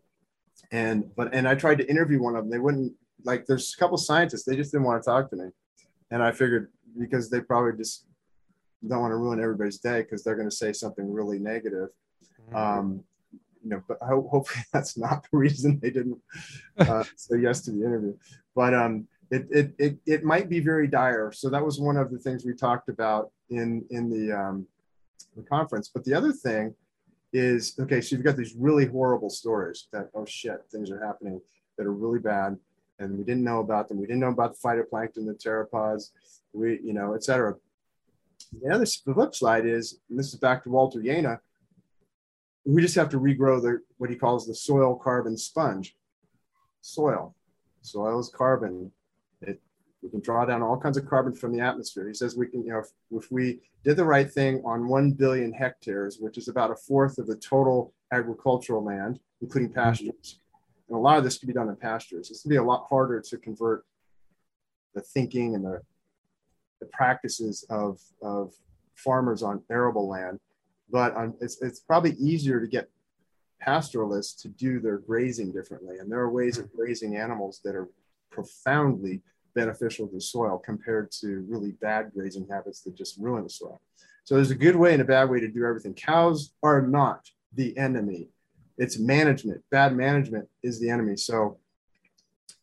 And, 0.72 1.10
but, 1.16 1.34
and 1.34 1.48
I 1.48 1.54
tried 1.54 1.78
to 1.78 1.90
interview 1.90 2.22
one 2.22 2.36
of 2.36 2.44
them. 2.44 2.50
They 2.50 2.58
wouldn't, 2.58 2.94
like, 3.24 3.46
there's 3.46 3.74
a 3.76 3.80
couple 3.80 3.98
scientists, 3.98 4.44
they 4.44 4.56
just 4.56 4.72
didn't 4.72 4.84
want 4.84 5.02
to 5.02 5.10
talk 5.10 5.28
to 5.30 5.36
me. 5.36 5.46
And 6.10 6.22
I 6.22 6.32
figured 6.32 6.70
because 6.98 7.30
they 7.30 7.40
probably 7.40 7.76
just 7.76 8.06
don't 8.86 9.00
want 9.00 9.12
to 9.12 9.16
ruin 9.16 9.40
everybody's 9.40 9.78
day 9.78 10.02
because 10.02 10.24
they're 10.24 10.36
going 10.36 10.48
to 10.48 10.54
say 10.54 10.72
something 10.72 11.12
really 11.12 11.38
negative. 11.38 11.88
Mm-hmm. 12.48 12.56
Um, 12.56 13.04
you 13.62 13.70
know, 13.70 13.82
but 13.86 13.98
ho- 14.00 14.28
hopefully 14.30 14.64
that's 14.72 14.96
not 14.96 15.26
the 15.30 15.36
reason 15.36 15.78
they 15.80 15.90
didn't 15.90 16.18
uh, 16.78 17.04
say 17.16 17.38
yes 17.40 17.62
to 17.62 17.70
the 17.70 17.84
interview. 17.84 18.16
But 18.54 18.74
um, 18.74 19.06
it, 19.30 19.46
it, 19.50 19.74
it, 19.78 19.98
it 20.06 20.24
might 20.24 20.48
be 20.48 20.60
very 20.60 20.86
dire. 20.86 21.32
So 21.32 21.48
that 21.50 21.64
was 21.64 21.78
one 21.78 21.96
of 21.96 22.10
the 22.10 22.18
things 22.18 22.44
we 22.44 22.54
talked 22.54 22.88
about 22.88 23.30
in, 23.48 23.84
in 23.90 24.10
the, 24.10 24.32
um, 24.36 24.66
the 25.36 25.42
conference. 25.42 25.90
But 25.92 26.04
the 26.04 26.14
other 26.14 26.32
thing 26.32 26.74
is, 27.32 27.74
okay, 27.78 28.00
so 28.00 28.16
you've 28.16 28.24
got 28.24 28.36
these 28.36 28.54
really 28.56 28.86
horrible 28.86 29.30
stories 29.30 29.86
that, 29.92 30.10
oh 30.14 30.24
shit, 30.24 30.64
things 30.70 30.90
are 30.90 31.04
happening 31.04 31.40
that 31.78 31.86
are 31.86 31.92
really 31.92 32.18
bad. 32.18 32.58
And 32.98 33.16
we 33.16 33.24
didn't 33.24 33.44
know 33.44 33.60
about 33.60 33.88
them. 33.88 33.98
We 33.98 34.06
didn't 34.06 34.20
know 34.20 34.28
about 34.28 34.54
the 34.54 34.68
phytoplankton, 34.68 35.26
the 35.26 35.34
pteropods, 35.34 36.10
we, 36.52 36.80
you 36.82 36.92
know, 36.92 37.14
et 37.14 37.24
cetera. 37.24 37.54
The 38.62 38.74
other 38.74 38.84
the 38.84 39.14
flip 39.14 39.34
side 39.34 39.64
is, 39.64 40.00
and 40.10 40.18
this 40.18 40.28
is 40.28 40.34
back 40.34 40.64
to 40.64 40.70
Walter 40.70 40.98
Jehne, 40.98 41.38
we 42.64 42.82
just 42.82 42.94
have 42.94 43.08
to 43.10 43.18
regrow 43.18 43.60
the 43.60 43.80
what 43.98 44.10
he 44.10 44.16
calls 44.16 44.46
the 44.46 44.54
soil 44.54 44.96
carbon 44.96 45.36
sponge. 45.36 45.96
Soil, 46.80 47.34
soil 47.82 48.18
is 48.20 48.28
carbon. 48.28 48.92
It 49.42 49.60
we 50.02 50.10
can 50.10 50.20
draw 50.20 50.44
down 50.44 50.62
all 50.62 50.78
kinds 50.78 50.96
of 50.96 51.08
carbon 51.08 51.34
from 51.34 51.52
the 51.52 51.60
atmosphere. 51.60 52.08
He 52.08 52.14
says 52.14 52.36
we 52.36 52.46
can, 52.46 52.64
you 52.64 52.72
know, 52.72 52.78
if, 52.78 52.86
if 53.10 53.30
we 53.30 53.60
did 53.84 53.96
the 53.96 54.04
right 54.04 54.30
thing 54.30 54.62
on 54.64 54.88
one 54.88 55.12
billion 55.12 55.52
hectares, 55.52 56.18
which 56.18 56.38
is 56.38 56.48
about 56.48 56.70
a 56.70 56.76
fourth 56.76 57.18
of 57.18 57.26
the 57.26 57.36
total 57.36 57.92
agricultural 58.12 58.82
land, 58.82 59.20
including 59.42 59.70
mm-hmm. 59.70 59.80
pastures, 59.80 60.40
and 60.88 60.96
a 60.96 61.00
lot 61.00 61.18
of 61.18 61.24
this 61.24 61.38
can 61.38 61.46
be 61.46 61.52
done 61.52 61.68
in 61.68 61.76
pastures. 61.76 62.30
It's 62.30 62.42
gonna 62.42 62.54
be 62.54 62.56
a 62.56 62.62
lot 62.62 62.86
harder 62.88 63.20
to 63.20 63.36
convert 63.36 63.84
the 64.94 65.02
thinking 65.02 65.54
and 65.54 65.64
the 65.64 65.82
the 66.80 66.86
practices 66.86 67.64
of, 67.70 68.00
of 68.22 68.52
farmers 68.96 69.42
on 69.42 69.62
arable 69.70 70.08
land, 70.08 70.40
but 70.90 71.14
on, 71.14 71.34
it's, 71.40 71.60
it's 71.62 71.80
probably 71.80 72.12
easier 72.12 72.60
to 72.60 72.66
get 72.66 72.88
pastoralists 73.60 74.40
to 74.42 74.48
do 74.48 74.80
their 74.80 74.98
grazing 74.98 75.52
differently. 75.52 75.98
And 75.98 76.10
there 76.10 76.20
are 76.20 76.30
ways 76.30 76.58
of 76.58 76.72
grazing 76.74 77.16
animals 77.16 77.60
that 77.64 77.74
are 77.74 77.88
profoundly 78.30 79.22
beneficial 79.54 80.06
to 80.08 80.20
soil 80.20 80.58
compared 80.58 81.10
to 81.10 81.44
really 81.48 81.72
bad 81.72 82.12
grazing 82.14 82.46
habits 82.48 82.80
that 82.82 82.94
just 82.96 83.18
ruin 83.18 83.44
the 83.44 83.50
soil. 83.50 83.80
So 84.24 84.36
there's 84.36 84.50
a 84.50 84.56
good 84.56 84.76
way 84.76 84.92
and 84.92 85.02
a 85.02 85.04
bad 85.04 85.28
way 85.28 85.40
to 85.40 85.48
do 85.48 85.64
everything. 85.64 85.94
Cows 85.94 86.52
are 86.62 86.82
not 86.82 87.28
the 87.54 87.76
enemy. 87.76 88.28
It's 88.78 88.98
management. 88.98 89.62
Bad 89.70 89.96
management 89.96 90.48
is 90.62 90.80
the 90.80 90.88
enemy. 90.88 91.16
So 91.16 91.58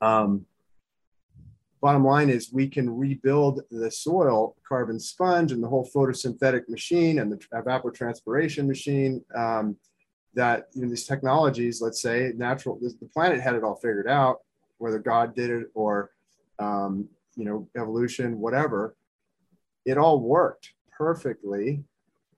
um, 0.02 0.46
bottom 1.88 2.04
line 2.04 2.30
is 2.30 2.52
we 2.52 2.68
can 2.68 2.90
rebuild 2.90 3.62
the 3.72 3.90
soil 3.90 4.58
carbon 4.68 5.00
sponge 5.00 5.54
and 5.54 5.64
the 5.64 5.68
whole 5.70 5.90
photosynthetic 5.96 6.68
machine 6.68 7.20
and 7.20 7.32
the 7.32 7.38
evapotranspiration 7.54 8.68
machine 8.68 9.24
um, 9.34 9.74
that 10.34 10.68
you 10.74 10.82
know, 10.82 10.90
these 10.90 11.06
technologies 11.06 11.82
let's 11.82 12.02
say 12.02 12.34
natural 12.36 12.78
the 12.82 13.10
planet 13.14 13.40
had 13.40 13.56
it 13.56 13.64
all 13.64 13.76
figured 13.76 14.06
out 14.06 14.40
whether 14.80 15.00
god 15.00 15.34
did 15.34 15.50
it 15.50 15.68
or 15.76 16.12
um, 16.60 17.08
you 17.38 17.46
know 17.46 17.66
evolution 17.78 18.38
whatever 18.38 18.94
it 19.86 19.98
all 19.98 20.20
worked 20.20 20.74
perfectly 20.92 21.82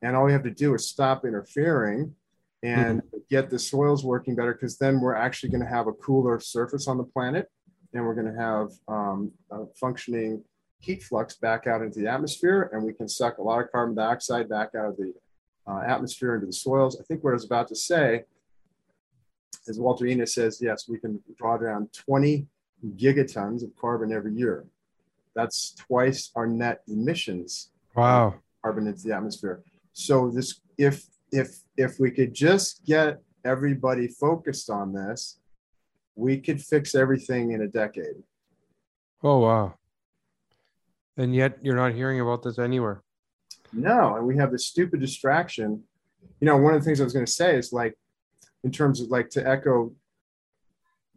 and 0.03 0.15
all 0.15 0.25
we 0.25 0.31
have 0.31 0.43
to 0.43 0.51
do 0.51 0.75
is 0.75 0.87
stop 0.87 1.25
interfering 1.25 2.13
and 2.61 2.99
mm-hmm. 2.99 3.17
get 3.31 3.49
the 3.49 3.57
soils 3.57 4.05
working 4.05 4.35
better 4.35 4.53
because 4.53 4.77
then 4.77 5.01
we're 5.01 5.15
actually 5.15 5.49
going 5.49 5.63
to 5.63 5.75
have 5.75 5.87
a 5.87 5.93
cooler 5.93 6.39
surface 6.39 6.87
on 6.87 6.99
the 6.99 7.03
planet 7.03 7.49
and 7.93 8.05
we're 8.05 8.13
going 8.13 8.33
to 8.33 8.39
have 8.39 8.69
um, 8.87 9.31
a 9.51 9.65
functioning 9.79 10.43
heat 10.79 11.03
flux 11.03 11.35
back 11.35 11.67
out 11.67 11.81
into 11.81 11.99
the 11.99 12.07
atmosphere, 12.07 12.69
and 12.73 12.83
we 12.83 12.93
can 12.93 13.07
suck 13.07 13.37
a 13.37 13.41
lot 13.41 13.61
of 13.61 13.71
carbon 13.71 13.95
dioxide 13.95 14.47
back 14.47 14.69
out 14.75 14.89
of 14.89 14.97
the 14.97 15.13
uh, 15.67 15.81
atmosphere 15.85 16.35
into 16.35 16.47
the 16.47 16.53
soils. 16.53 16.99
I 16.99 17.03
think 17.03 17.23
what 17.23 17.31
I 17.31 17.33
was 17.33 17.45
about 17.45 17.67
to 17.69 17.75
say 17.75 18.23
is 19.67 19.79
Walter 19.79 20.05
Jehne 20.05 20.27
says, 20.27 20.59
yes, 20.61 20.87
we 20.87 20.97
can 20.97 21.21
draw 21.37 21.57
down 21.57 21.89
20 21.93 22.47
gigatons 22.95 23.63
of 23.63 23.75
carbon 23.79 24.11
every 24.11 24.33
year. 24.33 24.65
That's 25.35 25.75
twice 25.75 26.31
our 26.35 26.47
net 26.47 26.81
emissions. 26.87 27.69
Wow. 27.95 28.35
Carbon 28.63 28.87
into 28.87 29.03
the 29.03 29.15
atmosphere. 29.15 29.61
So 29.93 30.29
this, 30.29 30.61
if 30.77 31.05
if 31.31 31.59
if 31.77 31.99
we 31.99 32.11
could 32.11 32.33
just 32.33 32.85
get 32.85 33.21
everybody 33.45 34.07
focused 34.07 34.69
on 34.69 34.93
this, 34.93 35.39
we 36.19 36.37
could 36.37 36.61
fix 36.61 36.95
everything 36.95 37.53
in 37.53 37.61
a 37.61 37.67
decade. 37.67 38.23
Oh 39.23 39.39
wow. 39.39 39.75
And 41.17 41.33
yet 41.33 41.57
you're 41.61 41.75
not 41.75 41.93
hearing 41.93 42.19
about 42.19 42.43
this 42.43 42.59
anywhere. 42.59 43.01
No, 43.71 44.15
and 44.15 44.25
we 44.25 44.37
have 44.37 44.51
this 44.51 44.65
stupid 44.67 44.99
distraction. 44.99 45.83
You 46.39 46.45
know, 46.45 46.57
one 46.57 46.73
of 46.73 46.81
the 46.81 46.85
things 46.85 46.99
I 46.99 47.03
was 47.03 47.13
going 47.13 47.25
to 47.25 47.31
say 47.31 47.55
is 47.55 47.71
like, 47.71 47.97
in 48.63 48.71
terms 48.71 48.99
of 49.01 49.09
like 49.09 49.29
to 49.31 49.47
echo, 49.47 49.91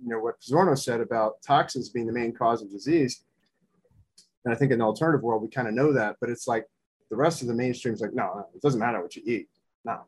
you 0.03 0.09
know, 0.09 0.21
what 0.21 0.41
Pizzorno 0.41 0.79
said 0.79 1.01
about 1.01 1.43
toxins 1.47 1.89
being 1.89 2.07
the 2.07 2.13
main 2.13 2.33
cause 2.33 2.63
of 2.63 2.71
disease. 2.71 3.25
And 4.45 4.53
I 4.53 4.57
think 4.57 4.73
in 4.73 4.79
the 4.79 4.85
alternative 4.85 5.23
world, 5.23 5.43
we 5.43 5.49
kind 5.49 5.69
of 5.69 5.75
know 5.75 5.93
that, 5.93 6.17
but 6.21 6.31
it's 6.31 6.47
like 6.47 6.67
the 7.11 7.17
rest 7.17 7.43
of 7.43 7.49
the 7.49 7.55
mainstream 7.55 7.95
is 7.95 8.01
like, 8.01 8.15
no, 8.15 8.33
no, 8.35 8.47
it 8.55 8.63
doesn't 8.63 8.81
matter 8.81 9.01
what 9.01 9.15
you 9.17 9.23
eat. 9.25 9.49
No, 9.85 10.01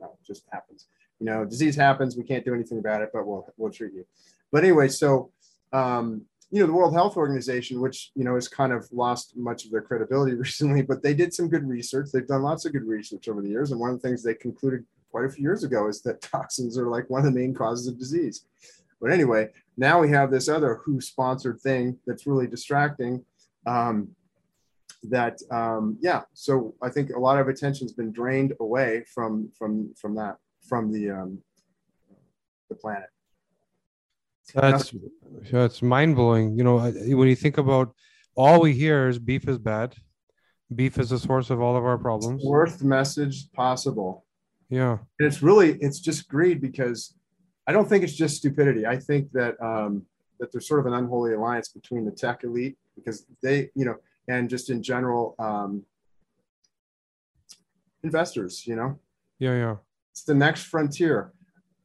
no, 0.00 0.06
it 0.06 0.26
just 0.26 0.44
happens. 0.52 0.86
You 1.18 1.26
know, 1.26 1.44
disease 1.44 1.76
happens. 1.76 2.16
We 2.16 2.24
can't 2.24 2.44
do 2.44 2.54
anything 2.54 2.78
about 2.78 3.02
it, 3.02 3.10
but 3.12 3.26
we'll, 3.26 3.46
we'll 3.56 3.70
treat 3.70 3.92
you. 3.92 4.06
But 4.52 4.64
anyway, 4.64 4.88
so 4.88 5.30
um, 5.72 6.22
you 6.50 6.60
know 6.60 6.66
the 6.66 6.72
World 6.72 6.94
Health 6.94 7.16
Organization, 7.16 7.80
which 7.80 8.10
you 8.14 8.24
know 8.24 8.34
has 8.34 8.48
kind 8.48 8.72
of 8.72 8.88
lost 8.92 9.36
much 9.36 9.64
of 9.64 9.70
their 9.70 9.82
credibility 9.82 10.34
recently, 10.36 10.82
but 10.82 11.02
they 11.02 11.14
did 11.14 11.32
some 11.32 11.48
good 11.48 11.68
research. 11.68 12.08
They've 12.12 12.26
done 12.26 12.42
lots 12.42 12.64
of 12.64 12.72
good 12.72 12.86
research 12.86 13.28
over 13.28 13.40
the 13.40 13.48
years, 13.48 13.70
and 13.70 13.80
one 13.80 13.90
of 13.90 14.00
the 14.00 14.06
things 14.06 14.22
they 14.22 14.34
concluded 14.34 14.84
quite 15.10 15.24
a 15.24 15.30
few 15.30 15.42
years 15.42 15.64
ago 15.64 15.88
is 15.88 16.02
that 16.02 16.20
toxins 16.22 16.76
are 16.78 16.88
like 16.88 17.08
one 17.08 17.20
of 17.20 17.32
the 17.32 17.38
main 17.38 17.54
causes 17.54 17.86
of 17.86 17.98
disease. 17.98 18.46
But 19.00 19.12
anyway, 19.12 19.48
now 19.76 19.98
we 19.98 20.10
have 20.10 20.30
this 20.30 20.48
other 20.48 20.74
WHO-sponsored 20.84 21.60
thing 21.60 21.98
that's 22.06 22.26
really 22.26 22.46
distracting. 22.46 23.24
Um, 23.66 24.14
that 25.04 25.38
um, 25.50 25.96
yeah, 26.00 26.22
so 26.34 26.74
I 26.82 26.90
think 26.90 27.10
a 27.10 27.18
lot 27.18 27.38
of 27.38 27.48
attention's 27.48 27.92
been 27.92 28.12
drained 28.12 28.52
away 28.60 29.04
from 29.14 29.50
from 29.56 29.94
from 29.94 30.14
that 30.16 30.36
from 30.68 30.92
the 30.92 31.10
um, 31.10 31.38
the 32.68 32.74
planet. 32.74 33.08
That's 34.54 34.94
that's 35.50 35.82
mind 35.82 36.16
blowing. 36.16 36.56
You 36.56 36.64
know, 36.64 36.78
when 36.78 37.28
you 37.28 37.36
think 37.36 37.58
about 37.58 37.94
all 38.36 38.60
we 38.60 38.72
hear 38.72 39.08
is 39.08 39.18
beef 39.18 39.48
is 39.48 39.58
bad. 39.58 39.94
Beef 40.74 40.98
is 40.98 41.10
the 41.10 41.18
source 41.18 41.50
of 41.50 41.60
all 41.60 41.76
of 41.76 41.84
our 41.84 41.98
problems. 41.98 42.42
Worst 42.44 42.82
message 42.82 43.50
possible. 43.52 44.24
Yeah. 44.68 44.98
And 45.18 45.26
it's 45.28 45.42
really 45.42 45.72
it's 45.80 45.98
just 45.98 46.28
greed 46.28 46.60
because 46.60 47.14
I 47.66 47.72
don't 47.72 47.88
think 47.88 48.04
it's 48.04 48.14
just 48.14 48.36
stupidity. 48.36 48.86
I 48.86 48.96
think 48.96 49.32
that 49.32 49.60
um, 49.60 50.06
that 50.38 50.52
there's 50.52 50.66
sort 50.66 50.80
of 50.80 50.86
an 50.86 50.94
unholy 50.94 51.34
alliance 51.34 51.68
between 51.68 52.04
the 52.04 52.12
tech 52.12 52.44
elite 52.44 52.78
because 52.94 53.26
they, 53.42 53.70
you 53.74 53.84
know, 53.84 53.96
and 54.28 54.48
just 54.48 54.70
in 54.70 54.82
general, 54.82 55.34
um, 55.38 55.84
investors. 58.02 58.66
You 58.66 58.76
know. 58.76 58.98
Yeah, 59.38 59.54
yeah. 59.54 59.76
It's 60.12 60.22
the 60.22 60.34
next 60.34 60.64
frontier 60.64 61.32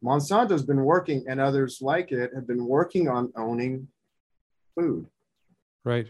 Monsanto's 0.05 0.63
been 0.63 0.83
working, 0.83 1.25
and 1.27 1.41
others 1.41 1.79
like 1.81 2.11
it 2.11 2.31
have 2.35 2.45
been 2.45 2.65
working 2.65 3.09
on 3.09 3.33
owning 3.35 3.87
food. 4.75 5.07
Right. 5.83 6.07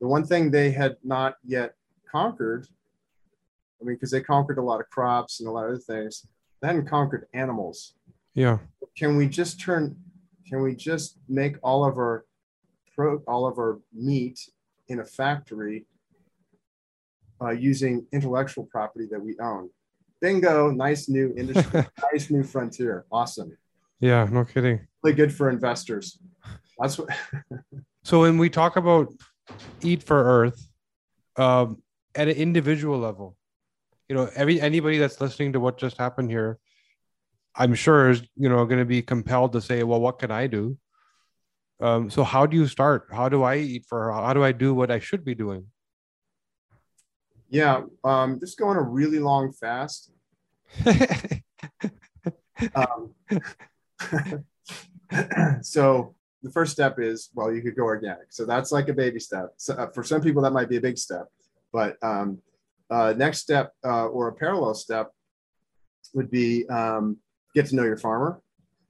The 0.00 0.06
one 0.06 0.24
thing 0.24 0.50
they 0.50 0.70
had 0.70 0.96
not 1.02 1.34
yet 1.44 1.74
conquered, 2.10 2.68
I 3.80 3.84
mean, 3.84 3.96
because 3.96 4.12
they 4.12 4.20
conquered 4.20 4.58
a 4.58 4.62
lot 4.62 4.80
of 4.80 4.88
crops 4.90 5.40
and 5.40 5.48
a 5.48 5.52
lot 5.52 5.64
of 5.64 5.70
other 5.72 5.78
things, 5.78 6.24
they 6.60 6.68
hadn't 6.68 6.86
conquered 6.86 7.26
animals. 7.34 7.94
Yeah. 8.34 8.58
Can 8.96 9.16
we 9.16 9.28
just 9.28 9.60
turn? 9.60 9.96
Can 10.48 10.62
we 10.62 10.76
just 10.76 11.18
make 11.28 11.56
all 11.64 11.84
of 11.84 11.96
our 11.96 12.24
pro, 12.94 13.18
all 13.26 13.46
of 13.46 13.58
our 13.58 13.80
meat 13.92 14.38
in 14.88 15.00
a 15.00 15.04
factory 15.04 15.86
uh, 17.42 17.50
using 17.50 18.06
intellectual 18.12 18.64
property 18.64 19.08
that 19.10 19.20
we 19.20 19.36
own? 19.40 19.70
Bingo! 20.20 20.70
Nice 20.70 21.08
new 21.08 21.34
industry, 21.36 21.86
nice 22.12 22.30
new 22.30 22.42
frontier. 22.42 23.04
Awesome. 23.10 23.56
Yeah, 24.00 24.28
no 24.30 24.44
kidding. 24.44 24.86
Really 25.02 25.16
good 25.16 25.32
for 25.32 25.48
investors. 25.50 26.18
That's 26.78 26.98
what. 26.98 27.08
so 28.04 28.20
when 28.20 28.38
we 28.38 28.50
talk 28.50 28.76
about 28.76 29.12
eat 29.82 30.02
for 30.02 30.22
Earth, 30.22 30.68
um, 31.36 31.82
at 32.14 32.28
an 32.28 32.36
individual 32.36 32.98
level, 32.98 33.36
you 34.08 34.14
know, 34.14 34.28
every 34.34 34.60
anybody 34.60 34.98
that's 34.98 35.20
listening 35.20 35.52
to 35.54 35.60
what 35.60 35.78
just 35.78 35.96
happened 35.96 36.30
here, 36.30 36.58
I'm 37.54 37.74
sure 37.74 38.10
is 38.10 38.22
you 38.36 38.48
know 38.48 38.64
going 38.66 38.80
to 38.80 38.84
be 38.84 39.02
compelled 39.02 39.52
to 39.52 39.60
say, 39.60 39.82
well, 39.82 40.00
what 40.00 40.18
can 40.18 40.30
I 40.30 40.46
do? 40.46 40.76
Um, 41.80 42.08
so 42.10 42.24
how 42.24 42.46
do 42.46 42.56
you 42.56 42.66
start? 42.66 43.08
How 43.12 43.28
do 43.28 43.42
I 43.42 43.56
eat 43.56 43.84
for? 43.88 44.12
How 44.12 44.32
do 44.32 44.42
I 44.42 44.52
do 44.52 44.74
what 44.74 44.90
I 44.90 44.98
should 44.98 45.24
be 45.24 45.34
doing? 45.34 45.66
Yeah, 47.48 47.82
um, 48.04 48.40
just 48.40 48.58
going 48.58 48.76
a 48.76 48.82
really 48.82 49.18
long 49.18 49.52
fast. 49.52 50.10
um, 52.74 53.14
so 55.62 56.14
the 56.42 56.50
first 56.50 56.72
step 56.72 56.98
is 56.98 57.30
well, 57.34 57.52
you 57.52 57.62
could 57.62 57.76
go 57.76 57.84
organic. 57.84 58.32
So 58.32 58.44
that's 58.44 58.72
like 58.72 58.88
a 58.88 58.94
baby 58.94 59.20
step. 59.20 59.54
So, 59.56 59.74
uh, 59.74 59.90
for 59.90 60.02
some 60.02 60.20
people, 60.20 60.42
that 60.42 60.52
might 60.52 60.68
be 60.68 60.76
a 60.76 60.80
big 60.80 60.98
step. 60.98 61.26
But 61.72 61.96
um, 62.02 62.38
uh, 62.90 63.14
next 63.16 63.40
step 63.40 63.72
uh, 63.84 64.06
or 64.06 64.28
a 64.28 64.32
parallel 64.32 64.74
step 64.74 65.10
would 66.14 66.30
be 66.30 66.68
um, 66.68 67.18
get 67.54 67.66
to 67.66 67.76
know 67.76 67.84
your 67.84 67.96
farmer. 67.96 68.40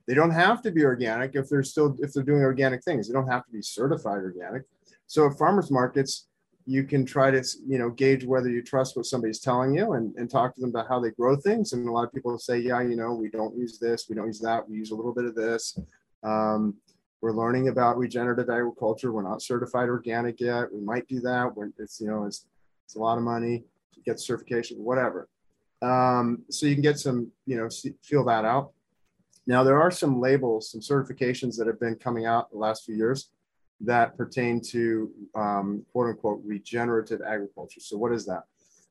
They 0.06 0.14
don't 0.14 0.30
have 0.30 0.62
to 0.62 0.70
be 0.70 0.84
organic 0.84 1.34
if 1.34 1.48
they're 1.48 1.62
still 1.62 1.96
if 2.00 2.12
they're 2.12 2.22
doing 2.22 2.42
organic 2.42 2.84
things. 2.84 3.08
They 3.08 3.14
don't 3.14 3.28
have 3.28 3.44
to 3.46 3.52
be 3.52 3.62
certified 3.62 4.18
organic. 4.18 4.62
So 5.06 5.26
at 5.26 5.38
farmers 5.38 5.70
markets, 5.70 6.28
you 6.66 6.82
can 6.82 7.06
try 7.06 7.30
to 7.30 7.42
you 7.66 7.78
know 7.78 7.88
gauge 7.88 8.24
whether 8.24 8.50
you 8.50 8.60
trust 8.60 8.96
what 8.96 9.06
somebody's 9.06 9.38
telling 9.38 9.72
you 9.74 9.92
and, 9.92 10.14
and 10.16 10.28
talk 10.28 10.54
to 10.54 10.60
them 10.60 10.70
about 10.70 10.88
how 10.88 11.00
they 11.00 11.10
grow 11.12 11.36
things. 11.36 11.72
And 11.72 11.88
a 11.88 11.92
lot 11.92 12.04
of 12.04 12.12
people 12.12 12.36
say 12.38 12.58
yeah 12.58 12.82
you 12.82 12.96
know 12.96 13.14
we 13.14 13.30
don't 13.30 13.56
use 13.56 13.78
this 13.78 14.06
we 14.08 14.16
don't 14.16 14.26
use 14.26 14.40
that 14.40 14.68
we 14.68 14.76
use 14.76 14.90
a 14.90 14.94
little 14.94 15.14
bit 15.14 15.24
of 15.24 15.34
this. 15.34 15.78
Um, 16.24 16.74
we're 17.22 17.32
learning 17.32 17.68
about 17.68 17.96
regenerative 17.96 18.50
agriculture. 18.50 19.12
We're 19.12 19.22
not 19.22 19.42
certified 19.42 19.88
organic 19.88 20.40
yet. 20.40 20.72
We 20.72 20.80
might 20.80 21.08
do 21.08 21.20
that 21.20 21.56
when 21.56 21.72
it's 21.78 22.00
you 22.00 22.08
know 22.08 22.24
it's, 22.24 22.46
it's 22.84 22.96
a 22.96 23.00
lot 23.00 23.16
of 23.16 23.24
money 23.24 23.64
to 23.94 24.00
get 24.00 24.20
certification 24.20 24.78
whatever. 24.78 25.28
Um, 25.82 26.42
so 26.50 26.66
you 26.66 26.74
can 26.74 26.82
get 26.82 26.98
some 26.98 27.30
you 27.46 27.56
know 27.56 27.68
see, 27.68 27.94
feel 28.02 28.24
that 28.24 28.44
out. 28.44 28.72
Now 29.46 29.62
there 29.62 29.80
are 29.80 29.92
some 29.92 30.20
labels 30.20 30.72
some 30.72 30.80
certifications 30.80 31.56
that 31.58 31.68
have 31.68 31.78
been 31.78 31.94
coming 31.94 32.26
out 32.26 32.50
the 32.50 32.58
last 32.58 32.84
few 32.84 32.96
years 32.96 33.30
that 33.80 34.16
pertain 34.16 34.60
to 34.60 35.10
um, 35.34 35.84
quote 35.92 36.08
unquote 36.08 36.40
regenerative 36.44 37.20
agriculture. 37.22 37.80
So 37.80 37.96
what 37.96 38.12
is 38.12 38.24
that? 38.26 38.44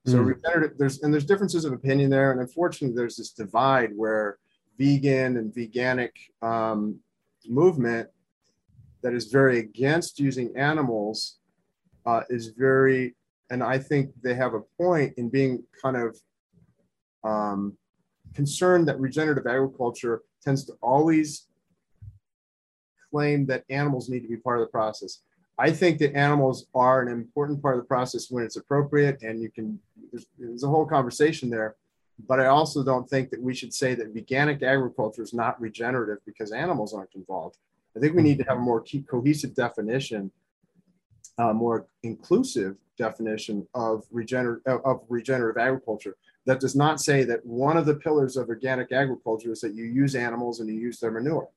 So 0.06 0.20
mm. 0.20 0.26
regenerative, 0.28 0.78
there's 0.78 1.02
and 1.02 1.14
there's 1.14 1.26
differences 1.26 1.66
of 1.66 1.74
opinion 1.74 2.10
there, 2.10 2.32
and 2.32 2.42
unfortunately, 2.42 2.96
there's 2.96 3.18
this 3.18 3.32
divide 3.32 3.92
where 3.96 4.38
vegan 4.78 5.38
and 5.38 5.54
veganic 5.54 6.12
um, 6.42 7.00
movement 7.48 8.10
that 9.02 9.14
is 9.14 9.28
very 9.28 9.60
against 9.60 10.20
using 10.20 10.56
animals 10.58 11.38
uh, 12.06 12.22
is 12.30 12.50
very, 12.50 13.16
and 13.50 13.64
I 13.64 13.78
think 13.78 14.12
they 14.22 14.36
have 14.36 14.54
a 14.54 14.62
point 14.78 15.14
in 15.18 15.30
being 15.30 15.64
kind 15.82 15.98
of 15.98 16.18
um, 17.24 17.78
concerned 18.34 18.88
that 18.88 19.00
regenerative 19.00 19.48
agriculture 19.48 20.22
tends 20.44 20.66
to 20.66 20.74
always 20.82 21.48
claim 23.16 23.46
that 23.46 23.64
animals 23.70 24.10
need 24.10 24.24
to 24.24 24.28
be 24.28 24.36
part 24.36 24.60
of 24.60 24.66
the 24.66 24.72
process. 24.72 25.20
I 25.58 25.72
think 25.72 26.00
that 26.00 26.14
animals 26.18 26.68
are 26.76 27.02
an 27.02 27.08
important 27.08 27.62
part 27.62 27.76
of 27.78 27.82
the 27.82 27.88
process 27.88 28.30
when 28.30 28.44
it's 28.44 28.58
appropriate, 28.58 29.24
and 29.24 29.42
you 29.42 29.50
can. 29.50 29.80
There's, 30.12 30.26
there's, 30.38 30.66
a 30.66 30.68
whole 30.68 30.86
conversation 30.86 31.50
there, 31.50 31.76
but 32.28 32.42
I 32.42 32.48
also 32.48 32.84
don't 32.84 33.10
think 33.10 33.30
that 33.30 33.42
we 33.42 33.56
should 33.56 33.74
say 33.74 33.96
that 33.96 34.14
veganic 34.14 34.64
agriculture 34.64 35.22
is 35.22 35.34
not 35.34 35.60
regenerative 35.62 36.20
because 36.26 36.52
animals 36.52 36.94
aren't 36.94 37.16
involved. 37.16 37.56
I 37.96 38.02
think 38.02 38.16
we 38.16 38.22
need 38.22 38.38
to 38.40 38.44
have 38.50 38.58
a 38.58 38.68
more 38.70 38.84
cohesive 39.10 39.56
definition, 39.56 40.30
more 41.40 41.88
inclusive 42.04 42.76
definition 42.98 43.66
of 43.74 44.04
regenerative 44.12 44.82
of 44.92 44.98
regenerative 45.08 45.62
agriculture. 45.68 46.16
That 46.48 46.60
does 46.60 46.76
not 46.76 47.00
say 47.00 47.24
that 47.24 47.46
one 47.46 47.78
of 47.78 47.86
the 47.86 47.96
pillars 47.96 48.36
of 48.36 48.50
organic 48.50 48.92
agriculture 48.92 49.54
is 49.54 49.62
that 49.62 49.74
you 49.74 49.86
use 49.86 50.16
animals 50.16 50.60
and 50.60 50.68
you 50.68 50.80
use 50.90 51.00
their 51.00 51.12
manure. 51.12 51.48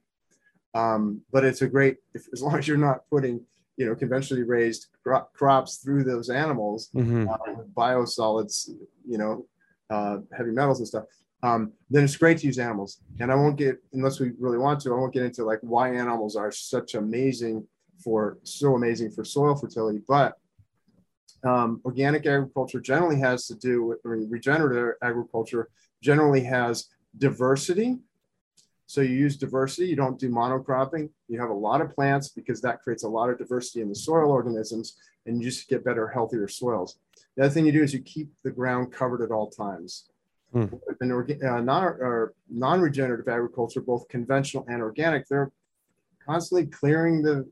Um, 0.75 1.23
but 1.33 1.45
it's 1.45 1.62
a 1.62 1.69
great, 1.69 1.97
if, 2.14 2.27
as 2.33 2.43
long 2.43 2.59
as 2.59 2.69
you're 2.69 2.77
not 2.77 3.09
putting, 3.11 3.41
you 3.77 3.87
know, 3.87 3.95
conventionally 3.95 4.43
raised 4.43 4.89
cro- 5.03 5.27
crops 5.33 5.77
through 5.77 6.05
those 6.05 6.31
animals, 6.31 6.91
mm-hmm. 6.95 7.29
uh, 7.29 7.62
biosolids, 7.77 8.71
you 9.07 9.19
know, 9.19 9.47
uh, 9.91 10.19
heavy 10.37 10.51
metals 10.51 10.79
and 10.81 10.89
stuff, 10.89 11.05
um, 11.43 11.73
then 11.89 12.05
it's 12.05 12.16
great 12.16 12.39
to 12.39 12.47
use 12.47 12.59
animals. 12.59 13.01
And 13.21 13.33
I 13.33 13.35
won't 13.35 13.57
get, 13.57 13.83
unless 13.93 14.21
we 14.21 14.33
really 14.39 14.59
want 14.59 14.81
to, 14.81 14.93
I 14.93 14.99
won't 14.99 15.14
get 15.14 15.23
into 15.23 15.45
like 15.45 15.61
why 15.62 15.95
animals 15.95 16.37
are 16.37 16.51
such 16.51 16.95
amazing 16.95 17.66
for, 18.03 18.39
so 18.43 18.75
amazing 18.75 19.11
for 19.12 19.25
soil 19.25 19.55
fertility. 19.55 20.01
But 20.07 20.35
um, 21.45 21.81
organic 21.85 22.27
agriculture 22.27 22.81
generally 22.81 23.19
has 23.21 23.47
to 23.47 23.55
do 23.55 23.85
with, 23.85 23.99
I 24.05 24.09
mean, 24.09 24.29
regenerative 24.29 24.97
agriculture 25.03 25.69
generally 26.03 26.43
has 26.43 26.87
diversity 27.16 27.99
so 28.89 29.03
you 29.03 29.11
use 29.11 29.36
diversity, 29.36 29.86
you 29.86 29.97
don't 29.97 30.18
do 30.18 30.30
monocropping. 30.30 31.11
You 31.28 31.39
have 31.41 31.51
a 31.51 31.55
lot 31.55 31.82
of 31.82 31.95
plants 31.95 32.30
because 32.30 32.62
that 32.62 32.80
creates 32.80 33.03
a 33.03 33.09
lot 33.09 33.28
of 33.28 33.36
diversity 33.36 33.82
in 33.82 33.91
the 33.91 33.95
soil 33.95 34.30
organisms 34.30 34.97
and 35.26 35.43
you 35.43 35.51
just 35.51 35.68
get 35.68 35.84
better, 35.84 36.09
healthier 36.09 36.49
soils. 36.49 36.99
The 37.36 37.45
other 37.45 37.53
thing 37.53 37.66
you 37.66 37.72
do 37.72 37.82
is 37.82 37.93
you 37.93 38.01
keep 38.01 38.30
the 38.43 38.51
ground 38.51 38.91
covered 38.91 39.20
at 39.20 39.30
all 39.30 39.51
times. 39.51 40.09
Hmm. 40.55 40.68
In 41.03 41.12
uh, 41.12 41.61
non, 41.61 42.30
non 42.49 42.80
regenerative 42.80 43.28
agriculture, 43.28 43.82
both 43.82 44.09
conventional 44.09 44.64
and 44.68 44.80
organic, 44.80 45.28
they're 45.28 45.53
constantly 46.24 46.66
clearing 46.66 47.20
the, 47.20 47.47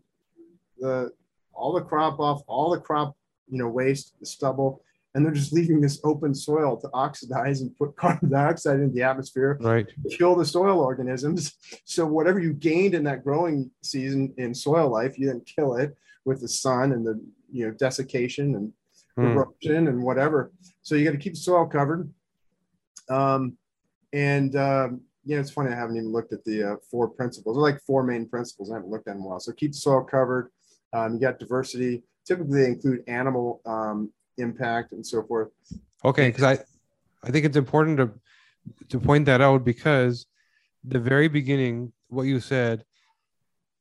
the 0.78 1.12
all 1.52 1.74
the 1.74 1.82
crop 1.82 2.18
off, 2.18 2.40
all 2.46 2.70
the 2.70 2.80
crop 2.80 3.14
you 3.50 3.58
know 3.58 3.68
waste, 3.68 4.14
the 4.20 4.26
stubble, 4.26 4.80
and 5.16 5.24
they're 5.24 5.32
just 5.32 5.52
leaving 5.52 5.80
this 5.80 5.98
open 6.04 6.34
soil 6.34 6.76
to 6.76 6.90
oxidize 6.92 7.62
and 7.62 7.74
put 7.76 7.96
carbon 7.96 8.30
dioxide 8.30 8.80
into 8.80 8.94
the 8.94 9.02
atmosphere, 9.02 9.56
right? 9.62 9.86
Kill 10.10 10.36
the 10.36 10.44
soil 10.44 10.78
organisms. 10.78 11.54
So 11.84 12.04
whatever 12.04 12.38
you 12.38 12.52
gained 12.52 12.94
in 12.94 13.02
that 13.04 13.24
growing 13.24 13.70
season 13.82 14.34
in 14.36 14.54
soil 14.54 14.90
life, 14.90 15.18
you 15.18 15.28
then 15.28 15.40
kill 15.40 15.76
it 15.76 15.96
with 16.26 16.42
the 16.42 16.48
sun 16.48 16.92
and 16.92 17.06
the 17.06 17.18
you 17.50 17.66
know 17.66 17.72
desiccation 17.72 18.54
and 18.56 18.72
mm. 19.18 19.32
erosion 19.32 19.88
and 19.88 20.02
whatever. 20.02 20.52
So 20.82 20.94
you 20.94 21.04
got 21.04 21.12
to 21.12 21.16
keep 21.16 21.32
the 21.32 21.40
soil 21.40 21.66
covered. 21.66 22.12
Um, 23.08 23.56
and 24.12 24.54
um, 24.56 25.00
know, 25.24 25.40
it's 25.40 25.50
funny 25.50 25.72
I 25.72 25.76
haven't 25.76 25.96
even 25.96 26.12
looked 26.12 26.34
at 26.34 26.44
the 26.44 26.72
uh, 26.72 26.76
four 26.90 27.08
principles. 27.08 27.56
They're 27.56 27.62
like 27.62 27.80
four 27.80 28.02
main 28.02 28.28
principles. 28.28 28.70
I 28.70 28.74
haven't 28.74 28.90
looked 28.90 29.08
at 29.08 29.14
them 29.14 29.24
well. 29.24 29.40
So 29.40 29.52
keep 29.52 29.72
the 29.72 29.78
soil 29.78 30.04
covered. 30.04 30.50
Um, 30.92 31.14
you 31.14 31.20
got 31.20 31.38
diversity. 31.38 32.02
Typically, 32.26 32.60
they 32.60 32.68
include 32.68 33.02
animal 33.08 33.60
um, 33.64 34.12
impact 34.38 34.92
and 34.92 35.06
so 35.06 35.22
forth. 35.22 35.48
Okay, 36.04 36.28
because 36.28 36.44
I, 36.44 36.58
I 37.22 37.30
think 37.30 37.44
it's 37.44 37.56
important 37.56 37.98
to 37.98 38.10
to 38.88 39.00
point 39.00 39.26
that 39.26 39.40
out 39.40 39.64
because 39.64 40.26
the 40.84 40.98
very 40.98 41.28
beginning, 41.28 41.92
what 42.08 42.22
you 42.22 42.40
said 42.40 42.84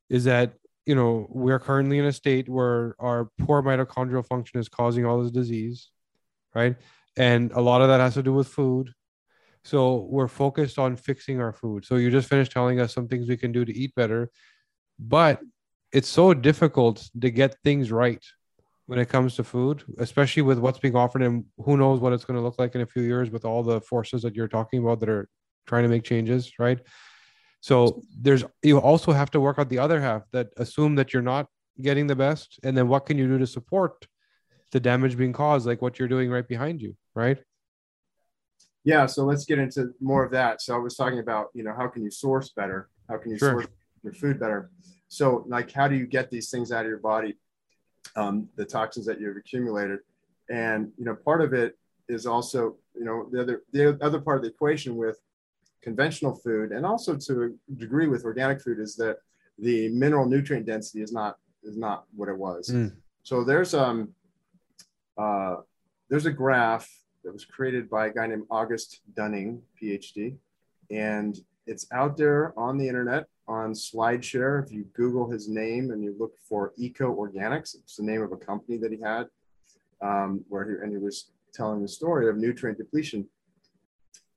is 0.10 0.24
that 0.26 0.54
you 0.86 0.96
know 0.96 1.28
we're 1.30 1.60
currently 1.60 2.00
in 2.00 2.06
a 2.06 2.14
state 2.14 2.48
where 2.48 2.96
our 3.00 3.30
poor 3.40 3.62
mitochondrial 3.62 4.26
function 4.26 4.60
is 4.60 4.70
causing 4.70 5.06
all 5.06 5.22
this 5.22 5.32
disease, 5.32 5.90
right? 6.54 6.76
And 7.18 7.52
a 7.54 7.62
lot 7.62 7.82
of 7.82 7.88
that 7.88 8.00
has 8.00 8.14
to 8.16 8.24
do 8.24 8.34
with 8.34 8.48
food. 8.48 8.94
So 9.64 10.08
we're 10.10 10.28
focused 10.28 10.78
on 10.78 10.96
fixing 10.96 11.42
our 11.42 11.54
food. 11.54 11.86
So 11.86 11.96
you 11.96 12.12
just 12.12 12.30
finished 12.30 12.52
telling 12.52 12.80
us 12.80 12.94
some 12.94 13.08
things 13.08 13.28
we 13.28 13.38
can 13.38 13.52
do 13.52 13.66
to 13.66 13.76
eat 13.76 13.96
better, 13.96 14.30
but 15.00 15.40
it's 15.92 16.10
so 16.10 16.34
difficult 16.34 17.10
to 17.20 17.32
get 17.32 17.56
things 17.64 17.92
right 17.92 18.24
when 18.88 19.00
it 19.00 19.10
comes 19.10 19.36
to 19.36 19.44
food, 19.44 19.84
especially 19.98 20.44
with 20.44 20.60
what's 20.60 20.80
being 20.80 20.96
offered 20.96 21.24
and 21.24 21.46
who 21.58 21.76
knows 21.78 22.00
what 22.00 22.14
it's 22.14 22.26
going 22.26 22.38
to 22.38 22.44
look 22.44 22.60
like 22.60 22.76
in 22.76 22.82
a 22.82 22.86
few 22.86 23.02
years 23.02 23.32
with 23.32 23.44
all 23.44 23.64
the 23.64 23.82
forces 23.82 24.22
that 24.22 24.36
you're 24.36 24.48
talking 24.48 24.82
about 24.84 25.00
that 25.00 25.10
are 25.10 25.28
trying 25.66 25.84
to 25.84 25.90
make 25.90 26.04
changes, 26.04 26.52
right? 26.60 26.80
So 27.62 28.04
there's 28.22 28.44
you 28.62 28.78
also 28.78 29.12
have 29.12 29.32
to 29.32 29.40
work 29.40 29.58
out 29.58 29.70
the 29.70 29.80
other 29.80 30.00
half 30.00 30.22
that 30.32 30.50
assume 30.58 30.96
that 30.96 31.14
you're 31.14 31.24
not 31.24 31.48
getting 31.82 32.06
the 32.06 32.16
best, 32.16 32.60
and 32.64 32.78
then 32.78 32.88
what 32.88 33.06
can 33.08 33.18
you 33.18 33.28
do 33.28 33.40
to 33.40 33.48
support 33.48 34.08
the 34.72 34.80
damage 34.80 35.18
being 35.18 35.34
caused, 35.34 35.66
like 35.66 35.82
what 35.82 35.98
you're 35.98 36.08
doing 36.08 36.30
right 36.30 36.48
behind 36.48 36.82
you, 36.82 36.96
right? 37.16 37.40
Yeah, 38.84 39.08
so 39.08 39.26
let's 39.26 39.46
get 39.46 39.58
into 39.58 39.94
more 40.00 40.24
of 40.24 40.32
that. 40.32 40.62
So 40.62 40.76
I 40.76 40.78
was 40.78 40.96
talking 40.96 41.18
about, 41.18 41.48
you 41.56 41.64
know, 41.64 41.74
how 41.76 41.88
can 41.88 42.04
you 42.04 42.12
source 42.12 42.52
better? 42.52 42.90
How 43.10 43.18
can 43.18 43.32
you 43.32 43.40
sure. 43.40 43.54
source 43.54 43.68
your 44.04 44.14
food 44.14 44.40
better? 44.40 44.70
So, 45.08 45.44
like, 45.48 45.72
how 45.72 45.88
do 45.88 45.96
you 45.96 46.06
get 46.06 46.30
these 46.30 46.52
things 46.52 46.72
out 46.72 46.86
of 46.86 46.90
your 46.90 47.00
body, 47.00 47.36
um, 48.16 48.50
the 48.56 48.66
toxins 48.66 49.06
that 49.06 49.20
you've 49.20 49.38
accumulated? 49.38 50.00
And 50.50 50.92
you 50.98 51.06
know, 51.06 51.16
part 51.16 51.42
of 51.42 51.54
it 51.54 51.78
is 52.08 52.26
also, 52.26 52.76
you 52.94 53.06
know, 53.06 53.28
the 53.32 53.42
other 53.42 53.64
the 53.72 53.98
other 54.02 54.20
part 54.20 54.38
of 54.38 54.44
the 54.44 54.50
equation 54.50 54.96
with 54.96 55.20
conventional 55.82 56.36
food, 56.36 56.72
and 56.72 56.86
also 56.86 57.16
to 57.16 57.44
a 57.44 57.74
degree 57.76 58.08
with 58.08 58.26
organic 58.26 58.62
food, 58.62 58.80
is 58.80 58.96
that 58.98 59.18
the 59.60 59.90
mineral 59.90 60.28
nutrient 60.28 60.66
density 60.66 61.02
is 61.02 61.12
not 61.12 61.38
is 61.64 61.78
not 61.78 62.06
what 62.16 62.30
it 62.30 62.38
was. 62.38 62.70
Mm. 62.70 62.96
So 63.24 63.44
there's 63.44 63.74
um 63.74 64.14
uh, 65.18 65.58
there's 66.10 66.26
a 66.26 66.32
graph 66.32 66.90
that 67.24 67.34
was 67.34 67.46
created 67.46 67.90
by 67.90 68.08
a 68.08 68.14
guy 68.14 68.28
named 68.28 68.46
August 68.52 69.02
Dunning, 69.16 69.62
PhD, 69.82 70.36
and 70.92 71.40
it's 71.66 71.88
out 71.92 72.18
there 72.18 72.54
on 72.58 72.78
the 72.78 72.88
internet 72.88 73.28
on 73.48 73.74
SlideShare. 73.74 74.64
If 74.64 74.72
you 74.72 74.86
Google 74.94 75.30
his 75.30 75.48
name 75.48 75.92
and 75.92 76.04
you 76.04 76.16
look 76.18 76.34
for 76.48 76.74
Eco 76.78 77.14
Organics, 77.14 77.76
it's 77.76 77.98
the 77.98 78.04
name 78.04 78.22
of 78.22 78.32
a 78.32 78.38
company 78.38 78.78
that 78.78 78.92
he 78.92 79.00
had, 79.00 79.28
um, 80.02 80.44
where 80.50 80.68
he 80.68 80.76
and 80.82 80.92
he 80.92 80.98
was 80.98 81.32
telling 81.54 81.82
the 81.82 81.88
story 81.88 82.30
of 82.30 82.38
nutrient 82.38 82.78
depletion. 82.78 83.28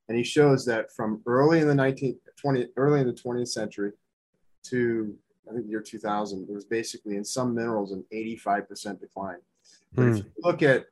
And 0.07 0.17
he 0.17 0.23
shows 0.23 0.65
that 0.65 0.91
from 0.91 1.21
early 1.27 1.59
in 1.59 1.67
the 1.67 1.73
19th, 1.73 2.17
20, 2.35 2.67
early 2.77 3.01
in 3.01 3.07
the 3.07 3.13
20th 3.13 3.49
century 3.49 3.91
to 4.63 5.15
I 5.49 5.53
think 5.53 5.67
year 5.67 5.81
2000, 5.81 6.47
there 6.47 6.55
was 6.55 6.65
basically 6.65 7.15
in 7.15 7.25
some 7.25 7.55
minerals 7.55 7.91
an 7.91 8.03
85% 8.13 8.99
decline. 8.99 9.37
But 9.93 10.05
if 10.05 10.11
hmm. 10.11 10.17
you 10.17 10.31
look 10.43 10.61
at 10.61 10.85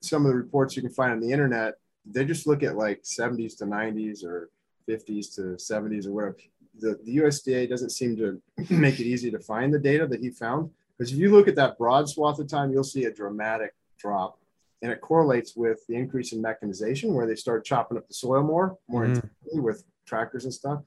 some 0.00 0.24
of 0.24 0.32
the 0.32 0.36
reports 0.38 0.76
you 0.76 0.82
can 0.82 0.92
find 0.92 1.12
on 1.12 1.20
the 1.20 1.30
internet, 1.30 1.74
they 2.04 2.24
just 2.24 2.46
look 2.46 2.62
at 2.62 2.76
like 2.76 3.02
70s 3.02 3.56
to 3.58 3.64
90s 3.64 4.24
or 4.24 4.50
50s 4.88 5.34
to 5.36 5.42
70s 5.56 6.06
or 6.06 6.12
whatever. 6.12 6.36
The, 6.78 6.98
the 7.04 7.18
USDA 7.18 7.68
doesn't 7.68 7.90
seem 7.90 8.16
to 8.16 8.40
make 8.74 8.98
it 9.00 9.06
easy 9.06 9.30
to 9.30 9.38
find 9.38 9.72
the 9.72 9.78
data 9.78 10.06
that 10.06 10.20
he 10.20 10.30
found. 10.30 10.70
Because 10.96 11.12
if 11.12 11.18
you 11.18 11.30
look 11.30 11.48
at 11.48 11.56
that 11.56 11.78
broad 11.78 12.08
swath 12.08 12.38
of 12.38 12.48
time, 12.48 12.72
you'll 12.72 12.84
see 12.84 13.04
a 13.04 13.12
dramatic 13.12 13.74
drop. 13.98 14.38
And 14.82 14.90
it 14.90 15.00
correlates 15.00 15.54
with 15.54 15.86
the 15.88 15.94
increase 15.94 16.32
in 16.32 16.42
mechanization, 16.42 17.14
where 17.14 17.26
they 17.26 17.36
start 17.36 17.64
chopping 17.64 17.96
up 17.96 18.08
the 18.08 18.14
soil 18.14 18.42
more, 18.42 18.76
more 18.88 19.04
mm. 19.04 19.14
intensely 19.14 19.60
with 19.60 19.84
tractors 20.06 20.44
and 20.44 20.52
stuff. 20.52 20.82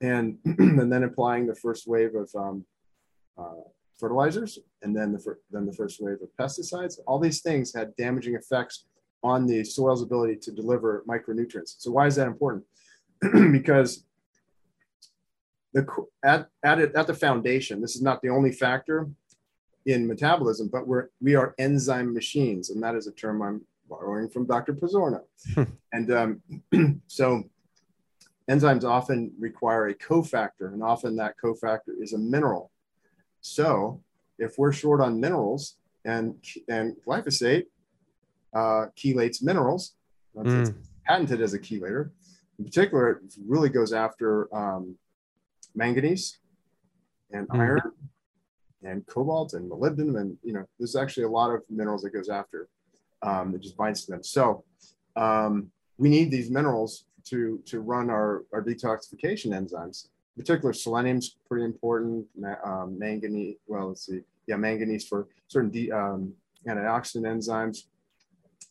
And, 0.00 0.38
and 0.44 0.92
then 0.92 1.04
applying 1.04 1.46
the 1.46 1.54
first 1.54 1.86
wave 1.86 2.14
of 2.14 2.30
um, 2.36 2.64
uh, 3.38 3.62
fertilizers 3.98 4.58
and 4.82 4.96
then 4.96 5.12
the, 5.12 5.36
then 5.50 5.64
the 5.64 5.72
first 5.72 6.00
wave 6.00 6.18
of 6.22 6.28
pesticides. 6.38 6.98
All 7.06 7.18
these 7.18 7.40
things 7.40 7.72
had 7.74 7.94
damaging 7.96 8.34
effects 8.34 8.86
on 9.22 9.46
the 9.46 9.62
soil's 9.64 10.02
ability 10.02 10.36
to 10.42 10.50
deliver 10.50 11.04
micronutrients. 11.08 11.76
So 11.78 11.92
why 11.92 12.06
is 12.06 12.16
that 12.16 12.26
important? 12.26 12.64
because 13.52 14.04
the, 15.72 15.86
at, 16.24 16.48
at, 16.62 16.78
it, 16.78 16.94
at 16.94 17.06
the 17.06 17.14
foundation, 17.14 17.80
this 17.80 17.96
is 17.96 18.02
not 18.02 18.20
the 18.22 18.28
only 18.28 18.52
factor 18.52 19.08
in 19.86 20.06
metabolism, 20.06 20.68
but 20.68 20.86
we're, 20.86 21.08
we 21.20 21.34
are 21.34 21.54
enzyme 21.58 22.12
machines. 22.12 22.70
And 22.70 22.82
that 22.82 22.94
is 22.94 23.06
a 23.06 23.12
term 23.12 23.42
I'm 23.42 23.62
borrowing 23.88 24.28
from 24.28 24.46
Dr. 24.46 24.74
Pizzorno. 24.74 25.22
and 25.92 26.12
um, 26.12 27.02
so 27.06 27.44
enzymes 28.50 28.84
often 28.84 29.32
require 29.38 29.88
a 29.88 29.94
cofactor, 29.94 30.72
and 30.72 30.82
often 30.82 31.16
that 31.16 31.34
cofactor 31.42 32.00
is 32.00 32.12
a 32.12 32.18
mineral. 32.18 32.70
So 33.40 34.02
if 34.38 34.58
we're 34.58 34.72
short 34.72 35.00
on 35.00 35.20
minerals 35.20 35.76
and, 36.04 36.34
and 36.68 36.96
glyphosate 37.06 37.64
uh, 38.54 38.86
chelates 38.96 39.42
minerals, 39.42 39.94
mm. 40.36 40.74
patented 41.04 41.40
as 41.40 41.54
a 41.54 41.58
chelator. 41.58 42.10
In 42.58 42.64
particular, 42.64 43.10
it 43.10 43.34
really 43.46 43.68
goes 43.68 43.92
after 43.92 44.54
um, 44.54 44.96
manganese 45.74 46.38
and 47.30 47.48
mm. 47.48 47.58
iron 47.58 47.80
and 48.82 49.06
cobalt 49.06 49.54
and 49.54 49.70
molybdenum. 49.70 50.20
And, 50.20 50.36
you 50.42 50.52
know, 50.52 50.64
there's 50.78 50.96
actually 50.96 51.24
a 51.24 51.28
lot 51.28 51.50
of 51.52 51.62
minerals 51.70 52.02
that 52.02 52.10
goes 52.10 52.28
after 52.28 52.68
um, 53.22 53.52
that 53.52 53.60
just 53.60 53.76
binds 53.76 54.04
to 54.04 54.12
them. 54.12 54.22
So 54.22 54.64
um, 55.16 55.70
we 55.98 56.08
need 56.08 56.30
these 56.30 56.50
minerals 56.50 57.04
to, 57.26 57.60
to 57.66 57.80
run 57.80 58.10
our, 58.10 58.44
our 58.52 58.62
detoxification 58.62 59.48
enzymes 59.48 60.08
particular 60.36 60.72
selenium's 60.72 61.36
pretty 61.48 61.64
important. 61.64 62.26
Um, 62.64 62.98
manganese, 62.98 63.56
well, 63.66 63.88
let's 63.88 64.06
see, 64.06 64.20
yeah, 64.46 64.56
manganese 64.56 65.06
for 65.06 65.28
certain 65.48 65.70
de, 65.70 65.90
um, 65.92 66.32
antioxidant 66.66 67.26
enzymes, 67.26 67.84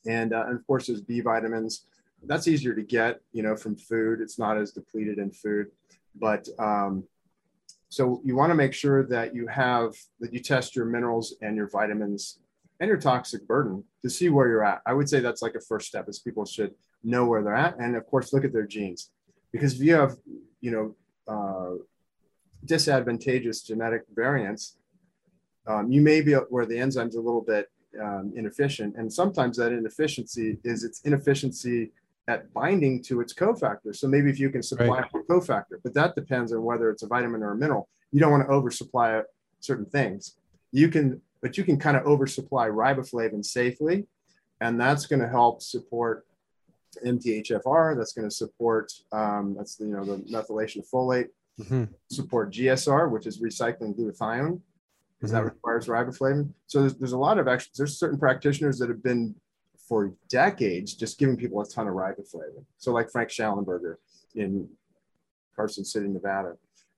and, 0.07 0.33
uh, 0.33 0.45
and 0.47 0.55
of 0.57 0.65
course 0.65 0.87
there's 0.87 1.01
B 1.01 1.21
vitamins. 1.21 1.85
That's 2.23 2.47
easier 2.47 2.75
to 2.75 2.83
get, 2.83 3.19
you 3.31 3.43
know, 3.43 3.55
from 3.55 3.75
food. 3.75 4.21
It's 4.21 4.37
not 4.37 4.57
as 4.57 4.71
depleted 4.71 5.17
in 5.17 5.31
food, 5.31 5.67
but 6.15 6.47
um, 6.59 7.03
so 7.89 8.21
you 8.23 8.35
want 8.35 8.51
to 8.51 8.55
make 8.55 8.73
sure 8.73 9.05
that 9.07 9.35
you 9.35 9.47
have 9.47 9.93
that 10.19 10.33
you 10.33 10.39
test 10.39 10.75
your 10.75 10.85
minerals 10.85 11.35
and 11.41 11.55
your 11.55 11.69
vitamins 11.69 12.39
and 12.79 12.87
your 12.87 12.97
toxic 12.97 13.45
burden 13.47 13.83
to 14.01 14.09
see 14.09 14.29
where 14.29 14.47
you're 14.47 14.63
at. 14.63 14.81
I 14.85 14.93
would 14.93 15.09
say 15.09 15.19
that's 15.19 15.41
like 15.41 15.55
a 15.55 15.61
first 15.61 15.87
step 15.87 16.09
is 16.09 16.19
people 16.19 16.45
should 16.45 16.73
know 17.03 17.25
where 17.25 17.43
they're 17.43 17.55
at 17.55 17.77
and 17.79 17.95
of 17.95 18.05
course 18.05 18.31
look 18.31 18.45
at 18.45 18.53
their 18.53 18.67
genes 18.67 19.11
because 19.51 19.73
if 19.75 19.81
you 19.85 19.93
have 19.95 20.15
you 20.61 20.71
know 20.71 20.95
uh, 21.27 21.75
disadvantageous 22.65 23.61
genetic 23.61 24.03
variants, 24.13 24.77
um, 25.67 25.91
you 25.91 26.01
may 26.01 26.21
be 26.21 26.33
where 26.33 26.65
the 26.65 26.77
enzyme's 26.77 27.15
a 27.15 27.21
little 27.21 27.41
bit 27.41 27.69
um, 28.01 28.33
inefficient. 28.35 28.95
And 28.95 29.11
sometimes 29.11 29.57
that 29.57 29.71
inefficiency 29.71 30.57
is 30.63 30.83
its 30.83 31.01
inefficiency 31.01 31.91
at 32.31 32.53
binding 32.53 33.03
to 33.03 33.19
its 33.19 33.33
cofactor. 33.33 33.93
So 33.93 34.07
maybe 34.07 34.29
if 34.29 34.39
you 34.39 34.49
can 34.49 34.63
supply 34.63 34.87
right. 34.87 35.11
a 35.13 35.31
cofactor, 35.31 35.77
but 35.83 35.93
that 35.95 36.15
depends 36.15 36.53
on 36.53 36.63
whether 36.63 36.89
it's 36.89 37.03
a 37.03 37.07
vitamin 37.07 37.43
or 37.43 37.51
a 37.51 37.57
mineral. 37.57 37.89
You 38.11 38.21
don't 38.21 38.31
want 38.31 38.43
to 38.47 38.49
oversupply 38.49 39.21
certain 39.59 39.85
things. 39.85 40.37
You 40.71 40.87
can, 40.87 41.21
but 41.41 41.57
you 41.57 41.65
can 41.65 41.77
kind 41.77 41.97
of 41.97 42.05
oversupply 42.05 42.69
riboflavin 42.69 43.43
safely, 43.43 44.07
and 44.61 44.79
that's 44.79 45.05
going 45.07 45.19
to 45.19 45.27
help 45.27 45.61
support 45.61 46.25
MTHFR. 47.05 47.97
That's 47.97 48.13
going 48.13 48.29
to 48.29 48.35
support 48.35 48.91
um, 49.11 49.55
that's 49.57 49.75
the, 49.75 49.85
you 49.85 49.95
know 49.95 50.05
the 50.05 50.17
methylation 50.35 50.79
of 50.79 50.87
folate. 50.87 51.27
Mm-hmm. 51.59 51.83
Support 52.09 52.53
GSR, 52.53 53.11
which 53.11 53.27
is 53.27 53.41
recycling 53.41 53.93
glutathione, 53.97 54.61
because 55.19 55.33
mm-hmm. 55.33 55.33
that 55.33 55.43
requires 55.43 55.87
riboflavin. 55.87 56.53
So 56.67 56.79
there's, 56.79 56.95
there's 56.95 57.11
a 57.11 57.17
lot 57.17 57.39
of 57.39 57.49
actually 57.49 57.73
there's 57.77 57.99
certain 57.99 58.19
practitioners 58.19 58.79
that 58.79 58.87
have 58.87 59.03
been 59.03 59.35
for 59.91 60.13
decades 60.29 60.93
just 60.93 61.19
giving 61.19 61.35
people 61.35 61.59
a 61.59 61.65
ton 61.65 61.85
of 61.85 61.93
riboflavin. 61.93 62.63
So 62.77 62.93
like 62.93 63.11
Frank 63.11 63.27
Shallenberger 63.27 63.95
in 64.35 64.69
Carson 65.53 65.83
City, 65.83 66.07
Nevada. 66.07 66.53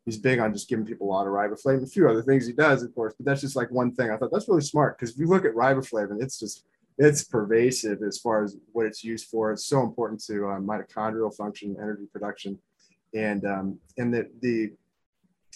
He's 0.06 0.20
big 0.20 0.38
on 0.38 0.54
just 0.54 0.70
giving 0.70 0.86
people 0.86 1.08
a 1.08 1.12
lot 1.12 1.26
of 1.26 1.34
riboflavin. 1.34 1.82
A 1.82 1.88
few 1.88 2.08
other 2.08 2.22
things 2.22 2.46
he 2.46 2.54
does, 2.54 2.84
of 2.84 2.94
course, 2.94 3.16
but 3.18 3.26
that's 3.26 3.42
just 3.42 3.56
like 3.56 3.72
one 3.72 3.96
thing. 3.96 4.12
I 4.12 4.18
thought 4.18 4.30
that's 4.32 4.48
really 4.48 4.62
smart 4.62 5.00
because 5.00 5.16
if 5.16 5.18
you 5.18 5.26
look 5.26 5.44
at 5.44 5.56
riboflavin, 5.56 6.22
it's 6.22 6.38
just 6.38 6.66
it's 7.00 7.24
pervasive 7.24 8.04
as 8.08 8.20
far 8.20 8.44
as 8.44 8.58
what 8.74 8.86
it's 8.86 9.04
used 9.04 9.26
for. 9.26 9.52
It's 9.52 9.66
so 9.66 9.82
important 9.82 10.24
to 10.26 10.50
uh, 10.50 10.60
mitochondrial 10.60 11.36
function, 11.36 11.76
energy 11.82 12.06
production, 12.14 12.60
and 13.16 13.44
um, 13.44 13.80
and 13.98 14.14
the 14.14 14.30
the 14.44 14.72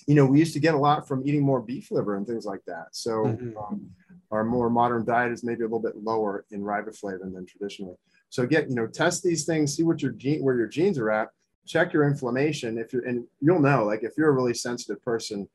you 0.07 0.15
know 0.15 0.25
we 0.25 0.39
used 0.39 0.53
to 0.53 0.59
get 0.59 0.73
a 0.73 0.79
lot 0.79 1.07
from 1.07 1.21
eating 1.23 1.43
more 1.43 1.61
beef 1.61 1.91
liver 1.91 2.17
and 2.17 2.25
things 2.25 2.45
like 2.45 2.65
that. 2.65 2.88
So 2.93 3.25
mm-hmm. 3.25 3.55
um, 3.59 3.91
our 4.32 4.43
more 4.43 4.69
modern 4.69 5.05
diet 5.05 5.32
is 5.32 5.43
maybe 5.43 5.61
a 5.61 5.65
little 5.65 5.80
bit 5.80 5.95
lower 5.95 6.45
in 6.51 6.61
riboflavin 6.61 7.34
than 7.34 7.45
traditionally. 7.45 7.95
So 8.30 8.45
get 8.45 8.69
you 8.69 8.75
know 8.75 8.88
test 8.88 9.23
these 9.23 9.45
things, 9.45 9.75
see 9.75 9.84
what 9.84 10.01
your 10.01 10.11
gene 10.11 10.43
where 10.43 10.55
your 10.55 10.67
genes 10.67 10.97
are 10.97 11.11
at, 11.11 11.30
check 11.65 11.93
your 11.93 12.07
inflammation. 12.07 12.78
If 12.78 12.93
you're 12.93 13.05
and 13.05 13.25
you'll 13.39 13.61
know 13.61 13.86
like 13.86 14.03
if 14.03 14.13
you're 14.17 14.30
a 14.30 14.34
really 14.34 14.53
sensitive 14.53 15.01
person, 15.03 15.47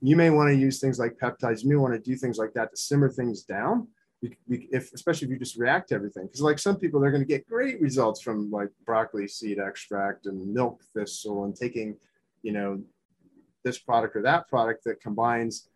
you 0.00 0.16
may 0.16 0.30
want 0.30 0.50
to 0.50 0.56
use 0.56 0.80
things 0.80 0.98
like 0.98 1.16
peptides. 1.20 1.62
You 1.62 1.70
may 1.70 1.76
want 1.76 1.94
to 1.94 2.00
do 2.00 2.16
things 2.16 2.38
like 2.38 2.52
that 2.54 2.70
to 2.70 2.76
simmer 2.76 3.10
things 3.10 3.42
down 3.42 3.88
if 4.48 4.92
especially 4.92 5.26
if 5.26 5.32
you 5.32 5.38
just 5.38 5.56
react 5.56 5.88
to 5.88 5.94
everything 5.94 6.26
because 6.26 6.40
like 6.40 6.58
some 6.58 6.76
people 6.76 7.00
they're 7.00 7.10
going 7.10 7.22
to 7.22 7.28
get 7.28 7.46
great 7.48 7.80
results 7.80 8.20
from 8.20 8.50
like 8.50 8.68
broccoli 8.84 9.26
seed 9.26 9.58
extract 9.58 10.26
and 10.26 10.54
milk 10.54 10.80
thistle 10.94 11.44
and 11.44 11.56
taking 11.56 11.96
you 12.42 12.52
know 12.52 12.80
this 13.64 13.78
product 13.78 14.14
or 14.14 14.22
that 14.22 14.48
product 14.48 14.84
that 14.84 15.00
combines 15.00 15.68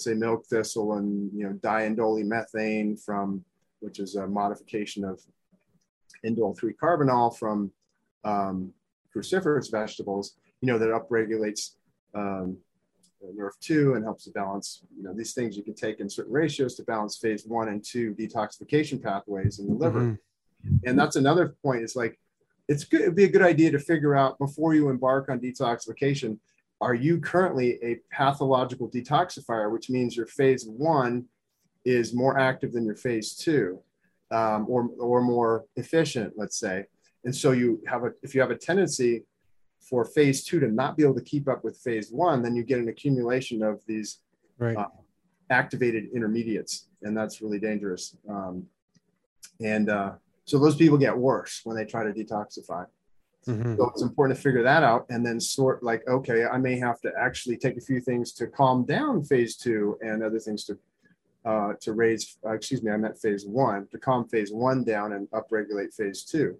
say 0.00 0.14
milk 0.14 0.46
thistle 0.46 0.94
and 0.94 1.30
you 1.34 1.44
know 1.44 1.54
diindolylmethane 1.54 3.02
from 3.02 3.44
which 3.80 3.98
is 3.98 4.16
a 4.16 4.26
modification 4.26 5.04
of 5.04 5.20
indole 6.24 6.56
3 6.58 6.72
carbinol 6.74 7.36
from 7.36 7.70
um, 8.24 8.72
cruciferous 9.14 9.70
vegetables 9.70 10.36
you 10.60 10.68
know 10.68 10.78
that 10.78 10.88
upregulates 10.88 11.76
um, 12.14 12.56
NRF2 13.32 13.96
and 13.96 14.04
helps 14.04 14.24
to 14.24 14.30
balance, 14.30 14.82
you 14.96 15.02
know, 15.02 15.14
these 15.14 15.32
things 15.32 15.56
you 15.56 15.62
can 15.62 15.74
take 15.74 16.00
in 16.00 16.08
certain 16.08 16.32
ratios 16.32 16.74
to 16.76 16.82
balance 16.84 17.16
phase 17.16 17.44
one 17.46 17.68
and 17.68 17.84
two 17.84 18.14
detoxification 18.14 19.02
pathways 19.02 19.58
in 19.58 19.66
the 19.66 19.74
liver. 19.74 20.00
Mm-hmm. 20.00 20.74
And 20.86 20.98
that's 20.98 21.16
another 21.16 21.56
point. 21.62 21.82
It's 21.82 21.96
like, 21.96 22.18
it's 22.68 22.84
good, 22.84 23.02
it'd 23.02 23.14
be 23.14 23.24
a 23.24 23.30
good 23.30 23.42
idea 23.42 23.70
to 23.70 23.78
figure 23.78 24.14
out 24.14 24.38
before 24.38 24.74
you 24.74 24.88
embark 24.88 25.28
on 25.28 25.38
detoxification, 25.38 26.38
are 26.84 26.94
you 26.94 27.18
currently 27.18 27.78
a 27.82 27.98
pathological 28.14 28.90
detoxifier, 28.90 29.72
which 29.72 29.88
means 29.88 30.14
your 30.14 30.26
phase 30.26 30.66
one 30.66 31.24
is 31.86 32.12
more 32.12 32.38
active 32.38 32.74
than 32.74 32.84
your 32.84 32.94
phase 32.94 33.34
two 33.34 33.80
um, 34.30 34.66
or, 34.68 34.90
or 34.98 35.22
more 35.22 35.64
efficient, 35.76 36.34
let's 36.36 36.58
say. 36.58 36.84
and 37.24 37.34
so 37.34 37.52
you 37.52 37.80
have 37.86 38.04
a 38.04 38.10
if 38.22 38.34
you 38.34 38.40
have 38.42 38.50
a 38.50 38.60
tendency 38.70 39.24
for 39.80 40.04
phase 40.04 40.44
two 40.44 40.60
to 40.60 40.68
not 40.68 40.94
be 40.96 41.02
able 41.02 41.14
to 41.14 41.22
keep 41.22 41.48
up 41.48 41.64
with 41.64 41.76
phase 41.78 42.10
one, 42.10 42.42
then 42.42 42.54
you 42.54 42.62
get 42.62 42.78
an 42.78 42.88
accumulation 42.88 43.62
of 43.62 43.80
these 43.86 44.18
right. 44.58 44.76
uh, 44.76 44.88
activated 45.48 46.04
intermediates, 46.14 46.88
and 47.02 47.16
that's 47.16 47.40
really 47.40 47.58
dangerous. 47.58 48.14
Um, 48.28 48.66
and 49.60 49.88
uh, 49.88 50.12
so 50.44 50.58
those 50.58 50.76
people 50.76 50.98
get 50.98 51.16
worse 51.16 51.62
when 51.64 51.76
they 51.76 51.86
try 51.86 52.02
to 52.04 52.12
detoxify. 52.12 52.84
Mm-hmm. 53.46 53.76
So 53.76 53.90
it's 53.90 54.02
important 54.02 54.36
to 54.36 54.42
figure 54.42 54.62
that 54.62 54.82
out 54.82 55.06
and 55.10 55.24
then 55.24 55.38
sort 55.40 55.82
like, 55.82 56.06
okay, 56.08 56.44
I 56.44 56.58
may 56.58 56.78
have 56.78 57.00
to 57.02 57.12
actually 57.18 57.56
take 57.56 57.76
a 57.76 57.80
few 57.80 58.00
things 58.00 58.32
to 58.32 58.46
calm 58.46 58.84
down 58.84 59.24
phase 59.24 59.56
two 59.56 59.98
and 60.00 60.22
other 60.22 60.38
things 60.38 60.64
to 60.64 60.78
uh, 61.44 61.74
to 61.78 61.92
raise, 61.92 62.38
uh, 62.46 62.52
excuse 62.52 62.82
me, 62.82 62.90
I 62.90 62.96
meant 62.96 63.18
phase 63.18 63.44
one, 63.46 63.86
to 63.88 63.98
calm 63.98 64.26
phase 64.26 64.50
one 64.50 64.82
down 64.82 65.12
and 65.12 65.30
upregulate 65.30 65.92
phase 65.92 66.22
two. 66.22 66.56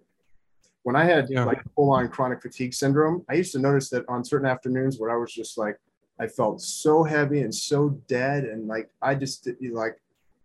When 0.83 0.95
I 0.95 1.05
had 1.05 1.27
yeah. 1.27 1.43
like 1.43 1.63
full 1.73 1.91
on 1.91 2.07
chronic 2.09 2.43
fatigue 2.43 2.73
syndrome, 2.73 3.25
I 3.27 3.33
used 3.33 3.51
to 3.53 3.59
notice 3.59 3.89
that 3.89 4.07
on 4.07 4.23
certain 4.23 4.47
afternoons 4.47 4.99
where 4.99 5.09
I 5.09 5.15
was 5.15 5.33
just 5.33 5.57
like, 5.57 5.79
I 6.19 6.27
felt 6.27 6.61
so 6.61 7.03
heavy 7.03 7.41
and 7.41 7.53
so 7.53 7.89
dead. 8.07 8.43
And 8.43 8.67
like, 8.67 8.91
I 9.01 9.15
just 9.15 9.49
like, 9.71 9.99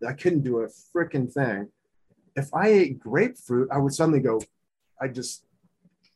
I 0.09 0.14
couldn't 0.14 0.41
do 0.41 0.61
a 0.61 0.68
freaking 0.68 1.30
thing. 1.30 1.68
If 2.34 2.49
I 2.55 2.68
ate 2.68 2.99
grapefruit, 2.99 3.68
I 3.70 3.76
would 3.76 3.93
suddenly 3.93 4.20
go, 4.20 4.41
I 4.99 5.09
just 5.09 5.45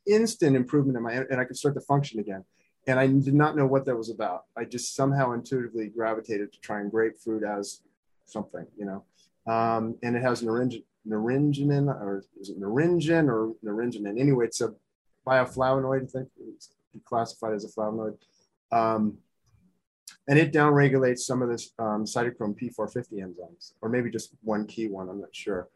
instant 0.06 0.56
improvement 0.56 0.96
in 0.96 1.02
my, 1.02 1.12
and 1.12 1.40
I 1.40 1.44
could 1.44 1.56
start 1.56 1.74
to 1.74 1.80
function 1.80 2.20
again. 2.20 2.44
And 2.86 2.98
I 2.98 3.06
did 3.06 3.34
not 3.34 3.56
know 3.56 3.66
what 3.66 3.86
that 3.86 3.96
was 3.96 4.10
about. 4.10 4.42
I 4.56 4.64
just 4.64 4.94
somehow 4.94 5.32
intuitively 5.32 5.88
gravitated 5.88 6.52
to 6.52 6.60
trying 6.60 6.90
grapefruit 6.90 7.42
as 7.42 7.80
something, 8.26 8.66
you 8.76 8.84
know. 8.84 9.04
Um, 9.50 9.96
and 10.02 10.16
it 10.16 10.22
has 10.22 10.42
naringin, 10.42 11.88
or 11.88 12.24
is 12.40 12.50
it 12.50 12.60
naringin 12.60 13.28
or 13.28 13.54
naringin? 13.64 14.06
Anyway, 14.06 14.46
it's 14.46 14.60
a 14.60 14.74
bioflavonoid, 15.26 16.04
I 16.04 16.06
think 16.06 16.28
it's 16.54 16.70
classified 17.04 17.54
as 17.54 17.64
a 17.64 17.68
flavonoid. 17.68 18.16
Um, 18.70 19.18
and 20.28 20.38
it 20.38 20.52
downregulates 20.52 21.20
some 21.20 21.42
of 21.42 21.48
this 21.48 21.72
um, 21.78 22.04
cytochrome 22.04 22.58
P450 22.58 23.12
enzymes, 23.12 23.72
or 23.80 23.88
maybe 23.88 24.10
just 24.10 24.30
one 24.42 24.66
key 24.66 24.88
one, 24.88 25.08
I'm 25.08 25.20
not 25.20 25.34
sure. 25.34 25.68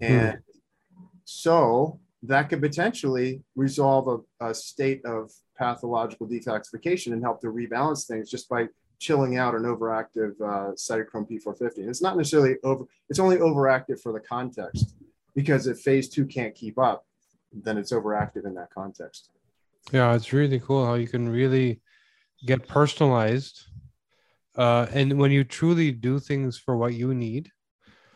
And 0.00 0.34
hmm. 0.34 1.04
so 1.24 2.00
that 2.22 2.48
could 2.48 2.60
potentially 2.60 3.42
resolve 3.56 4.22
a, 4.40 4.46
a, 4.50 4.54
state 4.54 5.04
of 5.04 5.32
pathological 5.58 6.26
detoxification 6.26 7.12
and 7.12 7.22
help 7.22 7.40
to 7.40 7.48
rebalance 7.48 8.06
things 8.06 8.30
just 8.30 8.48
by 8.48 8.66
chilling 9.00 9.36
out 9.36 9.54
an 9.54 9.62
overactive 9.62 10.40
uh, 10.40 10.72
cytochrome 10.74 11.28
P450. 11.28 11.78
And 11.78 11.88
it's 11.88 12.02
not 12.02 12.16
necessarily 12.16 12.56
over, 12.62 12.84
it's 13.08 13.18
only 13.18 13.38
overactive 13.38 14.00
for 14.00 14.12
the 14.12 14.20
context 14.20 14.94
because 15.34 15.66
if 15.66 15.80
phase 15.80 16.08
two 16.08 16.24
can't 16.24 16.54
keep 16.54 16.78
up, 16.78 17.04
then 17.52 17.76
it's 17.76 17.92
overactive 17.92 18.46
in 18.46 18.54
that 18.54 18.70
context. 18.72 19.30
Yeah, 19.90 20.14
it's 20.14 20.32
really 20.32 20.60
cool 20.60 20.86
how 20.86 20.94
you 20.94 21.08
can 21.08 21.28
really 21.28 21.80
get 22.46 22.68
personalized. 22.68 23.66
Uh, 24.54 24.86
and 24.92 25.18
when 25.18 25.32
you 25.32 25.42
truly 25.42 25.90
do 25.90 26.20
things 26.20 26.58
for 26.58 26.76
what 26.76 26.94
you 26.94 27.14
need, 27.14 27.50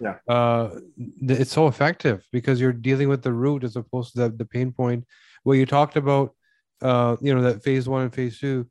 yeah, 0.00 0.16
uh, 0.28 0.70
it's 1.22 1.52
so 1.52 1.66
effective 1.66 2.26
because 2.32 2.60
you're 2.60 2.72
dealing 2.72 3.08
with 3.08 3.22
the 3.22 3.32
root 3.32 3.64
as 3.64 3.76
opposed 3.76 4.14
to 4.14 4.20
the, 4.20 4.28
the 4.30 4.44
pain 4.44 4.72
point. 4.72 5.04
What 5.42 5.54
you 5.54 5.66
talked 5.66 5.96
about, 5.96 6.34
uh, 6.82 7.16
you 7.20 7.34
know, 7.34 7.42
that 7.42 7.62
phase 7.62 7.88
one 7.88 8.02
and 8.02 8.14
phase 8.14 8.38
two, 8.38 8.66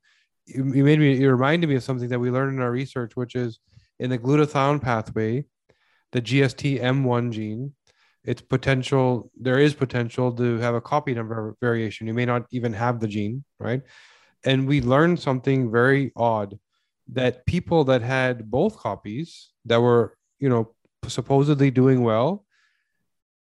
you, 0.45 0.63
made 0.63 0.99
me 0.99 1.15
you 1.15 1.32
reminded 1.32 1.67
me 1.67 1.76
of 1.76 1.84
something 1.84 2.09
that 2.09 2.19
we 2.19 2.32
learned 2.32 2.55
in 2.55 2.61
our 2.61 2.71
research 2.71 3.15
which 3.15 3.36
is 3.36 3.59
in 3.99 4.09
the 4.09 4.17
glutathione 4.17 4.82
pathway 4.82 5.43
the 6.11 6.21
gst 6.21 6.80
m1 6.80 7.32
gene 7.32 7.73
it's 8.23 8.41
potential 8.41 9.32
there 9.39 9.59
is 9.59 9.73
potential 9.73 10.32
to 10.32 10.57
have 10.57 10.73
a 10.76 10.82
copy 10.82 11.13
number 11.13 11.55
variation. 11.61 12.07
You 12.07 12.13
may 12.13 12.26
not 12.26 12.47
even 12.51 12.73
have 12.73 12.99
the 12.99 13.07
gene 13.07 13.43
right? 13.59 13.82
And 14.43 14.67
we 14.67 14.82
learned 14.82 15.19
something 15.19 15.71
very 15.71 16.11
odd 16.15 16.57
that 17.13 17.45
people 17.45 17.84
that 17.86 18.01
had 18.01 18.49
both 18.49 18.78
copies 18.78 19.51
that 19.65 19.80
were 19.80 20.17
you 20.39 20.49
know 20.49 20.74
supposedly 21.12 21.72
doing 21.72 22.03
well 22.03 22.45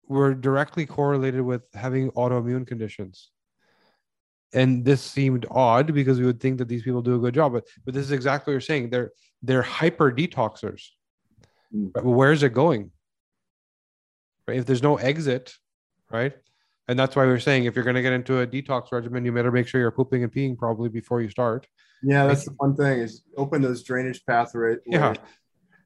were 0.07 0.33
directly 0.33 0.85
correlated 0.85 1.41
with 1.41 1.63
having 1.73 2.11
autoimmune 2.11 2.65
conditions. 2.65 3.31
And 4.53 4.85
this 4.85 5.01
seemed 5.01 5.45
odd 5.51 5.93
because 5.93 6.19
we 6.19 6.25
would 6.25 6.39
think 6.39 6.57
that 6.59 6.69
these 6.69 6.83
people 6.83 7.01
do 7.01 7.15
a 7.15 7.19
good 7.19 7.33
job 7.33 7.51
but 7.51 7.65
but 7.83 7.93
this 7.93 8.05
is 8.05 8.11
exactly 8.11 8.51
what 8.51 8.53
you're 8.53 8.61
saying. 8.61 8.89
They're 8.89 9.11
they're 9.41 9.61
hyper 9.61 10.11
detoxers. 10.11 10.83
Mm. 11.75 12.01
where's 12.03 12.43
it 12.43 12.53
going? 12.53 12.91
Right? 14.47 14.57
If 14.57 14.65
there's 14.65 14.83
no 14.83 14.95
exit 14.95 15.53
right? 16.09 16.33
And 16.87 16.97
that's 16.97 17.17
why 17.17 17.25
we're 17.25 17.39
saying 17.39 17.65
if 17.65 17.75
you're 17.75 17.83
going 17.83 17.97
to 17.97 18.01
get 18.01 18.13
into 18.13 18.39
a 18.39 18.47
detox 18.47 18.93
regimen 18.93 19.25
you 19.25 19.31
better 19.33 19.51
make 19.51 19.67
sure 19.67 19.81
you're 19.81 19.91
pooping 19.91 20.23
and 20.23 20.31
peeing 20.31 20.57
probably 20.57 20.89
before 20.89 21.21
you 21.21 21.29
start. 21.29 21.67
Yeah 22.03 22.25
that's 22.25 22.45
the 22.45 22.51
one 22.57 22.75
thing 22.75 22.99
is 22.99 23.23
open 23.35 23.61
those 23.61 23.83
drainage 23.83 24.25
pathways 24.25 24.77
yeah 24.85 25.15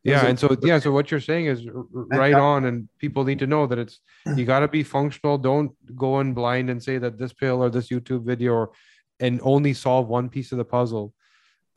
yeah 0.04 0.26
and 0.26 0.40
so 0.40 0.56
yeah 0.64 0.80
so 0.80 0.92
what 0.92 1.12
you're 1.12 1.20
saying 1.20 1.46
is 1.46 1.68
right 1.94 2.34
on 2.34 2.66
and 2.66 2.90
people 3.00 3.24
need 3.24 3.40
to 3.40 3.48
know 3.48 3.68
that 3.68 3.78
it's 3.78 4.00
you 4.36 4.46
got 4.46 4.60
to 4.60 4.68
be 4.68 4.84
functional. 4.84 5.38
Don't 5.38 5.72
go 5.96 6.20
in 6.20 6.34
blind 6.34 6.70
and 6.70 6.82
say 6.82 6.98
that 6.98 7.18
this 7.18 7.34
pill 7.34 7.64
or 7.64 7.70
this 7.70 7.90
youtube 7.90 8.24
video 8.24 8.54
or, 8.54 8.72
and 9.20 9.40
only 9.44 9.74
solve 9.74 10.08
one 10.08 10.30
piece 10.30 10.52
of 10.52 10.58
the 10.58 10.66
puzzle. 10.66 11.14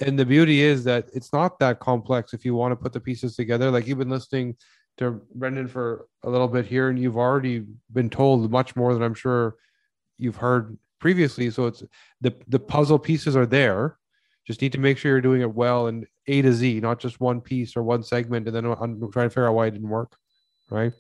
And 0.01 0.19
the 0.19 0.27
beauty 0.27 0.63
is 0.63 0.85
that 0.85 1.09
it's 1.15 1.33
not 1.33 1.59
that 1.61 1.79
complex 1.79 2.35
if 2.35 2.45
you 2.45 2.55
want 2.55 2.73
to 2.73 2.77
put 2.77 2.93
the 2.93 3.01
pieces 3.01 3.37
together. 3.37 3.71
Like 3.71 3.87
you've 3.87 3.99
been 3.99 4.11
listening 4.11 4.57
to 4.97 5.21
brendan 5.35 5.69
for 5.69 6.07
a 6.23 6.31
little 6.31 6.49
bit 6.49 6.67
here 6.67 6.89
and 6.89 6.99
you've 6.99 7.17
already 7.17 7.65
been 7.93 8.09
told 8.09 8.49
much 8.49 8.77
more 8.77 8.95
than 8.95 9.03
i'm 9.03 9.13
sure 9.13 9.57
you've 10.19 10.37
heard 10.37 10.79
previously. 11.05 11.51
So 11.51 11.67
it's 11.67 11.83
the 12.21 12.35
the 12.49 12.59
puzzle 12.59 12.99
pieces 12.99 13.37
are 13.37 13.47
there 13.47 13.99
just 14.47 14.61
need 14.61 14.73
to 14.73 14.79
make 14.79 14.99
sure 14.99 15.11
you're 15.13 15.21
doing 15.21 15.41
it 15.41 15.53
well 15.53 15.87
and 15.87 16.07
A 16.27 16.43
to 16.43 16.53
Z, 16.53 16.81
not 16.81 16.99
just 16.99 17.21
one 17.21 17.41
piece 17.41 17.77
or 17.77 17.83
one 17.83 18.03
segment, 18.03 18.47
and 18.47 18.55
then 18.55 18.65
I'm 18.67 19.11
trying 19.11 19.27
to 19.27 19.31
figure 19.31 19.49
out 19.49 19.55
why 19.55 19.67
it 19.67 19.73
didn't 19.73 19.89
work, 19.89 20.17
right? 20.71 20.93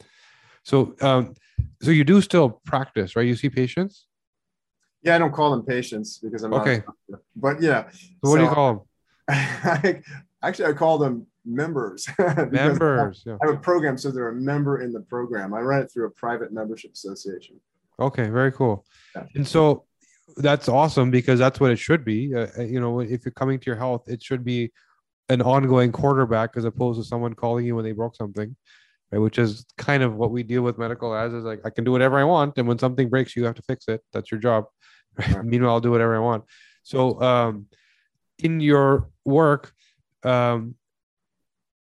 So, 0.62 0.94
um, 1.02 1.34
so 1.82 1.90
you 1.90 2.04
do 2.04 2.20
still 2.20 2.60
practice, 2.64 3.16
right? 3.16 3.26
You 3.26 3.36
see 3.36 3.50
patients. 3.50 4.06
Yeah, 5.02 5.16
I 5.16 5.18
don't 5.18 5.32
call 5.32 5.50
them 5.50 5.62
patients 5.62 6.18
because 6.18 6.42
I'm 6.42 6.54
okay. 6.54 6.82
Not, 7.08 7.20
but 7.36 7.60
yeah. 7.60 7.90
So 7.90 8.30
what 8.30 8.30
so, 8.30 8.36
do 8.38 8.42
you 8.44 8.50
call 8.50 8.74
them? 8.74 8.80
I, 9.28 10.02
actually, 10.42 10.66
I 10.66 10.72
call 10.72 10.96
them 10.96 11.26
members. 11.44 12.08
members. 12.18 13.22
I 13.26 13.30
have, 13.30 13.40
yeah. 13.40 13.46
I 13.46 13.46
have 13.50 13.56
a 13.56 13.60
program, 13.60 13.98
so 13.98 14.10
they're 14.10 14.30
a 14.30 14.34
member 14.34 14.80
in 14.80 14.92
the 14.92 15.00
program. 15.00 15.52
I 15.52 15.60
run 15.60 15.82
it 15.82 15.92
through 15.92 16.06
a 16.06 16.10
private 16.10 16.52
membership 16.52 16.92
association. 16.94 17.60
Okay, 18.00 18.28
very 18.28 18.50
cool. 18.50 18.86
Yeah. 19.14 19.26
And 19.34 19.46
so 19.46 19.84
that's 20.36 20.68
awesome 20.68 21.10
because 21.10 21.38
that's 21.38 21.60
what 21.60 21.70
it 21.70 21.78
should 21.78 22.04
be. 22.04 22.34
Uh, 22.34 22.46
uh, 22.58 22.62
you 22.62 22.80
know, 22.80 23.00
if 23.00 23.24
you're 23.24 23.32
coming 23.32 23.58
to 23.58 23.66
your 23.66 23.76
health, 23.76 24.08
it 24.08 24.22
should 24.22 24.44
be 24.44 24.72
an 25.28 25.42
ongoing 25.42 25.92
quarterback 25.92 26.56
as 26.56 26.64
opposed 26.64 27.00
to 27.00 27.04
someone 27.04 27.34
calling 27.34 27.64
you 27.64 27.76
when 27.76 27.84
they 27.84 27.92
broke 27.92 28.16
something, 28.16 28.54
right? 29.10 29.18
Which 29.18 29.38
is 29.38 29.64
kind 29.78 30.02
of 30.02 30.16
what 30.16 30.30
we 30.30 30.42
deal 30.42 30.62
with 30.62 30.78
medical 30.78 31.14
as 31.14 31.32
is 31.32 31.44
like 31.44 31.60
I 31.64 31.70
can 31.70 31.84
do 31.84 31.92
whatever 31.92 32.18
I 32.18 32.24
want, 32.24 32.58
and 32.58 32.66
when 32.66 32.78
something 32.78 33.08
breaks, 33.08 33.36
you 33.36 33.44
have 33.44 33.54
to 33.54 33.62
fix 33.62 33.88
it. 33.88 34.02
That's 34.12 34.30
your 34.30 34.40
job. 34.40 34.66
Right? 35.16 35.44
Meanwhile, 35.44 35.74
I'll 35.74 35.80
do 35.80 35.92
whatever 35.92 36.16
I 36.16 36.18
want. 36.18 36.42
So, 36.82 37.22
um, 37.22 37.66
in 38.40 38.58
your 38.58 39.10
work, 39.24 39.72
um, 40.24 40.74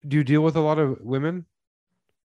do 0.07 0.17
you 0.17 0.25
deal 0.25 0.41
with 0.41 0.57
a 0.57 0.61
lot 0.61 0.81
of 0.81 0.99
women? 1.01 1.47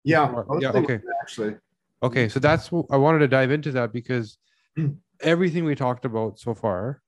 Yeah. 0.05 0.43
Yeah. 0.59 0.71
Okay. 0.71 1.01
Actually. 1.21 1.57
Okay, 2.03 2.29
so 2.29 2.39
that's 2.39 2.71
I 2.91 2.97
wanted 2.97 3.21
to 3.21 3.29
dive 3.29 3.51
into 3.51 3.73
that 3.73 3.93
because 3.93 4.39
everything 5.21 5.65
we 5.65 5.75
talked 5.75 6.05
about 6.05 6.39
so 6.39 6.55
far, 6.55 7.03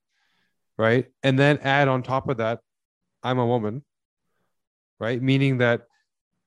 right? 0.77 1.07
And 1.23 1.39
then 1.39 1.59
add 1.59 1.89
on 1.89 2.03
top 2.03 2.29
of 2.29 2.39
that, 2.39 2.61
I'm 3.23 3.39
a 3.39 3.47
woman, 3.47 3.85
right? 4.99 5.21
Meaning 5.21 5.59
that 5.59 5.83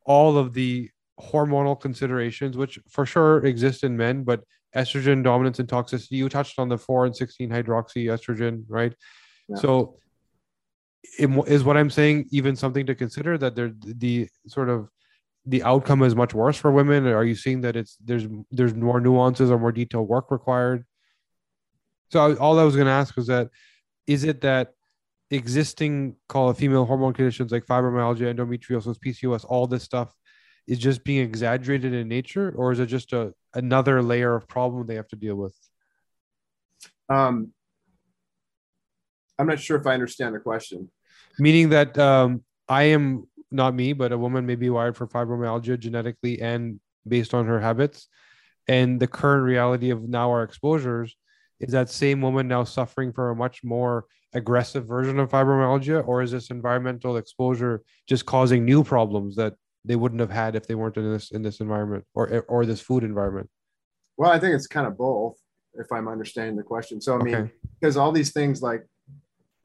all 0.06 0.38
of 0.38 0.54
the 0.54 0.90
hormonal 1.20 1.80
considerations, 1.80 2.58
which 2.58 2.80
for 2.90 3.06
sure 3.06 3.46
exist 3.46 3.84
in 3.84 3.96
men, 3.96 4.24
but 4.24 4.44
estrogen 4.76 5.24
dominance 5.24 5.60
and 5.60 5.68
toxicity, 5.68 6.12
you 6.12 6.30
touched 6.30 6.58
on 6.60 6.70
the 6.70 6.78
4 6.78 7.06
and 7.06 7.16
16 7.16 7.50
hydroxy 7.50 8.06
estrogen, 8.06 8.64
right? 8.68 8.94
Yeah. 9.48 9.58
So 9.58 9.98
is 11.20 11.64
what 11.64 11.78
I'm 11.78 11.90
saying 11.90 12.28
even 12.32 12.56
something 12.56 12.86
to 12.86 12.96
consider 12.96 13.38
that 13.38 13.56
there 13.56 13.72
the 13.82 14.30
sort 14.48 14.70
of 14.70 14.90
the 15.46 15.64
outcome 15.64 16.04
is 16.04 16.16
much 16.16 16.34
worse 16.34 16.58
for 16.58 16.72
women? 16.72 17.06
Are 17.08 17.24
you 17.24 17.36
seeing 17.36 17.62
that 17.62 17.76
it's 17.76 17.98
there's 18.04 18.28
there's 18.52 18.74
more 18.74 19.02
nuances 19.02 19.52
or 19.52 19.60
more 19.60 19.72
detailed 19.72 20.08
work 20.08 20.32
required? 20.32 20.86
So 22.12 22.36
all 22.38 22.60
I 22.60 22.64
was 22.64 22.76
going 22.76 22.88
to 22.88 22.92
ask 22.92 23.16
was 23.16 23.28
that 23.28 23.50
is 24.06 24.26
it 24.26 24.42
that 24.42 24.74
existing 25.30 26.18
call 26.28 26.50
it 26.50 26.58
female 26.58 26.86
hormone 26.86 27.14
conditions 27.14 27.52
like 27.52 27.66
fibromyalgia, 27.66 28.34
endometriosis, 28.36 28.98
PCOS, 29.00 29.46
all 29.48 29.66
this 29.66 29.84
stuff 29.84 30.14
is 30.68 30.78
just 30.78 31.04
being 31.06 31.24
exaggerated 31.24 31.94
in 31.94 32.08
nature, 32.10 32.54
or 32.56 32.72
is 32.72 32.80
it 32.80 32.88
just 32.88 33.14
a 33.14 33.34
another 33.54 34.02
layer 34.02 34.36
of 34.36 34.48
problem 34.48 34.86
they 34.86 34.96
have 34.96 35.08
to 35.08 35.16
deal 35.16 35.36
with? 35.36 35.56
Um, 37.10 37.54
I'm 39.40 39.48
not 39.48 39.60
sure 39.60 39.78
if 39.78 39.88
I 39.88 39.94
understand 39.94 40.36
the 40.36 40.40
question. 40.40 40.92
Meaning 41.40 41.70
that 41.70 41.98
um, 41.98 42.44
I 42.68 42.84
am 42.84 43.28
not 43.52 43.74
me, 43.74 43.94
but 43.94 44.12
a 44.12 44.18
woman 44.18 44.46
may 44.46 44.56
be 44.56 44.70
wired 44.70 44.98
for 44.98 45.08
fibromyalgia 45.08 45.80
genetically 45.80 46.42
and 46.42 46.80
based 47.08 47.34
on 47.34 47.46
her 47.48 47.60
habits 47.60 48.08
and 48.68 49.00
the 49.00 49.08
current 49.08 49.44
reality 49.44 49.90
of 49.90 50.08
now 50.08 50.30
our 50.30 50.44
exposures 50.44 51.16
is 51.62 51.72
that 51.72 51.90
same 51.90 52.22
woman 52.22 52.48
now 52.48 52.64
suffering 52.64 53.12
from 53.12 53.32
a 53.32 53.36
much 53.36 53.64
more 53.64 54.06
aggressive 54.34 54.86
version 54.86 55.20
of 55.20 55.30
fibromyalgia 55.30 56.08
or 56.08 56.22
is 56.22 56.32
this 56.32 56.50
environmental 56.50 57.18
exposure 57.18 57.84
just 58.08 58.26
causing 58.26 58.64
new 58.64 58.84
problems 58.84 59.36
that 59.36 59.54
they 59.84 59.96
wouldn't 59.96 60.22
have 60.22 60.32
had 60.32 60.56
if 60.56 60.68
they 60.68 60.76
weren't 60.76 60.98
in 60.98 61.12
this 61.12 61.32
in 61.32 61.42
this 61.42 61.60
environment 61.60 62.04
or 62.14 62.46
or 62.48 62.66
this 62.66 62.82
food 62.82 63.04
environment? 63.04 63.50
Well 64.18 64.32
i 64.32 64.40
think 64.40 64.56
it's 64.56 64.68
kind 64.68 64.88
of 64.88 64.98
both 64.98 65.38
if 65.74 65.92
i'm 65.92 66.08
understanding 66.08 66.56
the 66.56 66.64
question. 66.64 67.02
So 67.02 67.20
i 67.20 67.24
mean 67.24 67.36
okay. 67.36 67.52
because 67.80 67.98
all 67.98 68.12
these 68.12 68.32
things 68.32 68.62
like 68.62 68.86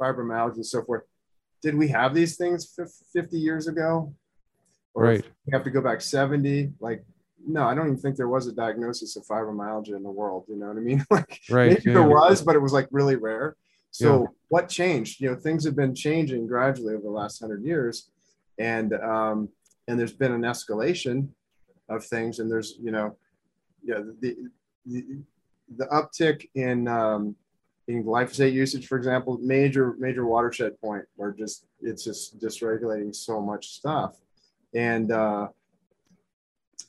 fibromyalgia 0.00 0.56
and 0.56 0.66
so 0.66 0.82
forth 0.82 1.02
did 1.62 1.74
we 1.74 1.88
have 1.88 2.14
these 2.14 2.36
things 2.36 2.78
50 3.12 3.38
years 3.38 3.66
ago? 3.66 4.14
Or 4.94 5.04
right. 5.04 5.24
we 5.46 5.52
have 5.52 5.64
to 5.64 5.70
go 5.70 5.80
back 5.80 6.00
70 6.00 6.72
like 6.80 7.04
no, 7.46 7.64
I 7.64 7.74
don't 7.74 7.86
even 7.86 7.98
think 7.98 8.16
there 8.16 8.28
was 8.28 8.46
a 8.46 8.52
diagnosis 8.52 9.16
of 9.16 9.24
fibromyalgia 9.24 9.96
in 9.96 10.02
the 10.02 10.10
world. 10.10 10.44
You 10.48 10.56
know 10.56 10.68
what 10.68 10.76
I 10.76 10.80
mean? 10.80 11.04
like 11.10 11.40
right, 11.50 11.70
maybe 11.70 11.82
yeah. 11.86 11.94
there 11.94 12.08
was, 12.08 12.42
but 12.42 12.56
it 12.56 12.60
was 12.60 12.72
like 12.72 12.88
really 12.90 13.16
rare. 13.16 13.56
So 13.90 14.20
yeah. 14.20 14.26
what 14.48 14.68
changed? 14.68 15.20
You 15.20 15.30
know, 15.30 15.36
things 15.36 15.64
have 15.64 15.76
been 15.76 15.94
changing 15.94 16.46
gradually 16.46 16.94
over 16.94 17.02
the 17.02 17.10
last 17.10 17.40
hundred 17.40 17.64
years, 17.64 18.10
and 18.58 18.92
um, 18.94 19.48
and 19.88 19.98
there's 19.98 20.12
been 20.12 20.32
an 20.32 20.42
escalation 20.42 21.28
of 21.88 22.04
things, 22.04 22.38
and 22.38 22.50
there's 22.50 22.76
you 22.82 22.90
know, 22.90 23.16
yeah, 23.82 24.00
the 24.20 24.36
the, 24.84 25.04
the 25.76 25.86
uptick 25.86 26.48
in 26.54 26.88
um, 26.88 27.36
in 27.88 28.04
glyphosate 28.04 28.52
usage, 28.52 28.86
for 28.86 28.98
example, 28.98 29.38
major 29.40 29.94
major 29.98 30.26
watershed 30.26 30.78
point 30.80 31.04
where 31.14 31.32
just 31.32 31.66
it's 31.80 32.04
just 32.04 32.38
dysregulating 32.38 33.14
so 33.14 33.40
much 33.40 33.68
stuff, 33.68 34.16
and 34.74 35.12
uh, 35.12 35.48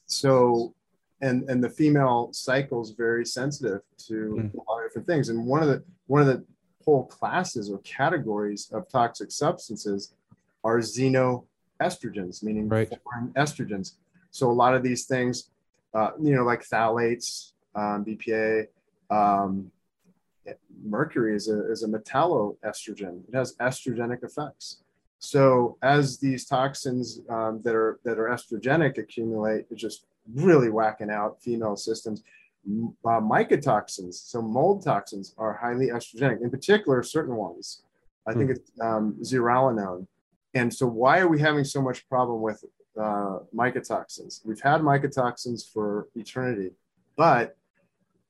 so 0.08 0.74
and 1.22 1.49
and 1.49 1.64
the 1.64 1.70
female 1.70 2.30
cycle 2.32 2.82
is 2.82 2.91
very 2.91 3.26
sensitive 3.26 3.82
to 3.97 4.14
mm. 4.14 4.53
a 4.53 4.72
lot 4.72 4.80
of 4.80 4.89
different 4.89 5.08
things 5.08 5.30
and 5.30 5.45
one 5.45 5.62
of 5.62 5.68
the 5.68 5.84
one 6.08 6.22
of 6.22 6.28
the 6.28 6.43
whole 6.84 7.05
classes 7.05 7.70
or 7.70 7.80
categories 7.80 8.70
of 8.72 8.88
toxic 8.89 9.32
substances 9.32 10.14
are 10.64 10.80
xenoestrogens 10.80 12.41
meaning 12.41 12.68
right. 12.70 12.89
foreign 13.03 13.30
estrogens 13.34 13.93
so 14.32 14.49
a 14.49 14.51
lot 14.51 14.74
of 14.74 14.82
these 14.84 15.05
things 15.05 15.49
uh, 15.93 16.12
you 16.20 16.34
know 16.34 16.43
like 16.43 16.64
phthalates 16.64 17.51
um, 17.76 18.05
bpa 18.05 18.66
um, 19.10 19.72
mercury 20.84 21.36
is 21.36 21.49
a, 21.49 21.70
is 21.72 21.84
a 21.84 21.88
metalloestrogen 21.88 23.22
it 23.28 23.36
has 23.36 23.55
estrogenic 23.58 24.24
effects 24.24 24.78
so 25.20 25.78
as 25.82 26.20
these 26.20 26.45
toxins 26.45 27.22
um, 27.30 27.61
that 27.63 27.76
are 27.76 27.99
that 28.03 28.20
are 28.20 28.30
estrogenic 28.30 28.97
accumulate, 28.97 29.65
it's 29.70 29.82
just 29.82 30.05
really 30.34 30.70
whacking 30.70 31.09
out 31.09 31.41
female 31.41 31.76
systems. 31.76 32.24
Uh, 33.05 33.22
mycotoxins, 33.22 34.15
so 34.15 34.41
mold 34.41 34.84
toxins, 34.84 35.34
are 35.38 35.53
highly 35.53 35.88
estrogenic. 35.88 36.41
In 36.41 36.49
particular, 36.49 37.01
certain 37.01 37.36
ones. 37.36 37.82
I 38.28 38.34
think 38.34 38.45
hmm. 38.45 38.51
it's 38.51 38.72
um, 38.82 39.15
zearalenone. 39.22 40.05
And 40.53 40.74
so, 40.74 40.86
why 40.86 41.20
are 41.20 41.28
we 41.28 41.39
having 41.39 41.63
so 41.63 41.82
much 41.82 42.07
problem 42.09 42.41
with 42.41 42.63
uh, 42.99 43.39
mycotoxins? 43.55 44.45
We've 44.45 44.59
had 44.59 44.82
mycotoxins 44.82 45.72
for 45.72 46.09
eternity, 46.15 46.72
but 47.15 47.55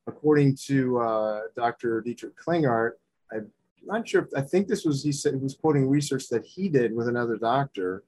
according 0.05 0.55
to 0.67 0.99
uh, 0.99 1.41
Dr. 1.55 2.01
Dietrich 2.01 2.37
Klinghardt, 2.37 2.91
I 3.31 3.37
not 3.83 4.07
sure. 4.07 4.23
If, 4.23 4.29
I 4.35 4.41
think 4.41 4.67
this 4.67 4.85
was 4.85 5.03
he 5.03 5.11
said 5.11 5.33
he 5.33 5.39
was 5.39 5.55
quoting 5.55 5.87
research 5.87 6.27
that 6.29 6.45
he 6.45 6.69
did 6.69 6.95
with 6.95 7.07
another 7.07 7.37
doctor, 7.37 8.03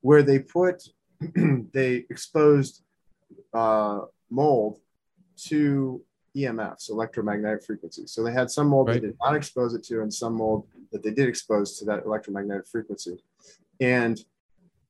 where 0.00 0.22
they 0.22 0.38
put 0.38 0.82
they 1.72 2.06
exposed 2.10 2.82
uh, 3.52 4.00
mold 4.30 4.80
to 5.36 6.02
EMFs, 6.36 6.90
electromagnetic 6.90 7.64
frequencies. 7.64 8.10
So 8.10 8.22
they 8.22 8.32
had 8.32 8.50
some 8.50 8.68
mold 8.68 8.88
right. 8.88 8.94
they 8.94 9.08
did 9.08 9.16
not 9.22 9.36
expose 9.36 9.74
it 9.74 9.84
to, 9.84 10.02
and 10.02 10.12
some 10.12 10.34
mold 10.34 10.66
that 10.92 11.02
they 11.02 11.10
did 11.10 11.28
expose 11.28 11.78
to 11.78 11.84
that 11.86 12.04
electromagnetic 12.04 12.66
frequency. 12.66 13.22
And 13.80 14.20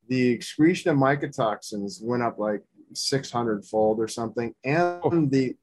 the 0.08 0.30
excretion 0.30 0.90
of 0.90 0.96
mycotoxins 0.98 2.02
went 2.02 2.22
up 2.22 2.38
like 2.38 2.62
600 2.92 3.64
fold 3.64 4.00
or 4.00 4.08
something, 4.08 4.54
and 4.64 5.00
oh. 5.02 5.26
the 5.30 5.56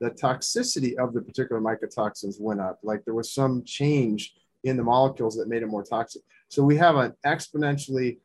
the 0.00 0.10
toxicity 0.10 0.96
of 0.96 1.14
the 1.14 1.22
particular 1.22 1.60
mycotoxins 1.60 2.40
went 2.40 2.60
up. 2.60 2.78
Like 2.82 3.04
there 3.04 3.14
was 3.14 3.32
some 3.32 3.64
change 3.64 4.34
in 4.64 4.76
the 4.76 4.82
molecules 4.82 5.36
that 5.36 5.48
made 5.48 5.62
it 5.62 5.66
more 5.66 5.84
toxic. 5.84 6.22
So 6.48 6.62
we 6.62 6.76
have 6.76 6.96
an 6.96 7.14
exponentially 7.24 8.18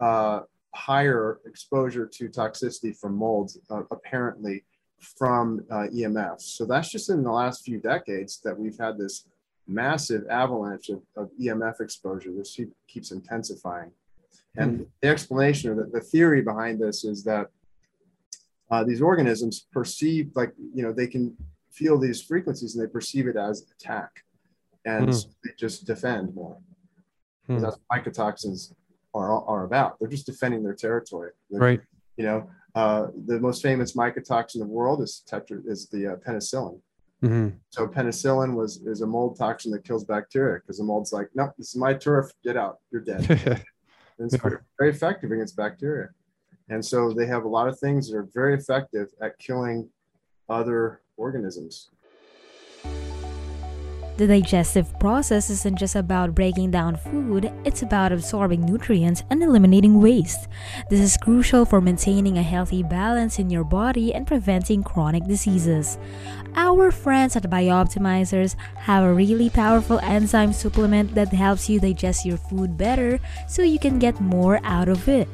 uh, 0.00 0.40
higher 0.74 1.40
exposure 1.46 2.06
to 2.06 2.28
toxicity 2.28 2.96
from 2.96 3.16
molds, 3.16 3.58
uh, 3.70 3.82
apparently 3.90 4.64
from 5.00 5.64
uh, 5.70 5.86
EMFs. 5.94 6.42
So 6.42 6.64
that's 6.64 6.90
just 6.90 7.10
in 7.10 7.22
the 7.22 7.30
last 7.30 7.64
few 7.64 7.78
decades 7.78 8.40
that 8.44 8.58
we've 8.58 8.78
had 8.78 8.98
this 8.98 9.26
massive 9.66 10.26
avalanche 10.28 10.90
of, 10.90 11.02
of 11.16 11.30
EMF 11.40 11.80
exposure. 11.80 12.30
This 12.32 12.58
keeps 12.88 13.10
intensifying. 13.10 13.90
And 14.56 14.78
hmm. 14.78 14.82
the 15.00 15.08
explanation 15.08 15.70
or 15.70 15.74
the, 15.74 15.90
the 15.90 16.00
theory 16.00 16.42
behind 16.42 16.80
this 16.80 17.04
is 17.04 17.24
that 17.24 17.50
uh, 18.70 18.84
these 18.84 19.02
organisms 19.02 19.66
perceive 19.72 20.30
like 20.34 20.52
you 20.74 20.82
know 20.82 20.92
they 20.92 21.06
can 21.06 21.36
feel 21.70 21.98
these 21.98 22.22
frequencies 22.22 22.74
and 22.74 22.84
they 22.84 22.90
perceive 22.90 23.26
it 23.26 23.36
as 23.36 23.66
attack 23.72 24.10
and 24.84 25.08
mm. 25.08 25.26
they 25.42 25.50
just 25.58 25.86
defend 25.86 26.34
more. 26.34 26.56
Mm. 27.48 27.60
that's 27.60 27.76
what 27.88 28.04
mycotoxins 28.04 28.72
are, 29.12 29.44
are 29.46 29.64
about. 29.64 29.98
They're 29.98 30.08
just 30.08 30.26
defending 30.26 30.62
their 30.62 30.74
territory. 30.74 31.32
They're, 31.50 31.60
right. 31.60 31.80
you 32.16 32.24
know 32.24 32.48
uh, 32.74 33.08
the 33.26 33.38
most 33.38 33.62
famous 33.62 33.94
mycotoxin 33.94 34.56
in 34.56 34.60
the 34.62 34.66
world 34.66 35.02
is 35.02 35.22
tetra 35.30 35.62
is 35.66 35.88
the 35.88 36.12
uh, 36.12 36.16
penicillin. 36.16 36.80
Mm-hmm. 37.22 37.56
so 37.70 37.86
penicillin 37.86 38.54
was 38.54 38.82
is 38.84 39.00
a 39.00 39.06
mold 39.06 39.38
toxin 39.38 39.72
that 39.72 39.82
kills 39.82 40.04
bacteria 40.04 40.60
because 40.60 40.76
the 40.76 40.84
mold's 40.84 41.10
like 41.10 41.28
no 41.34 41.50
this 41.56 41.68
is 41.70 41.76
my 41.76 41.94
turf. 41.94 42.30
Get 42.42 42.56
out. 42.56 42.78
You're 42.90 43.02
dead. 43.02 43.64
And 44.18 44.32
it's 44.32 44.40
very, 44.40 44.58
very 44.78 44.90
effective 44.90 45.32
against 45.32 45.56
bacteria 45.56 46.10
and 46.68 46.84
so 46.84 47.12
they 47.12 47.26
have 47.26 47.44
a 47.44 47.48
lot 47.48 47.68
of 47.68 47.78
things 47.78 48.10
that 48.10 48.16
are 48.16 48.28
very 48.34 48.54
effective 48.54 49.08
at 49.20 49.38
killing 49.38 49.88
other 50.48 51.00
organisms. 51.16 51.90
The 54.16 54.28
digestive 54.28 54.96
process 55.00 55.50
isn't 55.50 55.76
just 55.76 55.96
about 55.96 56.36
breaking 56.36 56.70
down 56.70 56.96
food, 56.96 57.52
it's 57.64 57.82
about 57.82 58.12
absorbing 58.12 58.64
nutrients 58.64 59.24
and 59.28 59.42
eliminating 59.42 60.00
waste. 60.00 60.46
This 60.88 61.00
is 61.00 61.16
crucial 61.16 61.64
for 61.64 61.80
maintaining 61.80 62.38
a 62.38 62.42
healthy 62.42 62.84
balance 62.84 63.40
in 63.40 63.50
your 63.50 63.64
body 63.64 64.14
and 64.14 64.24
preventing 64.24 64.84
chronic 64.84 65.24
diseases. 65.24 65.98
Our 66.54 66.92
friends 66.92 67.34
at 67.34 67.50
Bioptimizers 67.50 68.54
have 68.76 69.02
a 69.02 69.12
really 69.12 69.50
powerful 69.50 69.98
enzyme 69.98 70.52
supplement 70.52 71.16
that 71.16 71.32
helps 71.32 71.68
you 71.68 71.80
digest 71.80 72.24
your 72.24 72.38
food 72.38 72.78
better 72.78 73.18
so 73.48 73.62
you 73.62 73.80
can 73.80 73.98
get 73.98 74.20
more 74.20 74.60
out 74.62 74.88
of 74.88 75.08
it. 75.08 75.26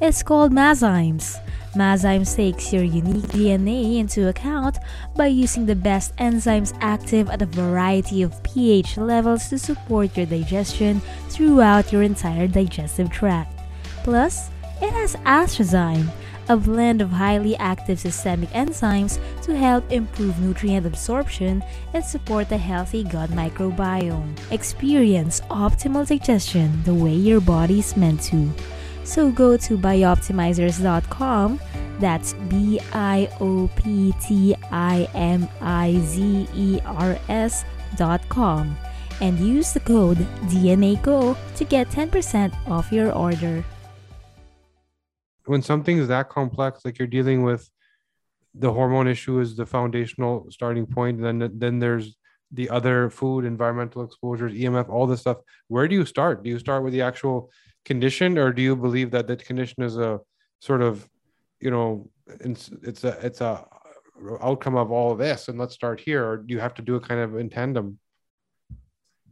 It's 0.00 0.22
called 0.22 0.50
MassZymes. 0.50 1.38
MassZymes 1.74 2.34
takes 2.34 2.72
your 2.72 2.84
unique 2.84 3.28
DNA 3.36 3.98
into 3.98 4.28
account 4.28 4.78
by 5.14 5.26
using 5.26 5.66
the 5.66 5.76
best 5.76 6.16
enzymes 6.16 6.72
active 6.80 7.28
at 7.28 7.42
a 7.42 7.46
variety 7.46 8.22
of 8.22 8.42
pH 8.42 8.96
levels 8.96 9.50
to 9.50 9.58
support 9.58 10.16
your 10.16 10.24
digestion 10.24 11.02
throughout 11.28 11.92
your 11.92 12.02
entire 12.02 12.48
digestive 12.48 13.10
tract. 13.10 13.60
Plus, 14.02 14.48
it 14.80 14.90
has 14.90 15.16
AstraZyme, 15.16 16.08
a 16.48 16.56
blend 16.56 17.02
of 17.02 17.10
highly 17.10 17.54
active 17.58 18.00
systemic 18.00 18.48
enzymes 18.50 19.20
to 19.42 19.54
help 19.54 19.84
improve 19.92 20.40
nutrient 20.40 20.86
absorption 20.86 21.62
and 21.92 22.02
support 22.02 22.50
a 22.52 22.56
healthy 22.56 23.04
gut 23.04 23.28
microbiome. 23.30 24.34
Experience 24.50 25.42
optimal 25.50 26.08
digestion 26.08 26.82
the 26.84 26.94
way 26.94 27.12
your 27.12 27.42
body 27.42 27.80
is 27.80 27.98
meant 27.98 28.22
to. 28.22 28.50
So 29.10 29.32
go 29.32 29.56
to 29.56 29.76
bioptimizers.com. 29.76 31.60
That's 31.98 32.32
B 32.48 32.78
I 32.92 33.28
O 33.40 33.68
P 33.74 34.14
T 34.22 34.54
I 34.70 35.08
M 35.14 35.48
I 35.60 35.98
Z 35.98 36.46
E 36.54 36.78
R 36.86 37.18
S.com 37.28 38.76
and 39.20 39.38
use 39.40 39.72
the 39.72 39.80
code 39.80 40.18
DNAGO 40.46 41.36
to 41.56 41.64
get 41.64 41.90
10% 41.90 42.54
off 42.68 42.92
your 42.92 43.10
order. 43.12 43.64
When 45.44 45.60
something 45.60 45.98
is 45.98 46.06
that 46.06 46.28
complex, 46.28 46.84
like 46.84 47.00
you're 47.00 47.08
dealing 47.08 47.42
with 47.42 47.68
the 48.54 48.72
hormone 48.72 49.08
issue 49.08 49.40
is 49.40 49.56
the 49.56 49.66
foundational 49.66 50.46
starting 50.50 50.86
point, 50.86 51.20
and 51.20 51.42
then 51.42 51.58
then 51.58 51.80
there's 51.80 52.16
the 52.52 52.70
other 52.70 53.10
food, 53.10 53.44
environmental 53.44 54.04
exposures, 54.04 54.52
EMF, 54.52 54.88
all 54.88 55.08
this 55.08 55.20
stuff. 55.20 55.38
Where 55.66 55.88
do 55.88 55.96
you 55.96 56.04
start? 56.04 56.44
Do 56.44 56.50
you 56.50 56.60
start 56.60 56.84
with 56.84 56.92
the 56.92 57.02
actual 57.02 57.50
condition, 57.84 58.38
or 58.38 58.52
do 58.52 58.62
you 58.62 58.76
believe 58.76 59.10
that 59.12 59.26
that 59.26 59.44
condition 59.44 59.82
is 59.82 59.96
a 59.96 60.20
sort 60.60 60.82
of, 60.82 61.08
you 61.60 61.70
know, 61.70 62.08
it's, 62.26 62.70
it's 62.82 63.04
a 63.04 63.18
it's 63.26 63.40
a 63.40 63.66
outcome 64.40 64.76
of 64.76 64.90
all 64.90 65.12
of 65.12 65.18
this, 65.18 65.48
and 65.48 65.58
let's 65.58 65.74
start 65.74 66.00
here, 66.00 66.26
or 66.26 66.36
do 66.36 66.54
you 66.54 66.60
have 66.60 66.74
to 66.74 66.82
do 66.82 66.96
it 66.96 67.02
kind 67.02 67.20
of 67.20 67.36
in 67.36 67.48
tandem? 67.48 67.98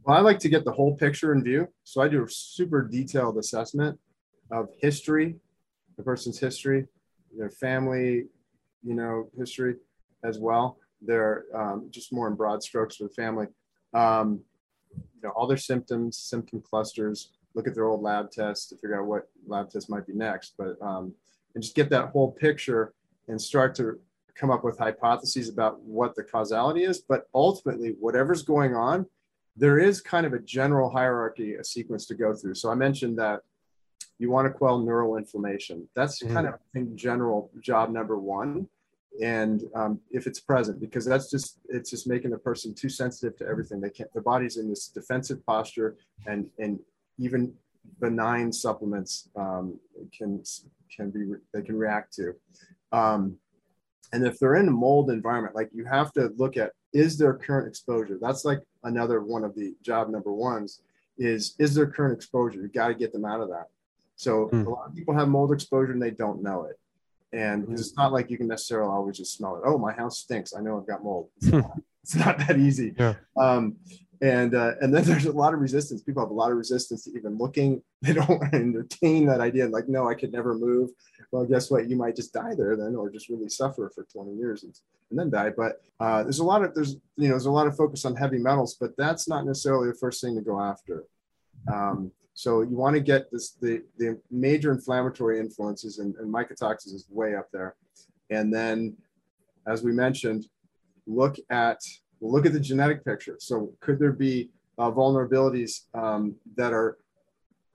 Well, 0.03 0.17
I 0.17 0.21
like 0.21 0.39
to 0.39 0.49
get 0.49 0.65
the 0.65 0.71
whole 0.71 0.95
picture 0.95 1.33
in 1.33 1.43
view, 1.43 1.67
so 1.83 2.01
I 2.01 2.07
do 2.07 2.23
a 2.23 2.29
super 2.29 2.81
detailed 2.81 3.37
assessment 3.37 3.99
of 4.51 4.69
history, 4.79 5.35
the 5.97 6.03
person's 6.03 6.39
history, 6.39 6.87
their 7.37 7.51
family, 7.51 8.25
you 8.83 8.95
know, 8.95 9.29
history, 9.37 9.75
as 10.23 10.39
well. 10.39 10.77
They're 11.01 11.45
um, 11.53 11.87
just 11.91 12.11
more 12.11 12.27
in 12.27 12.35
broad 12.35 12.63
strokes 12.63 12.95
for 12.95 13.03
the 13.03 13.13
family. 13.13 13.47
Um, 13.93 14.41
you 14.95 15.21
know, 15.23 15.29
all 15.29 15.47
their 15.47 15.57
symptoms, 15.57 16.17
symptom 16.17 16.61
clusters, 16.61 17.31
look 17.55 17.67
at 17.67 17.75
their 17.75 17.85
old 17.85 18.01
lab 18.01 18.31
tests 18.31 18.67
to 18.67 18.75
figure 18.75 18.99
out 18.99 19.07
what 19.07 19.27
lab 19.47 19.69
test 19.69 19.89
might 19.89 20.07
be 20.07 20.13
next. 20.13 20.53
But 20.57 20.81
um, 20.81 21.13
and 21.55 21.63
just 21.63 21.75
get 21.75 21.89
that 21.89 22.09
whole 22.09 22.31
picture 22.31 22.93
and 23.27 23.41
start 23.41 23.75
to 23.75 23.99
come 24.35 24.51
up 24.51 24.63
with 24.63 24.77
hypotheses 24.77 25.49
about 25.49 25.81
what 25.81 26.15
the 26.15 26.23
causality 26.23 26.83
is. 26.83 26.99
But 26.99 27.27
ultimately, 27.33 27.95
whatever's 27.99 28.43
going 28.43 28.75
on, 28.75 29.05
there 29.55 29.79
is 29.79 30.01
kind 30.01 30.25
of 30.25 30.33
a 30.33 30.39
general 30.39 30.89
hierarchy, 30.89 31.55
a 31.55 31.63
sequence 31.63 32.05
to 32.07 32.15
go 32.15 32.33
through. 32.33 32.55
So 32.55 32.71
I 32.71 32.75
mentioned 32.75 33.17
that 33.19 33.41
you 34.17 34.29
want 34.29 34.47
to 34.47 34.53
quell 34.53 34.79
neural 34.79 35.17
inflammation. 35.17 35.87
That's 35.95 36.23
mm-hmm. 36.23 36.33
kind 36.33 36.47
of 36.47 36.55
in 36.75 36.95
general 36.95 37.51
job 37.61 37.89
number 37.89 38.17
one. 38.17 38.67
And 39.21 39.63
um, 39.75 39.99
if 40.11 40.27
it's 40.27 40.39
present, 40.39 40.79
because 40.79 41.03
that's 41.03 41.29
just 41.29 41.59
it's 41.67 41.89
just 41.89 42.07
making 42.07 42.31
the 42.31 42.37
person 42.37 42.73
too 42.73 42.89
sensitive 42.89 43.37
to 43.39 43.47
everything. 43.47 43.81
They 43.81 43.89
can't. 43.89 44.11
The 44.13 44.21
body's 44.21 44.57
in 44.57 44.69
this 44.69 44.87
defensive 44.87 45.45
posture, 45.45 45.97
and 46.25 46.47
and 46.57 46.79
even 47.19 47.53
benign 47.99 48.51
supplements 48.51 49.29
um, 49.35 49.79
can 50.17 50.43
can 50.95 51.09
be 51.11 51.33
they 51.53 51.61
can 51.61 51.77
react 51.77 52.13
to. 52.15 52.33
Um, 52.91 53.37
and 54.11 54.25
if 54.25 54.39
they're 54.39 54.55
in 54.55 54.67
a 54.67 54.71
mold 54.71 55.11
environment, 55.11 55.55
like 55.55 55.69
you 55.73 55.85
have 55.85 56.11
to 56.13 56.31
look 56.37 56.57
at 56.57 56.71
is 56.93 57.17
their 57.17 57.33
current 57.33 57.67
exposure. 57.67 58.17
That's 58.19 58.45
like 58.45 58.59
another 58.83 59.21
one 59.21 59.43
of 59.43 59.55
the 59.55 59.75
job 59.83 60.09
number 60.09 60.33
ones 60.33 60.81
is 61.17 61.55
is 61.59 61.75
their 61.75 61.87
current 61.87 62.15
exposure. 62.15 62.61
You 62.61 62.67
got 62.69 62.87
to 62.87 62.95
get 62.95 63.11
them 63.13 63.25
out 63.25 63.41
of 63.41 63.49
that. 63.49 63.67
So 64.15 64.49
mm. 64.51 64.65
a 64.65 64.69
lot 64.69 64.87
of 64.87 64.95
people 64.95 65.13
have 65.13 65.29
mold 65.29 65.53
exposure 65.53 65.91
and 65.91 66.01
they 66.01 66.11
don't 66.11 66.41
know 66.41 66.65
it. 66.65 66.77
And 67.31 67.67
mm. 67.67 67.73
it's 67.73 67.95
not 67.95 68.11
like 68.11 68.29
you 68.29 68.37
can 68.37 68.47
necessarily 68.47 68.89
always 68.89 69.17
just 69.17 69.37
smell 69.37 69.55
it. 69.57 69.61
Oh, 69.63 69.77
my 69.77 69.93
house 69.93 70.19
stinks. 70.19 70.53
I 70.53 70.61
know 70.61 70.77
I've 70.77 70.87
got 70.87 71.03
mold. 71.03 71.29
It's, 71.37 71.47
not, 71.51 71.71
it's 72.03 72.15
not, 72.15 72.37
that 72.39 72.57
easy. 72.57 72.95
Yeah. 72.97 73.13
Um, 73.37 73.77
and 74.21 74.55
uh, 74.55 74.73
and 74.81 74.93
then 74.93 75.03
there's 75.05 75.25
a 75.25 75.31
lot 75.31 75.53
of 75.53 75.59
resistance. 75.59 76.01
People 76.01 76.23
have 76.23 76.31
a 76.31 76.33
lot 76.33 76.51
of 76.51 76.57
resistance 76.57 77.05
to 77.05 77.11
even 77.17 77.37
looking. 77.37 77.81
They 78.01 78.13
don't 78.13 78.29
want 78.29 78.53
to 78.53 78.57
entertain 78.57 79.25
that 79.25 79.41
idea. 79.41 79.67
Like, 79.67 79.89
no, 79.89 80.07
I 80.07 80.13
could 80.13 80.31
never 80.31 80.57
move. 80.57 80.91
Well, 81.33 81.43
guess 81.43 81.69
what? 81.69 81.89
You 81.89 81.97
might 81.97 82.15
just 82.15 82.31
die 82.31 82.55
there 82.55 82.77
then, 82.77 82.95
or 82.95 83.09
just 83.09 83.27
really 83.27 83.49
suffer 83.49 83.91
for 83.93 84.07
20 84.09 84.37
years 84.37 84.63
and, 84.63 84.73
and 85.09 85.19
then 85.19 85.29
die. 85.29 85.49
But 85.49 85.81
uh, 85.99 86.23
there's 86.23 86.39
a 86.39 86.45
lot 86.45 86.63
of 86.63 86.73
there's 86.73 86.93
you 87.17 87.27
know 87.27 87.31
there's 87.31 87.45
a 87.45 87.51
lot 87.51 87.67
of 87.67 87.75
focus 87.75 88.05
on 88.05 88.15
heavy 88.15 88.37
metals, 88.37 88.77
but 88.79 88.95
that's 88.97 89.27
not 89.27 89.45
necessarily 89.45 89.89
the 89.89 89.97
first 89.97 90.21
thing 90.21 90.35
to 90.35 90.41
go 90.41 90.61
after. 90.61 91.03
Um, 91.71 92.11
so 92.33 92.61
you 92.61 92.77
want 92.77 92.95
to 92.95 93.01
get 93.01 93.29
this 93.31 93.51
the 93.61 93.83
the 93.97 94.17
major 94.31 94.71
inflammatory 94.71 95.39
influences, 95.39 95.99
and, 95.99 96.15
and 96.15 96.33
mycotoxins 96.33 96.93
is 96.93 97.05
way 97.09 97.35
up 97.35 97.49
there. 97.51 97.75
And 98.29 98.53
then, 98.53 98.95
as 99.67 99.83
we 99.83 99.91
mentioned, 99.91 100.45
look 101.05 101.35
at 101.49 101.79
We'll 102.19 102.31
look 102.31 102.45
at 102.45 102.53
the 102.53 102.59
genetic 102.59 103.05
picture. 103.05 103.37
So 103.39 103.71
could 103.79 103.99
there 103.99 104.11
be 104.11 104.49
uh, 104.77 104.91
vulnerabilities 104.91 105.83
um, 105.93 106.35
that 106.55 106.73
are 106.73 106.97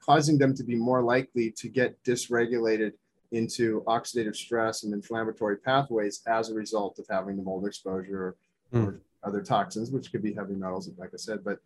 causing 0.01 0.38
them 0.38 0.55
to 0.55 0.64
be 0.64 0.74
more 0.74 1.03
likely 1.03 1.51
to 1.53 1.68
get 1.68 2.03
dysregulated 2.05 2.92
into 3.32 3.82
oxidative 3.86 4.36
stress 4.36 4.84
and 4.84 4.92
inflammatory 4.92 5.57
pathways 5.57 6.22
as 6.26 6.51
a 6.51 6.55
result 6.55 6.99
of 6.99 7.07
having 7.11 7.36
the 7.36 7.42
mold 7.42 7.66
exposure 7.66 8.36
mm. 8.72 8.86
or 8.86 9.01
other 9.22 9.42
toxins, 9.42 9.90
which 9.90 10.12
could 10.12 10.22
be 10.22 10.34
heavy 10.34 10.55
metals, 10.55 10.90
like 10.99 11.11
I 11.12 11.16
said. 11.16 11.40
But 11.42 11.59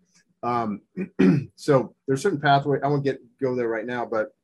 um, 0.43 0.83
so 1.57 1.95
there's 2.07 2.23
certain 2.23 2.41
pathway. 2.41 2.81
I 2.83 2.89
won't 2.89 3.05
get 3.05 3.21
go 3.41 3.55
there 3.55 3.69
right 3.69 3.87
now, 3.87 4.07
but 4.07 4.35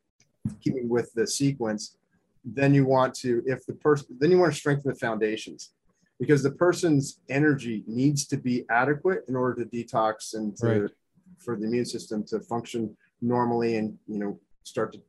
keeping 0.60 0.88
with 0.88 1.12
the 1.14 1.26
sequence, 1.26 1.96
then 2.44 2.74
you 2.74 2.84
want 2.84 3.14
to, 3.14 3.42
if 3.46 3.64
the 3.64 3.72
person, 3.72 4.06
then 4.18 4.30
you 4.30 4.38
want 4.38 4.52
to 4.52 4.58
strengthen 4.58 4.90
the 4.90 4.98
foundations 4.98 5.70
because 6.18 6.42
the 6.42 6.50
person's 6.50 7.20
energy 7.28 7.84
needs 7.86 8.26
to 8.26 8.36
be 8.36 8.64
adequate 8.70 9.24
in 9.28 9.36
order 9.36 9.64
to 9.64 9.70
detox 9.70 10.34
and 10.34 10.56
to, 10.56 10.66
right. 10.66 10.90
for 11.38 11.56
the 11.56 11.66
immune 11.66 11.84
system 11.84 12.24
to 12.24 12.40
function 12.40 12.96
normally 13.20 13.76
and 13.76 13.96
you 14.06 14.18
know 14.18 14.38
start 14.62 14.92
to 14.92 15.00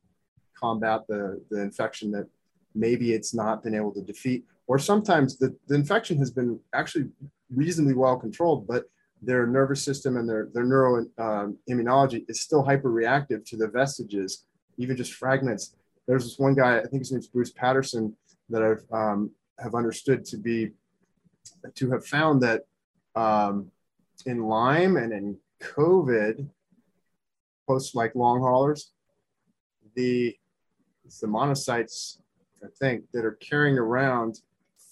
combat 0.57 1.01
the 1.07 1.41
the 1.49 1.61
infection 1.61 2.11
that 2.11 2.27
maybe 2.73 3.13
it's 3.13 3.33
not 3.33 3.63
been 3.63 3.75
able 3.75 3.91
to 3.91 4.01
defeat 4.01 4.45
or 4.67 4.79
sometimes 4.79 5.37
the, 5.37 5.55
the 5.67 5.75
infection 5.75 6.17
has 6.17 6.31
been 6.31 6.59
actually 6.73 7.05
reasonably 7.53 7.93
well 7.93 8.17
controlled 8.17 8.65
but 8.67 8.85
their 9.21 9.47
nervous 9.47 9.83
system 9.83 10.17
and 10.17 10.27
their 10.29 10.49
their 10.53 10.63
neuro 10.63 11.05
um, 11.17 11.57
immunology 11.69 12.23
is 12.27 12.41
still 12.41 12.63
hyper 12.63 12.91
reactive 12.91 13.43
to 13.43 13.57
the 13.57 13.67
vestiges 13.67 14.45
even 14.77 14.95
just 14.95 15.13
fragments 15.13 15.75
there's 16.07 16.23
this 16.23 16.39
one 16.39 16.55
guy 16.55 16.77
i 16.77 16.85
think 16.85 17.01
his 17.01 17.11
name's 17.11 17.27
bruce 17.27 17.51
patterson 17.51 18.15
that 18.49 18.63
i've 18.63 18.83
um, 18.91 19.29
have 19.59 19.75
understood 19.75 20.23
to 20.25 20.37
be 20.37 20.71
to 21.75 21.91
have 21.91 22.05
found 22.05 22.41
that 22.43 22.63
um, 23.15 23.71
in 24.25 24.43
Lyme 24.43 24.97
and 24.97 25.13
in 25.13 25.37
COVID, 25.61 26.47
post 27.67 27.95
like 27.95 28.15
long 28.15 28.39
haulers, 28.39 28.91
the 29.95 30.35
the 31.21 31.27
monocytes, 31.27 32.17
I 32.63 32.67
think, 32.79 33.05
that 33.13 33.25
are 33.25 33.33
carrying 33.33 33.77
around 33.77 34.41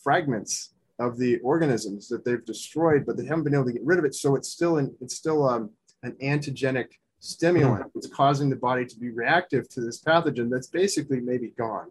fragments 0.04 0.74
of 1.00 1.18
the 1.18 1.40
organisms 1.40 2.08
that 2.10 2.24
they've 2.24 2.46
destroyed, 2.46 3.04
but 3.06 3.18
they 3.18 3.26
haven't 3.26 3.44
been 3.44 3.56
able 3.56 3.66
to 3.66 3.74
get 3.74 3.84
rid 3.84 4.00
of 4.00 4.06
it. 4.06 4.14
So 4.14 4.36
it's 4.36 4.50
still 4.50 4.78
an 4.78 4.96
it's 5.02 5.16
still 5.16 5.48
um, 5.48 5.72
an 6.04 6.16
antigenic 6.22 6.88
stimulant. 7.20 7.92
It's 7.96 8.08
causing 8.08 8.50
the 8.50 8.56
body 8.56 8.86
to 8.86 9.00
be 9.00 9.10
reactive 9.10 9.70
to 9.70 9.82
this 9.82 10.02
pathogen 10.02 10.50
that's 10.50 10.68
basically 10.68 11.20
maybe 11.20 11.54
gone, 11.58 11.90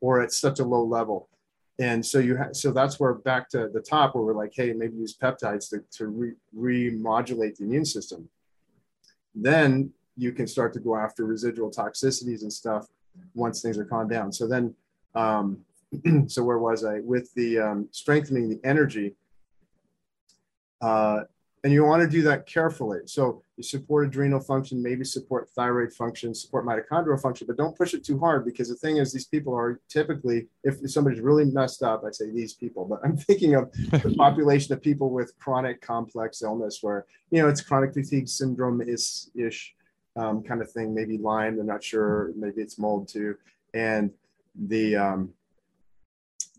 or 0.00 0.22
at 0.22 0.32
such 0.32 0.60
a 0.60 0.64
low 0.64 0.84
level 0.84 1.28
and 1.78 2.04
so 2.04 2.18
you 2.18 2.36
have 2.36 2.56
so 2.56 2.72
that's 2.72 2.98
where 2.98 3.14
back 3.14 3.48
to 3.50 3.68
the 3.72 3.80
top 3.80 4.14
where 4.14 4.24
we're 4.24 4.34
like 4.34 4.52
hey 4.54 4.72
maybe 4.72 4.96
use 4.96 5.16
peptides 5.16 5.70
to, 5.70 5.82
to 5.90 6.08
re- 6.08 6.34
remodulate 6.56 7.56
the 7.56 7.64
immune 7.64 7.84
system. 7.84 8.28
Then 9.34 9.92
you 10.16 10.32
can 10.32 10.46
start 10.46 10.72
to 10.72 10.80
go 10.80 10.96
after 10.96 11.24
residual 11.24 11.70
toxicities 11.70 12.42
and 12.42 12.52
stuff 12.52 12.88
once 13.34 13.62
things 13.62 13.78
are 13.78 13.84
calmed 13.84 14.10
down. 14.10 14.32
So 14.32 14.48
then 14.48 14.74
um, 15.14 15.58
so 16.26 16.42
where 16.42 16.58
was 16.58 16.84
i? 16.84 17.00
With 17.00 17.32
the 17.34 17.58
um, 17.58 17.88
strengthening 17.92 18.48
the 18.48 18.60
energy 18.64 19.14
uh, 20.80 21.20
and 21.64 21.72
you 21.72 21.84
want 21.84 22.02
to 22.02 22.08
do 22.08 22.22
that 22.22 22.46
carefully. 22.46 23.00
So 23.06 23.42
you 23.58 23.64
support 23.64 24.06
adrenal 24.06 24.38
function, 24.38 24.80
maybe 24.80 25.04
support 25.04 25.50
thyroid 25.50 25.92
function, 25.92 26.32
support 26.32 26.64
mitochondrial 26.64 27.20
function, 27.20 27.44
but 27.44 27.56
don't 27.56 27.76
push 27.76 27.92
it 27.92 28.04
too 28.04 28.16
hard 28.16 28.44
because 28.44 28.68
the 28.68 28.76
thing 28.76 28.98
is, 28.98 29.12
these 29.12 29.26
people 29.26 29.52
are 29.52 29.80
typically, 29.88 30.46
if 30.62 30.76
somebody's 30.88 31.20
really 31.20 31.44
messed 31.44 31.82
up, 31.82 32.04
I 32.06 32.12
say 32.12 32.30
these 32.30 32.54
people, 32.54 32.84
but 32.84 33.00
I'm 33.02 33.16
thinking 33.28 33.56
of 33.56 33.72
the 33.72 34.14
population 34.16 34.72
of 34.72 34.80
people 34.80 35.10
with 35.10 35.36
chronic 35.40 35.82
complex 35.82 36.40
illness 36.40 36.78
where, 36.82 37.04
you 37.32 37.42
know, 37.42 37.48
it's 37.48 37.60
chronic 37.60 37.92
fatigue 37.92 38.28
syndrome 38.28 38.80
is 38.80 39.30
ish 39.34 39.74
um, 40.14 40.42
kind 40.44 40.62
of 40.62 40.70
thing, 40.70 40.94
maybe 40.94 41.18
Lyme, 41.18 41.56
they're 41.56 41.64
not 41.64 41.82
sure, 41.82 42.30
maybe 42.36 42.62
it's 42.62 42.78
mold 42.78 43.08
too. 43.08 43.36
And 43.74 44.12
the, 44.54 44.94
um, 44.94 45.34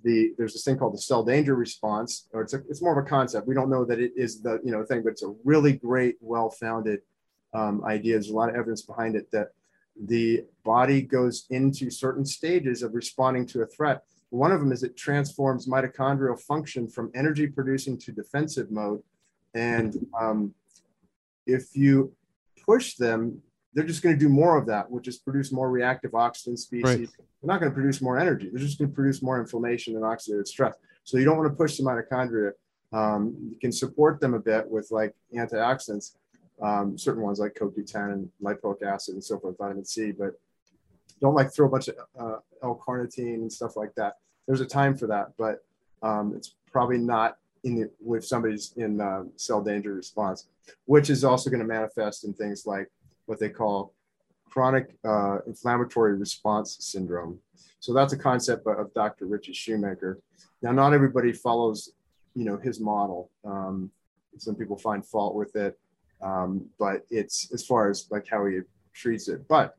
the 0.03 0.33
there's 0.37 0.53
this 0.53 0.63
thing 0.63 0.77
called 0.77 0.93
the 0.93 1.01
cell 1.01 1.23
danger 1.23 1.55
response, 1.55 2.27
or 2.33 2.41
it's 2.41 2.53
a, 2.53 2.57
it's 2.69 2.81
more 2.81 2.97
of 2.97 3.05
a 3.05 3.09
concept. 3.09 3.47
We 3.47 3.55
don't 3.55 3.69
know 3.69 3.85
that 3.85 3.99
it 3.99 4.13
is 4.15 4.41
the 4.41 4.59
you 4.63 4.71
know 4.71 4.83
thing, 4.83 5.03
but 5.03 5.11
it's 5.11 5.23
a 5.23 5.33
really 5.43 5.73
great, 5.73 6.15
well-founded 6.21 7.01
um, 7.53 7.83
idea. 7.85 8.13
There's 8.13 8.29
a 8.29 8.35
lot 8.35 8.49
of 8.49 8.55
evidence 8.55 8.81
behind 8.81 9.15
it 9.15 9.31
that 9.31 9.49
the 10.01 10.45
body 10.63 11.01
goes 11.01 11.45
into 11.49 11.89
certain 11.89 12.25
stages 12.25 12.83
of 12.83 12.93
responding 12.93 13.45
to 13.47 13.61
a 13.61 13.65
threat. 13.65 14.03
One 14.29 14.51
of 14.51 14.59
them 14.59 14.71
is 14.71 14.83
it 14.83 14.95
transforms 14.95 15.67
mitochondrial 15.67 16.39
function 16.39 16.87
from 16.87 17.11
energy 17.15 17.47
producing 17.47 17.97
to 17.99 18.11
defensive 18.11 18.71
mode, 18.71 19.01
and 19.53 19.95
um, 20.19 20.53
if 21.45 21.75
you 21.75 22.13
push 22.63 22.95
them 22.95 23.41
they're 23.79 23.87
just 23.87 24.03
going 24.03 24.13
to 24.13 24.19
do 24.19 24.27
more 24.27 24.57
of 24.57 24.65
that, 24.65 24.91
which 24.91 25.07
is 25.07 25.19
produce 25.19 25.53
more 25.53 25.71
reactive 25.71 26.13
oxygen 26.13 26.57
species. 26.57 26.83
Right. 26.83 26.99
They're 26.99 27.47
not 27.47 27.61
going 27.61 27.71
to 27.71 27.73
produce 27.73 28.01
more 28.01 28.19
energy. 28.19 28.49
They're 28.51 28.59
just 28.59 28.77
going 28.77 28.89
to 28.89 28.93
produce 28.93 29.21
more 29.21 29.39
inflammation 29.39 29.95
and 29.95 30.03
oxidative 30.03 30.49
stress. 30.49 30.75
So 31.05 31.17
you 31.17 31.23
don't 31.23 31.37
want 31.37 31.49
to 31.49 31.55
push 31.55 31.77
the 31.77 31.83
mitochondria. 31.83 32.51
Um, 32.91 33.37
you 33.39 33.55
can 33.57 33.71
support 33.71 34.19
them 34.19 34.33
a 34.33 34.39
bit 34.39 34.69
with 34.69 34.91
like 34.91 35.15
antioxidants, 35.33 36.17
um, 36.61 36.97
certain 36.97 37.23
ones 37.23 37.39
like 37.39 37.53
CoQ10 37.53 38.11
and 38.11 38.29
lipoic 38.43 38.83
acid 38.83 39.13
and 39.13 39.23
so 39.23 39.39
forth, 39.39 39.57
vitamin 39.57 39.85
C, 39.85 40.11
but 40.11 40.33
don't 41.21 41.33
like 41.33 41.53
throw 41.53 41.67
a 41.67 41.69
bunch 41.69 41.87
of 41.87 41.95
uh, 42.19 42.39
L-carnitine 42.61 43.35
and 43.35 43.53
stuff 43.53 43.77
like 43.77 43.95
that. 43.95 44.15
There's 44.45 44.59
a 44.59 44.65
time 44.65 44.97
for 44.97 45.07
that, 45.07 45.31
but 45.37 45.63
um, 46.03 46.33
it's 46.35 46.55
probably 46.69 46.97
not 46.97 47.37
in 47.63 47.75
the, 47.75 47.91
with 48.01 48.25
somebody's 48.25 48.73
in 48.75 48.99
uh, 48.99 49.23
cell 49.37 49.61
danger 49.61 49.93
response, 49.93 50.47
which 50.83 51.09
is 51.09 51.23
also 51.23 51.49
going 51.49 51.61
to 51.61 51.65
manifest 51.65 52.25
in 52.25 52.33
things 52.33 52.65
like 52.65 52.89
what 53.29 53.39
they 53.39 53.49
call 53.49 53.93
chronic 54.49 54.97
uh, 55.05 55.37
inflammatory 55.45 56.15
response 56.15 56.77
syndrome. 56.79 57.39
So 57.79 57.93
that's 57.93 58.11
a 58.11 58.17
concept 58.17 58.65
of 58.65 58.91
Dr. 58.95 59.27
Richard 59.27 59.55
Shoemaker. 59.55 60.19
Now, 60.63 60.71
not 60.71 60.93
everybody 60.93 61.31
follows, 61.31 61.91
you 62.33 62.43
know, 62.43 62.57
his 62.57 62.79
model. 62.79 63.29
Um, 63.45 63.91
some 64.37 64.55
people 64.55 64.77
find 64.77 65.05
fault 65.05 65.35
with 65.35 65.55
it, 65.55 65.77
um, 66.23 66.65
but 66.79 67.05
it's 67.11 67.53
as 67.53 67.63
far 67.63 67.89
as 67.91 68.07
like 68.09 68.27
how 68.27 68.47
he 68.47 68.61
treats 68.93 69.27
it. 69.27 69.47
But 69.47 69.77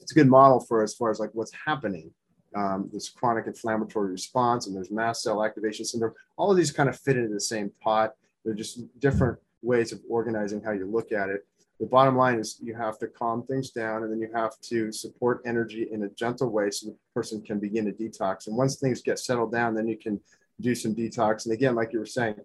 it's 0.00 0.12
a 0.12 0.14
good 0.14 0.28
model 0.28 0.60
for 0.60 0.82
as 0.82 0.94
far 0.94 1.10
as 1.10 1.18
like 1.18 1.30
what's 1.32 1.52
happening 1.66 2.10
um, 2.54 2.88
this 2.92 3.08
chronic 3.08 3.46
inflammatory 3.46 4.10
response, 4.10 4.66
and 4.66 4.76
there's 4.76 4.90
mast 4.90 5.22
cell 5.22 5.44
activation 5.44 5.84
syndrome. 5.84 6.12
All 6.36 6.50
of 6.50 6.56
these 6.56 6.70
kind 6.70 6.88
of 6.88 6.98
fit 6.98 7.16
into 7.16 7.32
the 7.32 7.40
same 7.40 7.72
pot. 7.80 8.14
They're 8.44 8.54
just 8.54 8.80
different 9.00 9.38
ways 9.62 9.90
of 9.90 10.00
organizing 10.08 10.60
how 10.60 10.72
you 10.72 10.86
look 10.86 11.10
at 11.10 11.30
it. 11.30 11.46
The 11.80 11.86
bottom 11.86 12.16
line 12.16 12.38
is 12.38 12.58
you 12.62 12.74
have 12.74 12.98
to 12.98 13.08
calm 13.08 13.42
things 13.42 13.70
down 13.70 14.04
and 14.04 14.12
then 14.12 14.20
you 14.20 14.30
have 14.34 14.58
to 14.62 14.92
support 14.92 15.42
energy 15.44 15.88
in 15.90 16.04
a 16.04 16.08
gentle 16.10 16.50
way 16.50 16.70
so 16.70 16.86
the 16.86 16.96
person 17.12 17.42
can 17.42 17.58
begin 17.58 17.84
to 17.86 17.92
detox. 17.92 18.46
And 18.46 18.56
once 18.56 18.76
things 18.76 19.02
get 19.02 19.18
settled 19.18 19.52
down, 19.52 19.74
then 19.74 19.88
you 19.88 19.96
can 19.96 20.20
do 20.60 20.74
some 20.74 20.94
detox. 20.94 21.46
And 21.46 21.52
again, 21.52 21.74
like 21.74 21.92
you 21.92 21.98
were 21.98 22.06
saying, 22.06 22.36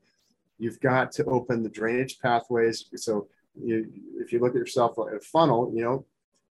you've 0.58 0.80
got 0.80 1.12
to 1.14 1.26
open 1.26 1.64
the 1.64 1.70
drainage 1.70 2.20
pathways. 2.20 2.86
So 2.96 3.28
you, 3.56 3.88
if 4.18 4.34
you 4.34 4.40
look 4.40 4.56
at 4.56 4.60
yourself 4.60 4.98
like 4.98 5.14
a 5.14 5.20
funnel, 5.20 5.72
you 5.74 5.84
know, 5.84 6.06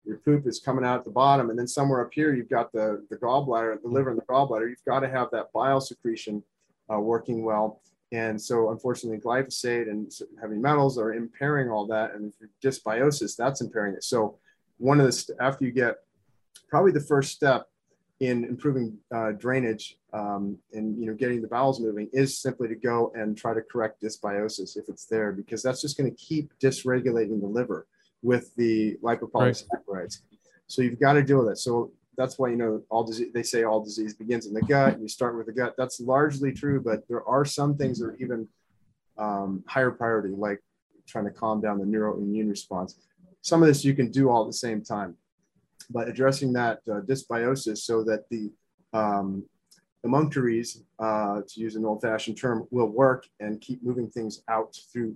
your 0.06 0.18
poop 0.18 0.48
is 0.48 0.60
coming 0.60 0.84
out 0.84 0.98
at 0.98 1.06
the 1.06 1.12
bottom, 1.12 1.50
and 1.50 1.58
then 1.58 1.68
somewhere 1.68 2.02
up 2.02 2.14
here 2.14 2.34
you've 2.34 2.50
got 2.50 2.72
the 2.74 3.06
the 3.10 3.16
gallbladder, 3.16 3.82
the 3.82 3.88
liver, 3.88 4.10
and 4.10 4.20
the 4.20 4.26
gallbladder. 4.26 4.70
You've 4.70 4.84
got 4.86 5.00
to 5.00 5.10
have 5.10 5.30
that 5.32 5.54
bile 5.54 5.80
secretion 5.80 6.44
uh, 6.94 7.00
working 7.00 7.44
well. 7.44 7.82
And 8.14 8.40
so, 8.40 8.70
unfortunately, 8.70 9.18
glyphosate 9.18 9.90
and 9.90 10.12
heavy 10.40 10.56
metals 10.56 11.00
are 11.00 11.14
impairing 11.14 11.72
all 11.72 11.88
that. 11.88 12.14
And 12.14 12.32
dysbiosis, 12.64 13.36
that's 13.36 13.60
impairing 13.60 13.96
it. 13.96 14.04
So, 14.04 14.38
one 14.78 15.02
of 15.02 15.08
the 15.08 15.36
after 15.42 15.66
you 15.66 15.72
get 15.72 15.96
probably 16.70 16.92
the 16.92 17.02
first 17.02 17.32
step 17.32 17.68
in 18.20 18.46
improving 18.46 18.98
uh, 19.14 19.32
drainage 19.32 19.98
um, 20.14 20.58
and 20.74 20.98
you 21.00 21.08
know 21.08 21.16
getting 21.16 21.42
the 21.42 21.48
bowels 21.48 21.80
moving 21.80 22.08
is 22.14 22.38
simply 22.40 22.68
to 22.68 22.76
go 22.76 23.12
and 23.16 23.36
try 23.36 23.54
to 23.54 23.62
correct 23.62 24.02
dysbiosis 24.02 24.78
if 24.78 24.88
it's 24.88 25.06
there 25.06 25.32
because 25.32 25.64
that's 25.64 25.82
just 25.82 25.98
going 25.98 26.10
to 26.10 26.16
keep 26.16 26.52
dysregulating 26.60 27.42
the 27.42 27.48
liver 27.48 27.88
with 28.22 28.56
the 28.56 28.96
lipopolysaccharides. 29.04 29.66
Right. 29.88 30.18
So 30.68 30.84
you've 30.84 31.00
got 31.00 31.14
to 31.14 31.24
deal 31.24 31.40
with 31.44 31.54
it. 31.54 31.58
So 31.58 31.92
that's 32.18 32.38
why 32.38 32.50
you 32.50 32.56
know 32.56 32.84
all 32.90 33.04
disease. 33.04 33.32
They 33.34 33.44
say 33.44 33.64
all 33.64 33.84
disease 33.84 34.14
begins 34.14 34.46
in 34.46 34.54
the 34.54 34.62
gut. 34.62 35.00
You 35.02 35.08
start 35.08 35.38
with 35.38 35.48
the 35.48 35.54
gut. 35.54 35.76
That's 35.78 36.00
largely 36.00 36.52
true, 36.52 36.82
but 36.82 37.08
there 37.08 37.28
are 37.28 37.46
some 37.46 37.76
things 37.76 38.00
that 38.00 38.06
are 38.06 38.18
even 38.18 38.48
um, 39.18 39.64
higher 39.68 39.92
priority, 39.92 40.34
like 40.36 40.60
trying 41.08 41.26
to 41.26 41.32
calm 41.32 41.62
down 41.62 41.80
the 41.80 41.86
neuroimmune 41.86 42.50
response. 42.50 42.98
Some 43.42 43.62
of 43.62 43.68
this 43.68 43.84
you 43.84 43.94
can 43.94 44.10
do 44.10 44.30
all 44.30 44.44
at 44.44 44.48
the 44.48 44.54
same 44.54 44.82
time 44.82 45.18
but 45.90 46.08
addressing 46.08 46.54
that 46.54 46.80
uh, 46.90 47.02
dysbiosis 47.02 47.80
so 47.80 48.04
that 48.04 48.30
the 48.30 48.52
um, 48.94 49.44
emunctories, 50.06 50.82
uh, 51.00 51.42
to 51.48 51.60
use 51.60 51.76
an 51.76 51.86
old-fashioned 51.86 52.38
term, 52.38 52.68
will 52.72 52.88
work 52.88 53.28
and 53.40 53.62
keep 53.62 53.84
moving 53.84 54.10
things 54.10 54.44
out 54.50 54.76
through 54.92 55.16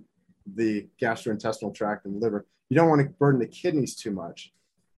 the 0.54 0.86
gastrointestinal 1.00 1.74
tract 1.74 2.06
and 2.06 2.20
liver. 2.20 2.46
You 2.70 2.76
don't 2.76 2.88
want 2.88 3.02
to 3.02 3.08
burden 3.08 3.40
the 3.40 3.46
kidneys 3.46 3.94
too 3.94 4.10
much, 4.10 4.52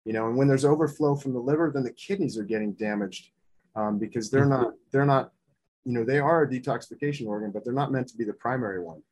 you 0.09 0.15
know. 0.15 0.27
And 0.27 0.37
when 0.39 0.49
there's 0.49 0.65
overflow 0.65 1.15
from 1.15 1.35
the 1.35 1.39
liver, 1.39 1.71
then 1.73 1.85
the 1.85 1.93
kidneys 1.93 2.39
are 2.39 2.43
getting 2.43 2.73
damaged 2.73 3.29
um, 3.77 3.99
because 3.99 4.31
they're 4.31 4.47
not 4.47 4.73
they're 4.91 5.05
not, 5.05 5.33
you 5.85 5.93
know, 5.93 6.03
they 6.03 6.19
are 6.19 6.45
a 6.45 6.49
detoxification 6.49 7.27
organ, 7.27 7.51
but 7.51 7.63
they're 7.63 7.75
not 7.75 7.93
meant 7.93 8.09
to 8.09 8.17
be 8.17 8.25
the 8.25 8.33
primary 8.33 8.83
one. 8.83 9.03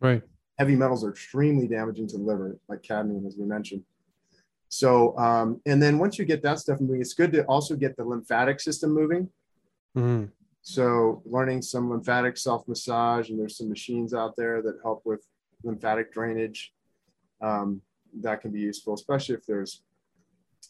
Right. 0.00 0.22
Heavy 0.58 0.74
metals 0.74 1.04
are 1.04 1.10
extremely 1.10 1.68
damaging 1.68 2.08
to 2.08 2.16
the 2.16 2.22
liver, 2.22 2.58
like 2.68 2.82
cadmium, 2.82 3.26
as 3.26 3.36
we 3.36 3.44
mentioned. 3.44 3.84
So, 4.70 5.16
um, 5.18 5.60
and 5.66 5.80
then 5.80 5.98
once 5.98 6.18
you 6.18 6.24
get 6.24 6.42
that 6.42 6.58
stuff 6.58 6.80
moving, 6.80 7.02
it's 7.02 7.12
good 7.12 7.32
to 7.32 7.44
also 7.44 7.76
get 7.76 7.94
the 7.98 8.04
lymphatic 8.04 8.58
system 8.58 8.92
moving. 8.92 9.28
Mm-hmm. 9.94 10.24
So, 10.62 11.22
learning 11.26 11.60
some 11.60 11.90
lymphatic 11.90 12.38
self 12.38 12.66
massage, 12.66 13.28
and 13.28 13.38
there's 13.38 13.58
some 13.58 13.68
machines 13.68 14.14
out 14.14 14.34
there 14.36 14.62
that 14.62 14.78
help 14.82 15.02
with 15.04 15.20
lymphatic 15.62 16.14
drainage. 16.14 16.72
Um, 17.42 17.82
that 18.22 18.40
can 18.40 18.50
be 18.50 18.60
useful, 18.60 18.94
especially 18.94 19.34
if 19.34 19.44
there's 19.44 19.82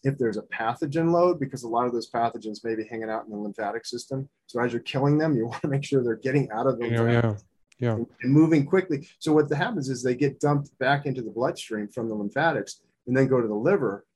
if 0.06 0.16
there's 0.18 0.36
a 0.36 0.42
pathogen 0.42 1.12
load, 1.12 1.40
because 1.40 1.64
a 1.64 1.68
lot 1.68 1.86
of 1.86 1.92
those 1.92 2.10
pathogens 2.10 2.64
may 2.64 2.74
be 2.74 2.84
hanging 2.84 3.10
out 3.10 3.24
in 3.24 3.30
the 3.30 3.36
lymphatic 3.36 3.84
system. 3.84 4.28
So 4.46 4.60
as 4.60 4.72
you're 4.72 4.82
killing 4.82 5.18
them, 5.18 5.36
you 5.36 5.46
want 5.48 5.62
to 5.62 5.68
make 5.68 5.84
sure 5.84 6.02
they're 6.02 6.16
getting 6.16 6.50
out 6.50 6.66
of 6.66 6.78
the 6.78 6.88
yeah, 6.88 7.10
yeah, 7.10 7.34
yeah. 7.78 7.92
And, 7.92 8.06
and 8.22 8.32
moving 8.32 8.64
quickly. 8.64 9.08
So 9.18 9.32
what 9.32 9.50
happens 9.52 9.88
is 9.88 10.02
they 10.02 10.14
get 10.14 10.40
dumped 10.40 10.76
back 10.78 11.06
into 11.06 11.22
the 11.22 11.30
bloodstream 11.30 11.88
from 11.88 12.08
the 12.08 12.14
lymphatics, 12.14 12.82
and 13.06 13.16
then 13.16 13.26
go 13.26 13.40
to 13.40 13.48
the 13.48 13.54
liver, 13.54 14.06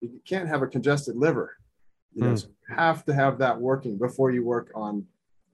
you 0.00 0.20
can't 0.26 0.48
have 0.48 0.62
a 0.62 0.66
congested 0.66 1.16
liver. 1.16 1.56
You 2.14 2.24
know, 2.24 2.32
mm. 2.32 2.40
so 2.40 2.48
you 2.48 2.74
have 2.74 3.04
to 3.06 3.14
have 3.14 3.38
that 3.38 3.60
working 3.60 3.98
before 3.98 4.30
you 4.30 4.44
work 4.44 4.70
on 4.74 5.06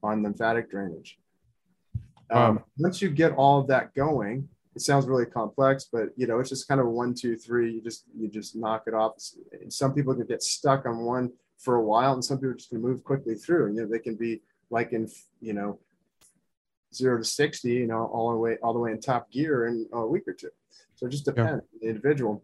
on 0.03 0.22
lymphatic 0.22 0.70
drainage. 0.70 1.18
Um, 2.30 2.62
Once 2.78 3.01
you 3.01 3.11
get 3.11 3.32
all 3.32 3.61
of 3.61 3.68
that 3.68 3.95
going, 3.95 4.49
it 4.75 4.83
sounds 4.83 5.07
really 5.07 5.27
complex, 5.27 5.89
but 5.93 6.09
you 6.16 6.27
know, 6.27 6.41
it's 6.41 6.51
just 6.51 6.68
kind 6.68 6.81
of 6.81 6.89
one, 6.89 7.14
two, 7.14 7.37
three. 7.37 7.72
You 7.72 7.81
just 7.81 8.05
you 8.16 8.29
just 8.29 8.57
knock 8.57 8.85
it 8.87 8.95
off. 8.95 9.14
Some 9.68 9.95
people 9.95 10.14
can 10.14 10.27
get 10.27 10.43
stuck 10.43 10.87
on 10.87 10.99
one 10.99 11.33
for 11.59 11.77
a 11.77 11.83
while, 11.83 12.14
and 12.14 12.25
some 12.25 12.39
people 12.39 12.55
just 12.55 12.70
can 12.70 12.83
move 12.83 13.05
quickly 13.05 13.35
through. 13.35 13.66
And 13.66 13.77
You 13.77 13.83
know, 13.83 13.89
they 13.89 13.99
can 13.99 14.16
be 14.16 14.43
like 14.70 14.93
in 14.93 15.09
you 15.41 15.53
know 15.53 15.79
zero 16.93 17.18
to 17.18 17.25
sixty, 17.25 17.75
you 17.75 17.87
know, 17.87 18.07
all 18.07 18.33
the 18.33 18.39
way 18.39 18.57
all 18.62 18.72
the 18.72 18.81
way 18.81 18.91
in 18.91 19.01
top 19.01 19.31
gear 19.31 19.66
in 19.66 19.87
a 19.93 20.07
week 20.07 20.25
or 20.27 20.33
two. 20.35 20.51
So 20.97 21.07
it 21.07 21.11
just 21.11 21.25
depends 21.25 21.64
yeah. 21.72 21.79
the 21.81 21.89
individual 21.89 22.43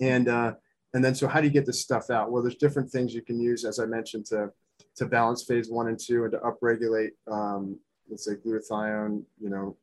and 0.00 0.28
uh, 0.28 0.52
and 0.92 1.04
then 1.04 1.14
so 1.14 1.26
how 1.26 1.40
do 1.40 1.46
you 1.46 1.52
get 1.52 1.66
this 1.66 1.80
stuff 1.80 2.10
out 2.10 2.30
well 2.30 2.42
there's 2.42 2.56
different 2.56 2.90
things 2.90 3.14
you 3.14 3.22
can 3.22 3.40
use 3.40 3.64
as 3.64 3.78
i 3.78 3.86
mentioned 3.86 4.24
to 4.26 4.50
to 4.96 5.06
balance 5.06 5.44
phase 5.44 5.70
one 5.70 5.88
and 5.88 5.98
two 5.98 6.24
and 6.24 6.32
to 6.32 6.38
upregulate 6.38 7.10
um, 7.30 7.78
let's 8.08 8.24
say 8.24 8.32
glutathione 8.34 9.22
you 9.40 9.50
know 9.50 9.76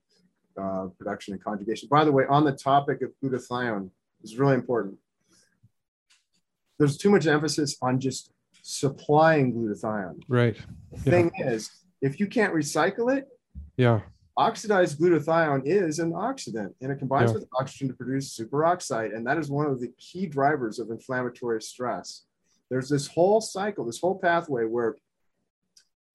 uh, 0.62 0.88
production 0.98 1.34
and 1.34 1.44
conjugation 1.44 1.88
by 1.90 2.04
the 2.04 2.12
way 2.12 2.24
on 2.30 2.44
the 2.44 2.52
topic 2.52 3.02
of 3.02 3.12
glutathione 3.24 3.90
is 4.24 4.38
really 4.38 4.56
important 4.56 4.98
there's 6.78 6.98
too 6.98 7.10
much 7.10 7.28
emphasis 7.28 7.78
on 7.82 8.00
just 8.00 8.32
supplying 8.62 9.54
glutathione 9.54 10.22
right 10.28 10.58
the 10.92 11.12
thing 11.12 11.32
is 11.40 11.70
if 12.02 12.20
you 12.20 12.28
can't 12.28 12.54
recycle 12.54 13.16
it 13.16 13.28
yeah 13.78 14.02
oxidized 14.38 15.00
glutathione 15.00 15.62
is 15.66 16.00
an 16.00 16.12
oxidant 16.14 16.74
and 16.82 16.92
it 16.92 17.00
combines 17.00 17.32
yeah. 17.32 17.36
with 17.36 17.48
oxygen 17.60 17.90
to 17.90 17.94
produce 17.94 18.38
superoxide. 18.38 19.16
And 19.16 19.26
that 19.28 19.38
is 19.38 19.50
one 19.50 19.68
of 19.68 19.80
the 19.80 19.92
key 19.98 20.26
drivers 20.26 20.80
of 20.80 20.90
inflammatory 20.90 21.62
stress. 21.62 22.24
There's 22.70 22.90
this 22.90 23.08
whole 23.08 23.42
cycle, 23.42 23.86
this 23.86 24.00
whole 24.00 24.18
pathway 24.18 24.64
where 24.66 24.96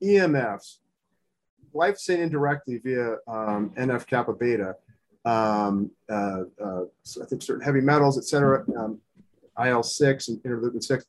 EMFs, 0.02 0.78
glyphosate 1.76 2.18
indirectly 2.18 2.78
via 2.78 3.16
um, 3.28 3.70
NF 3.76 4.06
kappa 4.06 4.32
beta, 4.32 4.76
um, 5.24 5.90
uh, 6.08 6.42
uh, 6.62 6.84
so 7.02 7.22
I 7.22 7.26
think 7.26 7.42
certain 7.42 7.64
heavy 7.64 7.80
metals, 7.80 8.16
et 8.16 8.24
cetera, 8.24 8.64
um, 8.78 9.00
IL 9.62 9.82
6 9.82 10.28
and 10.28 10.38
interleukin 10.42 10.82
6, 10.82 11.04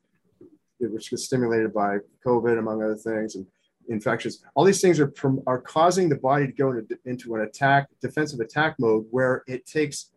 which 0.80 1.10
gets 1.10 1.26
stimulated 1.26 1.74
by 1.74 1.98
COVID, 2.26 2.58
among 2.58 2.84
other 2.84 2.96
things. 2.96 3.36
And 3.36 3.46
infections. 3.90 4.44
All 4.56 4.64
these 4.64 4.82
things 4.82 5.00
are, 5.00 5.14
are 5.46 5.62
causing 5.62 6.10
the 6.10 6.18
body 6.18 6.48
to 6.48 6.52
go 6.52 6.72
into, 6.72 6.98
into 7.06 7.36
an 7.36 7.42
attack, 7.42 7.88
defensive 8.02 8.40
attack 8.40 8.76
mode 8.80 9.06
where 9.12 9.44
it 9.48 9.66
takes 9.66 10.12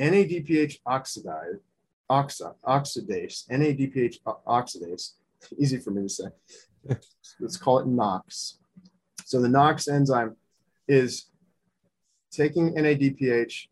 NADPH 0.00 0.78
oxi, 0.86 1.24
oxidase, 2.10 3.48
NADPH 3.48 4.18
oxidase, 4.46 5.12
easy 5.58 5.78
for 5.78 5.90
me 5.90 6.02
to 6.02 6.08
say. 6.08 6.24
Let's 7.40 7.56
call 7.56 7.78
it 7.78 7.86
NOx. 7.86 8.58
So 9.32 9.40
the 9.40 9.48
NOx 9.48 9.88
enzyme 9.88 10.36
is 10.86 11.28
taking 12.30 12.74
NADPH 12.74 13.68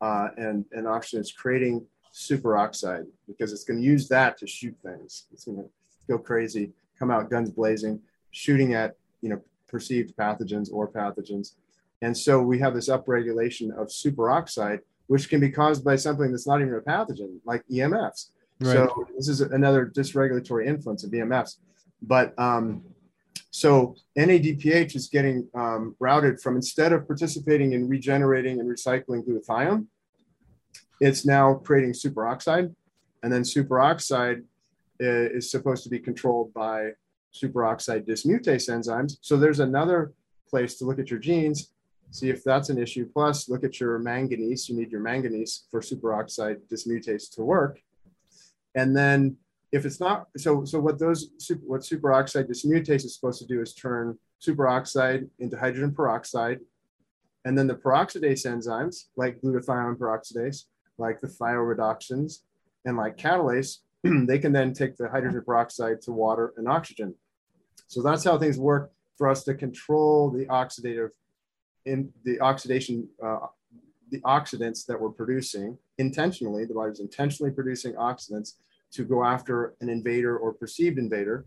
uh, 0.00 0.28
and, 0.36 0.64
and 0.72 0.88
oxygen 0.88 1.20
is 1.20 1.30
creating 1.30 1.86
superoxide 2.12 3.06
because 3.28 3.52
it's 3.52 3.62
going 3.62 3.78
to 3.78 3.86
use 3.86 4.08
that 4.08 4.36
to 4.38 4.48
shoot 4.48 4.74
things. 4.84 5.26
It's 5.32 5.44
going 5.44 5.58
to 5.58 5.70
go 6.10 6.18
crazy, 6.18 6.72
come 6.98 7.12
out 7.12 7.30
guns 7.30 7.52
blazing 7.52 8.00
shooting 8.32 8.74
at 8.74 8.96
you 9.22 9.28
know 9.28 9.40
perceived 9.68 10.16
pathogens 10.16 10.72
or 10.72 10.88
pathogens. 10.88 11.54
And 12.02 12.18
so 12.18 12.42
we 12.42 12.58
have 12.58 12.74
this 12.74 12.88
upregulation 12.88 13.70
of 13.80 13.86
superoxide, 13.90 14.80
which 15.06 15.28
can 15.28 15.38
be 15.38 15.50
caused 15.50 15.84
by 15.84 15.94
something 15.94 16.32
that's 16.32 16.48
not 16.48 16.62
even 16.62 16.74
a 16.74 16.80
pathogen, 16.80 17.38
like 17.44 17.62
EMFs. 17.70 18.30
Right. 18.58 18.72
So 18.72 19.06
this 19.16 19.28
is 19.28 19.40
another 19.40 19.86
dysregulatory 19.86 20.66
influence 20.66 21.04
of 21.04 21.12
EMFs. 21.12 21.58
But 22.02 22.36
um, 22.40 22.82
so 23.50 23.94
NADPH 24.18 24.96
is 24.96 25.08
getting 25.08 25.48
um, 25.54 25.94
routed 26.00 26.40
from 26.40 26.56
instead 26.56 26.92
of 26.92 27.06
participating 27.06 27.72
in 27.72 27.88
regenerating 27.88 28.60
and 28.60 28.68
recycling 28.68 29.24
glutathione, 29.26 29.86
it's 31.00 31.24
now 31.24 31.54
creating 31.54 31.92
superoxide. 31.92 32.74
And 33.22 33.32
then 33.32 33.42
superoxide 33.42 34.42
uh, 35.00 35.30
is 35.36 35.50
supposed 35.50 35.82
to 35.84 35.88
be 35.88 35.98
controlled 35.98 36.52
by 36.52 36.90
superoxide 37.32 38.06
dismutase 38.06 38.68
enzymes. 38.68 39.18
So 39.20 39.36
there's 39.36 39.60
another 39.60 40.12
place 40.48 40.76
to 40.78 40.84
look 40.84 40.98
at 40.98 41.10
your 41.10 41.18
genes, 41.18 41.70
see 42.10 42.30
if 42.30 42.44
that's 42.44 42.68
an 42.68 42.78
issue. 42.78 43.08
Plus, 43.12 43.48
look 43.48 43.64
at 43.64 43.80
your 43.80 43.98
manganese. 43.98 44.68
You 44.68 44.76
need 44.76 44.92
your 44.92 45.00
manganese 45.00 45.64
for 45.70 45.80
superoxide 45.80 46.58
dismutase 46.72 47.32
to 47.34 47.42
work. 47.42 47.80
And 48.74 48.96
then 48.96 49.36
if 49.74 49.84
it's 49.84 49.98
not, 49.98 50.28
so 50.36 50.64
so 50.64 50.78
what 50.78 51.00
those 51.00 51.30
what 51.66 51.80
superoxide 51.80 52.48
dismutase 52.48 53.04
is 53.04 53.16
supposed 53.16 53.40
to 53.40 53.46
do 53.46 53.60
is 53.60 53.74
turn 53.74 54.16
superoxide 54.40 55.28
into 55.40 55.58
hydrogen 55.58 55.92
peroxide. 55.92 56.60
And 57.44 57.58
then 57.58 57.66
the 57.66 57.74
peroxidase 57.74 58.46
enzymes, 58.46 59.06
like 59.16 59.40
glutathione 59.40 59.98
peroxidase, 59.98 60.66
like 60.96 61.20
the 61.20 61.26
thioredoxins, 61.26 62.42
and 62.84 62.96
like 62.96 63.16
catalase, 63.16 63.78
they 64.04 64.38
can 64.38 64.52
then 64.52 64.72
take 64.72 64.96
the 64.96 65.08
hydrogen 65.08 65.42
peroxide 65.44 66.00
to 66.02 66.12
water 66.12 66.54
and 66.56 66.68
oxygen. 66.68 67.12
So 67.88 68.00
that's 68.00 68.22
how 68.22 68.38
things 68.38 68.58
work 68.58 68.92
for 69.18 69.28
us 69.28 69.42
to 69.44 69.54
control 69.54 70.30
the 70.30 70.46
oxidative 70.46 71.10
in 71.84 72.12
the 72.24 72.40
oxidation, 72.40 73.08
uh, 73.22 73.48
the 74.12 74.20
oxidants 74.20 74.86
that 74.86 75.00
we're 75.00 75.10
producing 75.10 75.76
intentionally. 75.98 76.64
The 76.64 76.74
body's 76.74 77.00
intentionally 77.00 77.50
producing 77.50 77.94
oxidants 77.94 78.54
to 78.94 79.04
go 79.04 79.24
after 79.24 79.74
an 79.80 79.88
invader 79.88 80.36
or 80.36 80.52
perceived 80.52 80.98
invader. 80.98 81.46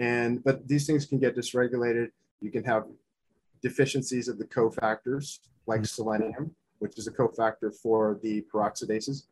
And 0.00 0.42
but 0.44 0.66
these 0.68 0.86
things 0.86 1.06
can 1.06 1.18
get 1.18 1.36
dysregulated. 1.36 2.08
You 2.40 2.50
can 2.50 2.64
have 2.64 2.84
deficiencies 3.62 4.28
of 4.28 4.38
the 4.38 4.44
cofactors 4.44 5.40
like 5.66 5.80
mm-hmm. 5.80 5.84
selenium, 5.84 6.54
which 6.78 6.98
is 6.98 7.06
a 7.08 7.12
cofactor 7.12 7.74
for 7.82 8.18
the 8.22 8.44
peroxidases, 8.52 9.24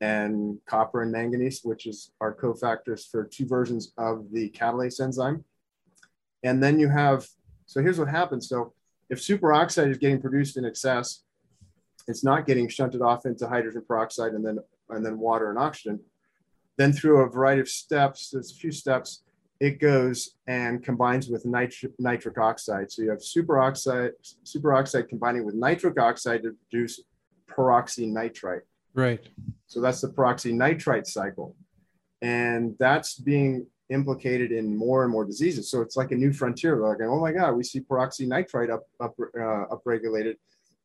and 0.00 0.58
copper 0.66 1.02
and 1.02 1.12
manganese, 1.12 1.60
which 1.62 1.86
is 1.86 2.10
are 2.20 2.34
cofactors 2.34 3.08
for 3.08 3.24
two 3.24 3.46
versions 3.46 3.92
of 3.96 4.26
the 4.32 4.50
catalase 4.50 5.00
enzyme. 5.00 5.44
And 6.42 6.60
then 6.60 6.80
you 6.80 6.88
have, 6.88 7.26
so 7.66 7.80
here's 7.80 8.00
what 8.00 8.08
happens. 8.08 8.48
So 8.48 8.72
if 9.08 9.20
superoxide 9.20 9.90
is 9.90 9.98
getting 9.98 10.20
produced 10.20 10.56
in 10.56 10.64
excess, 10.64 11.22
it's 12.08 12.24
not 12.24 12.46
getting 12.46 12.68
shunted 12.68 13.00
off 13.00 13.26
into 13.26 13.46
hydrogen 13.46 13.84
peroxide 13.86 14.32
and 14.32 14.44
then 14.44 14.58
and 14.88 15.06
then 15.06 15.18
water 15.18 15.50
and 15.50 15.58
oxygen. 15.58 16.00
Then 16.82 16.92
through 16.92 17.18
a 17.20 17.28
variety 17.28 17.60
of 17.60 17.68
steps, 17.68 18.30
there's 18.30 18.50
a 18.50 18.54
few 18.56 18.72
steps, 18.72 19.22
it 19.60 19.78
goes 19.78 20.34
and 20.48 20.82
combines 20.82 21.28
with 21.28 21.46
nitric, 21.46 21.92
nitric 22.00 22.38
oxide. 22.38 22.90
So 22.90 23.02
you 23.02 23.10
have 23.10 23.20
superoxide, 23.20 24.10
superoxide 24.44 25.08
combining 25.08 25.46
with 25.46 25.54
nitric 25.54 26.00
oxide 26.00 26.42
to 26.42 26.56
produce 26.68 27.00
peroxynitrite. 27.48 28.62
Right. 28.94 29.20
So 29.68 29.80
that's 29.80 30.00
the 30.00 30.08
peroxynitrite 30.08 31.06
cycle. 31.06 31.54
And 32.20 32.74
that's 32.80 33.14
being 33.14 33.68
implicated 33.88 34.50
in 34.50 34.76
more 34.76 35.04
and 35.04 35.12
more 35.12 35.24
diseases. 35.24 35.70
So 35.70 35.82
it's 35.82 35.96
like 35.96 36.10
a 36.10 36.16
new 36.16 36.32
frontier. 36.32 36.74
Like, 36.78 36.98
oh 37.02 37.20
my 37.20 37.30
God, 37.30 37.52
we 37.52 37.62
see 37.62 37.78
peroxynitrite 37.78 38.72
up, 38.72 38.88
up 38.98 39.14
uh, 39.20 39.66
upregulated 39.70 40.34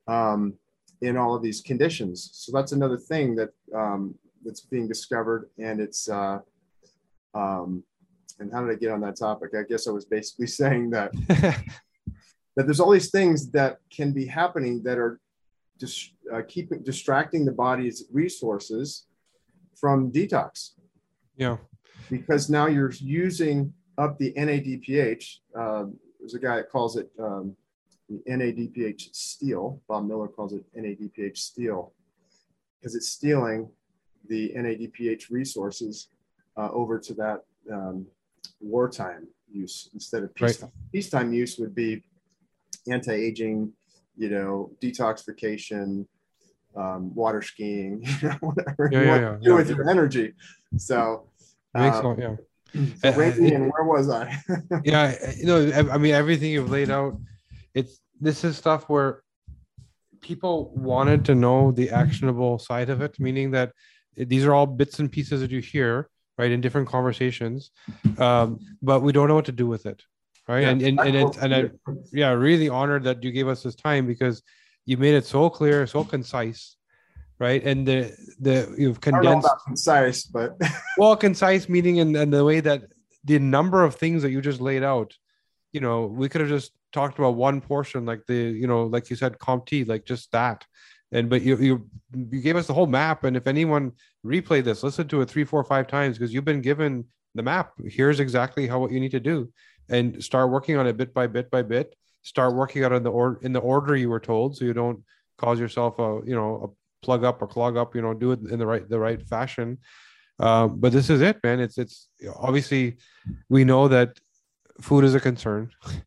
um, 0.08 0.54
in 1.02 1.18
all 1.18 1.34
of 1.34 1.42
these 1.42 1.62
conditions. 1.62 2.30
So 2.34 2.52
that's 2.52 2.74
another 2.74 2.98
thing 2.98 3.36
that 3.38 3.50
um, 3.74 4.14
that's 4.48 4.62
being 4.62 4.88
discovered, 4.88 5.50
and 5.60 5.80
it's 5.80 6.10
uh, 6.10 6.40
um, 7.36 7.84
and 8.40 8.52
how 8.52 8.64
did 8.64 8.72
I 8.72 8.80
get 8.80 8.92
on 8.92 9.02
that 9.02 9.18
topic? 9.18 9.52
I 9.58 9.64
guess 9.64 9.88
I 9.88 9.92
was 9.92 10.06
basically 10.06 10.48
saying 10.62 10.90
that 10.92 11.12
that 11.28 12.66
there's 12.66 12.80
all 12.80 12.92
these 12.92 13.12
things 13.12 13.52
that 13.52 13.78
can 13.92 14.14
be 14.14 14.26
happening 14.26 14.82
that 14.84 14.98
are 14.98 15.20
just 15.80 16.14
uh, 16.34 16.42
keeping 16.48 16.82
distracting 16.82 17.46
the 17.46 17.52
body's 17.52 18.06
resources 18.12 19.06
from 19.76 20.12
detox. 20.12 20.72
Yeah, 21.36 21.58
because 22.10 22.50
now 22.50 22.66
you're 22.68 22.94
using 22.94 23.74
up 23.98 24.18
the 24.18 24.34
NADPH. 24.34 25.38
Uh, 25.58 25.86
there's 26.20 26.34
a 26.34 26.40
guy 26.40 26.56
that 26.56 26.72
calls 26.72 26.98
it 26.98 27.10
um, 27.20 27.56
NADPH 28.28 29.14
steal. 29.14 29.82
Bob 29.88 30.08
Miller 30.08 30.28
calls 30.28 30.54
it 30.54 30.64
NADPH 30.76 31.38
steal 31.38 31.94
because 32.80 32.96
it's 32.96 33.10
stealing 33.10 33.70
the 34.28 34.54
NADPH 34.56 35.30
resources 35.30 36.10
uh, 36.58 36.70
over 36.72 37.00
to 37.00 37.14
that 37.16 37.44
um, 37.72 38.06
wartime 38.60 39.28
use 39.52 39.90
instead 39.94 40.24
of 40.24 40.34
peacetime. 40.36 40.72
Right. 40.74 40.92
Peacetime 40.92 41.34
use 41.34 41.58
would 41.58 41.76
be 41.76 42.04
anti-aging, 42.90 43.72
you 44.18 44.30
know, 44.30 44.72
detoxification, 44.82 46.06
um, 46.76 47.14
water 47.16 47.42
skiing, 47.42 48.04
you 48.22 48.30
know, 48.30 48.38
whatever 48.42 48.90
yeah, 48.92 49.00
you 49.00 49.06
yeah, 49.06 49.30
want 49.30 49.42
to 49.42 49.46
do 49.46 49.56
with 49.56 49.70
your 49.70 49.90
energy. 49.90 50.34
So, 50.78 51.30
um, 51.76 52.18
yeah. 52.20 52.36
So 53.02 53.10
and 53.10 53.72
where 53.72 53.86
was 53.86 54.10
I? 54.10 54.38
yeah, 54.84 55.16
you 55.38 55.46
know, 55.46 55.72
I 55.92 55.98
mean, 55.98 56.14
everything 56.14 56.52
you've 56.52 56.70
laid 56.70 56.92
out, 56.92 57.18
it's 57.74 58.00
this 58.20 58.44
is 58.44 58.58
stuff 58.58 58.90
where 58.90 59.24
people 60.22 60.74
wanted 60.76 61.24
to 61.26 61.34
know 61.34 61.72
the 61.72 61.90
actionable 61.90 62.60
side 62.60 62.90
of 62.90 63.02
it, 63.02 63.20
meaning 63.20 63.52
that 63.52 63.72
these 64.18 64.46
are 64.46 64.54
all 64.54 64.66
bits 64.66 65.00
and 65.00 65.12
pieces 65.12 65.42
that 65.42 65.52
you 65.52 65.60
hear 65.60 66.10
right 66.38 66.52
in 66.52 66.62
different 66.62 66.88
conversations 66.88 67.72
um, 68.18 68.60
but 68.82 69.02
we 69.02 69.12
don't 69.12 69.28
know 69.28 69.36
what 69.36 69.46
to 69.46 69.52
do 69.52 69.68
with 69.68 69.86
it 69.86 70.04
right? 70.48 70.62
Yeah, 70.62 70.70
and 70.70 70.82
and 70.82 71.00
and, 71.00 71.16
it, 71.16 71.38
and 71.38 71.56
I, 71.56 71.70
yeah 72.12 72.32
really 72.32 72.70
honored 72.70 73.04
that 73.04 73.24
you 73.24 73.32
gave 73.32 73.48
us 73.48 73.64
this 73.64 73.76
time 73.76 74.08
because 74.08 74.42
you 74.86 74.98
made 74.98 75.16
it 75.16 75.26
so 75.26 75.50
clear 75.50 75.86
so 75.88 76.04
concise 76.04 76.76
right? 77.40 77.64
And 77.64 77.88
the 77.88 78.16
the 78.40 78.74
you've 78.78 79.02
condensed 79.02 79.50
concise 79.66 80.26
but 80.26 80.58
well 80.98 81.16
concise 81.16 81.70
meaning 81.70 81.98
in, 81.98 82.16
in 82.16 82.30
the 82.30 82.44
way 82.44 82.60
that 82.62 82.84
the 83.24 83.40
number 83.40 83.84
of 83.84 83.96
things 83.96 84.24
that 84.24 84.32
you 84.32 84.42
just 84.42 84.62
laid 84.62 84.84
out 84.84 85.16
you 85.74 85.82
know 85.82 86.06
we 86.06 86.30
could 86.30 86.42
have 86.42 86.50
just 86.50 86.72
talked 86.94 87.20
about 87.20 87.36
one 87.36 87.62
portion 87.62 88.06
like 88.06 88.26
the 88.26 88.34
you 88.34 88.68
know 88.68 88.86
like 88.86 89.10
you 89.10 89.16
said 89.16 89.38
COMT 89.38 89.88
like 89.88 90.06
just 90.06 90.32
that 90.32 90.66
and 91.12 91.30
but 91.30 91.42
you 91.42 91.58
you 91.58 91.90
you 92.14 92.42
gave 92.42 92.56
us 92.56 92.68
the 92.68 92.74
whole 92.74 92.88
map. 92.88 93.24
And 93.24 93.38
if 93.38 93.48
anyone 93.48 93.94
replay 94.26 94.64
this 94.64 94.84
listen 94.84 95.08
to 95.10 95.22
it 95.22 95.30
three 95.30 95.44
four 95.44 95.64
five 95.64 95.88
times 95.88 96.18
because 96.18 96.34
you've 96.34 96.46
been 96.46 96.62
given 96.62 97.06
the 97.36 97.44
map. 97.44 97.74
Here's 97.86 98.20
exactly 98.20 98.68
how 98.68 98.80
what 98.80 98.92
you 98.92 99.00
need 99.00 99.12
to 99.12 99.20
do. 99.20 99.52
And 99.90 100.22
start 100.24 100.50
working 100.50 100.76
on 100.76 100.88
it 100.88 100.98
bit 100.98 101.14
by 101.14 101.28
bit 101.28 101.50
by 101.50 101.62
bit. 101.62 101.96
Start 102.24 102.56
working 102.56 102.84
out 102.84 102.92
in 102.92 103.04
the 103.04 103.12
or 103.12 103.40
in 103.42 103.54
the 103.54 103.60
order 103.60 103.96
you 103.96 104.10
were 104.10 104.20
told 104.20 104.58
so 104.58 104.66
you 104.66 104.74
don't 104.74 105.04
cause 105.38 105.60
yourself 105.60 106.00
a 106.00 106.20
you 106.26 106.36
know 106.36 106.74
a 106.74 107.06
plug 107.06 107.24
up 107.24 107.42
or 107.42 107.48
clog 107.48 107.78
up 107.78 107.96
you 107.96 108.02
know 108.02 108.14
do 108.14 108.32
it 108.32 108.40
in 108.50 108.60
the 108.60 108.66
right 108.66 108.88
the 108.90 109.00
right 109.00 109.26
fashion. 109.28 109.78
Um, 110.40 110.80
but 110.80 110.92
this 110.92 111.10
is 111.10 111.22
it 111.22 111.38
man. 111.44 111.60
It's 111.60 111.78
it's 111.78 112.10
obviously 112.36 112.98
we 113.50 113.64
know 113.64 113.88
that 113.88 114.20
food 114.82 115.04
is 115.04 115.16
a 115.16 115.20
concern 115.20 115.72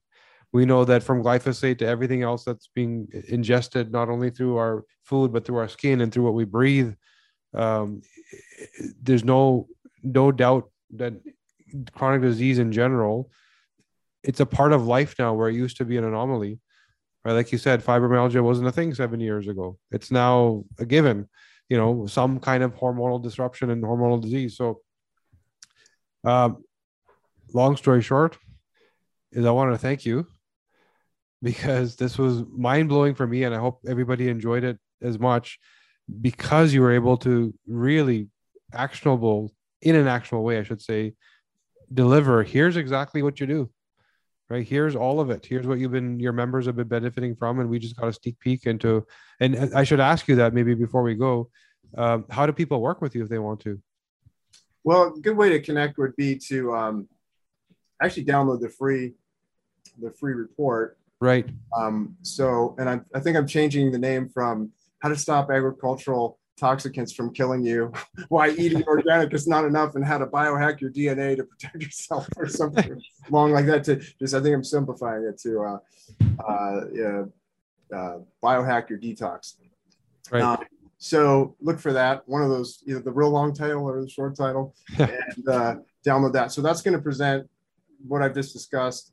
we 0.53 0.67
know 0.67 0.85
that 0.85 1.03
from 1.03 1.23
glyphosate 1.23 1.79
to 1.79 1.87
everything 1.87 2.23
else 2.23 2.45
that's 2.45 2.69
being 2.75 3.09
ingested 3.29 3.93
not 3.93 4.09
only 4.09 4.31
through 4.31 4.57
our 4.57 4.85
food 5.05 5.33
but 5.33 5.45
through 5.45 5.57
our 5.57 5.69
skin 5.69 6.01
and 6.01 6.13
through 6.13 6.25
what 6.25 6.35
we 6.35 6.45
breathe 6.45 6.95
um, 7.55 8.03
there's 9.03 9.25
no 9.25 9.67
no 10.03 10.33
doubt 10.33 10.71
that 10.91 11.15
chronic 11.95 12.23
disease 12.23 12.59
in 12.59 12.73
general 12.73 13.31
it's 14.23 14.41
a 14.41 14.47
part 14.47 14.73
of 14.73 14.87
life 14.87 15.15
now 15.19 15.33
where 15.33 15.49
it 15.49 15.55
used 15.55 15.77
to 15.77 15.85
be 15.85 15.97
an 15.97 16.05
anomaly 16.05 16.59
right? 17.25 17.33
Like 17.33 17.53
you 17.53 17.59
said 17.59 17.85
fibromyalgia 17.85 18.43
wasn't 18.43 18.69
a 18.69 18.73
thing 18.73 18.95
seven 18.95 19.21
years 19.21 19.47
ago. 19.47 19.79
It's 19.91 20.11
now 20.11 20.65
a 20.79 20.87
given 20.87 21.29
you 21.69 21.77
know 21.77 22.07
some 22.07 22.41
kind 22.41 22.63
of 22.63 22.75
hormonal 22.75 23.23
disruption 23.23 23.71
and 23.71 23.83
hormonal 23.83 24.21
disease. 24.21 24.57
So 24.57 24.81
um, 26.25 26.65
long 27.55 27.77
story 27.77 28.03
short 28.03 28.39
is 29.33 29.45
i 29.45 29.51
want 29.51 29.73
to 29.73 29.79
thank 29.79 30.05
you 30.05 30.27
because 31.43 31.97
this 31.97 32.19
was 32.19 32.43
mind 32.51 32.89
blowing 32.89 33.15
for 33.15 33.27
me, 33.27 33.45
and 33.45 33.55
I 33.55 33.59
hope 33.59 33.81
everybody 33.87 34.29
enjoyed 34.29 34.65
it 34.65 34.79
as 35.03 35.19
much 35.19 35.59
because 36.21 36.75
you 36.75 36.83
were 36.83 36.93
able 36.93 37.17
to 37.19 37.55
really 37.67 38.29
actionable 38.73 39.53
in 39.83 39.95
an 39.95 40.07
actionable 40.07 40.45
way, 40.45 40.59
I 40.59 40.63
should 40.63 40.83
say, 40.83 41.15
deliver. 41.93 42.43
Here's 42.43 42.77
exactly 42.77 43.23
what 43.23 43.41
you 43.41 43.47
do. 43.47 43.71
Right 44.51 44.67
here's 44.67 44.97
all 44.97 45.21
of 45.21 45.31
it. 45.31 45.47
Here's 45.47 45.65
what 45.65 45.79
you've 45.79 45.93
been 45.93 46.19
your 46.19 46.33
members 46.33 46.67
have 46.67 46.75
been 46.75 46.89
benefiting 46.89 47.37
from, 47.37 47.61
and 47.61 47.71
we 47.71 47.79
just 47.79 47.97
got 47.97 48.09
a 48.09 48.13
sneak 48.13 48.39
peek 48.41 48.67
into. 48.67 49.07
And 49.39 49.73
I 49.75 49.85
should 49.85 50.01
ask 50.01 50.27
you 50.27 50.35
that 50.37 50.55
maybe 50.55 50.75
before 50.75 51.03
we 51.03 51.15
go, 51.15 51.51
um, 51.97 52.25
how 52.29 52.47
do 52.47 52.53
people 52.53 52.81
work 52.81 53.01
with 53.01 53.15
you 53.15 53.23
if 53.23 53.29
they 53.29 53.39
want 53.39 53.61
to? 53.61 53.81
Well, 54.83 55.15
a 55.17 55.21
good 55.21 55.37
way 55.37 55.51
to 55.51 55.61
connect 55.61 55.99
would 55.99 56.17
be 56.17 56.37
to 56.49 56.75
um, 56.75 57.09
actually 58.03 58.25
download 58.25 58.61
the 58.61 58.69
free 58.69 59.15
the 60.01 60.11
free 60.11 60.33
report 60.33 60.99
Right. 61.21 61.47
Um, 61.77 62.17
so, 62.23 62.75
and 62.79 62.89
I, 62.89 63.01
I 63.15 63.21
think 63.21 63.37
I'm 63.37 63.47
changing 63.47 63.93
the 63.93 63.99
name 63.99 64.29
from 64.29 64.73
How 65.01 65.11
to 65.11 65.17
Stop 65.17 65.51
Agricultural 65.51 66.39
Toxicants 66.59 67.15
from 67.15 67.33
Killing 67.33 67.63
You, 67.63 67.93
Why 68.29 68.51
Eating 68.51 68.83
Organic 68.87 69.33
is 69.35 69.47
Not 69.47 69.65
Enough, 69.65 69.97
and 69.97 70.05
How 70.05 70.19
to 70.19 70.27
Biohack 70.27 70.81
Your 70.81 70.91
DNA 70.91 71.37
to 71.37 71.45
Protect 71.45 71.83
Yourself, 71.83 72.27
or 72.37 72.49
something 72.49 73.01
long 73.31 73.53
like 73.53 73.67
that. 73.67 73.85
To 73.85 73.97
just, 73.97 74.35
I 74.35 74.41
think 74.41 74.55
I'm 74.55 74.65
simplifying 74.65 75.25
it 75.25 75.39
to 75.41 75.61
uh, 75.61 75.79
uh, 76.43 76.81
yeah, 76.93 77.25
uh, 77.95 78.19
Biohack 78.43 78.89
Your 78.89 78.99
Detox. 78.99 79.57
Right. 80.31 80.43
Um, 80.43 80.65
so 80.97 81.57
look 81.61 81.79
for 81.79 81.93
that. 81.93 82.27
One 82.29 82.43
of 82.43 82.49
those, 82.49 82.83
either 82.87 83.01
the 83.01 83.13
real 83.13 83.31
long 83.31 83.55
title 83.55 83.85
or 83.85 84.01
the 84.01 84.09
short 84.09 84.37
title, 84.37 84.75
and 84.99 85.49
uh, 85.49 85.77
download 86.05 86.33
that. 86.35 86.53
So 86.53 86.63
that's 86.63 86.83
going 86.83 86.97
to 86.97 87.03
present 87.03 87.49
what 88.07 88.23
I've 88.23 88.35
just 88.35 88.53
discussed 88.55 89.13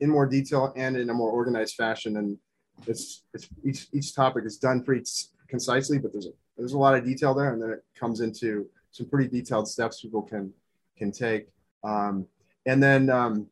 in 0.00 0.10
more 0.10 0.26
detail 0.26 0.72
and 0.76 0.96
in 0.96 1.10
a 1.10 1.14
more 1.14 1.30
organized 1.30 1.74
fashion. 1.74 2.16
And 2.16 2.38
it's, 2.86 3.24
it's 3.34 3.48
each, 3.64 3.88
each 3.92 4.14
topic 4.14 4.44
is 4.44 4.58
done 4.58 4.82
pretty 4.82 5.04
concisely, 5.48 5.98
but 5.98 6.12
there's 6.12 6.26
a, 6.26 6.32
there's 6.56 6.72
a 6.72 6.78
lot 6.78 6.94
of 6.94 7.04
detail 7.04 7.34
there. 7.34 7.52
And 7.52 7.62
then 7.62 7.70
it 7.70 7.84
comes 7.98 8.20
into 8.20 8.66
some 8.90 9.08
pretty 9.08 9.28
detailed 9.28 9.68
steps 9.68 10.00
people 10.00 10.22
can, 10.22 10.52
can 10.96 11.12
take. 11.12 11.48
Um, 11.84 12.26
and 12.66 12.82
then, 12.82 13.10
um, 13.10 13.46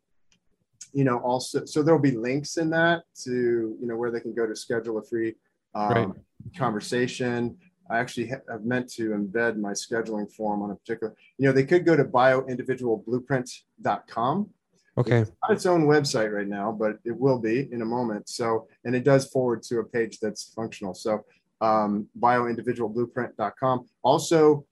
you 0.93 1.05
know, 1.05 1.19
also, 1.19 1.65
so 1.65 1.83
there'll 1.83 2.01
be 2.01 2.13
links 2.13 2.57
in 2.57 2.71
that 2.71 3.05
to, 3.25 3.77
you 3.81 3.87
know, 3.87 3.97
where 3.97 4.11
they 4.11 4.21
can 4.21 4.35
go 4.35 4.47
to 4.47 4.55
schedule 4.55 4.99
a 4.99 5.03
free 5.03 5.35
um, 5.75 5.93
right. 5.93 6.09
conversation. 6.57 7.57
I 7.91 7.99
actually 7.99 8.27
have 8.27 8.65
meant 8.65 8.89
to 8.95 9.11
embed 9.11 9.59
my 9.59 9.73
scheduling 9.73 10.33
form 10.33 10.63
on 10.63 10.71
a 10.71 10.77
particular, 10.77 11.15
you 11.37 11.47
know, 11.47 11.53
they 11.53 11.65
could 11.65 11.85
go 11.85 11.97
to 11.97 12.05
bioindividualblueprint.com. 12.05 14.51
Okay. 14.97 15.21
It's 15.21 15.33
not 15.43 15.53
its 15.53 15.67
own 15.67 15.87
website 15.87 16.33
right 16.33 16.47
now, 16.47 16.71
but 16.71 16.99
it 17.05 17.19
will 17.19 17.39
be 17.39 17.69
in 17.73 17.83
a 17.83 17.85
moment. 17.85 18.29
So, 18.29 18.69
and 18.85 18.95
it 18.95 19.03
does 19.03 19.27
forward 19.27 19.63
to 19.65 19.81
a 19.81 19.85
page 19.85 20.21
that's 20.21 20.53
functional. 20.55 20.95
So, 20.95 21.25
um, 21.61 22.07
bioindividualblueprint.com. 22.21 23.87
Also, 24.03 24.65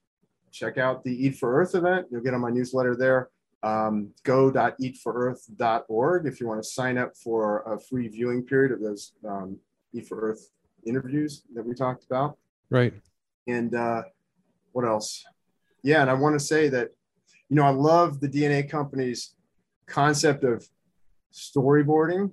check 0.53 0.79
out 0.79 1.03
the 1.03 1.27
Eat 1.27 1.39
for 1.39 1.61
Earth 1.61 1.75
event. 1.75 2.07
You'll 2.11 2.23
get 2.23 2.35
on 2.35 2.41
my 2.41 2.51
newsletter 2.51 2.95
there. 2.95 3.31
Um, 3.65 4.11
go.eatforearth.org 4.25 6.27
if 6.27 6.41
you 6.41 6.49
want 6.49 6.61
to 6.63 6.69
sign 6.69 6.99
up 6.99 7.17
for 7.17 7.63
a 7.63 7.79
free 7.79 8.09
viewing 8.09 8.43
period 8.43 8.73
of 8.73 8.81
those 8.81 9.13
um, 9.27 9.57
Eat 9.93 10.09
for 10.09 10.21
Earth 10.21 10.51
interviews 10.85 11.43
that 11.55 11.65
we 11.65 11.75
talked 11.75 12.05
about. 12.05 12.37
Right. 12.71 12.93
And 13.47 13.75
uh, 13.75 14.03
what 14.73 14.85
else? 14.85 15.25
Yeah, 15.83 16.03
and 16.03 16.11
I 16.11 16.15
want 16.15 16.39
to 16.39 16.45
say 16.45 16.69
that, 16.69 16.91
you 17.49 17.57
know, 17.57 17.65
I 17.65 17.71
love 17.71 18.21
the 18.21 18.29
DNA 18.29 18.69
company's 18.69 19.35
concept 19.87 20.45
of 20.45 20.67
storyboarding. 21.33 22.33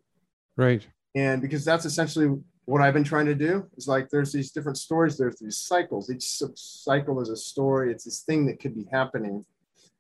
Right. 0.57 0.85
And 1.15 1.41
because 1.41 1.65
that's 1.65 1.85
essentially 1.85 2.37
what 2.65 2.81
I've 2.81 2.93
been 2.93 3.03
trying 3.03 3.25
to 3.25 3.35
do 3.35 3.65
is 3.77 3.87
like 3.87 4.09
there's 4.09 4.31
these 4.31 4.51
different 4.51 4.77
stories, 4.77 5.17
there's 5.17 5.39
these 5.39 5.57
cycles. 5.57 6.09
Each 6.11 6.39
cycle 6.55 7.19
is 7.21 7.29
a 7.29 7.35
story, 7.35 7.91
it's 7.91 8.03
this 8.03 8.21
thing 8.21 8.45
that 8.45 8.59
could 8.59 8.75
be 8.75 8.85
happening 8.91 9.43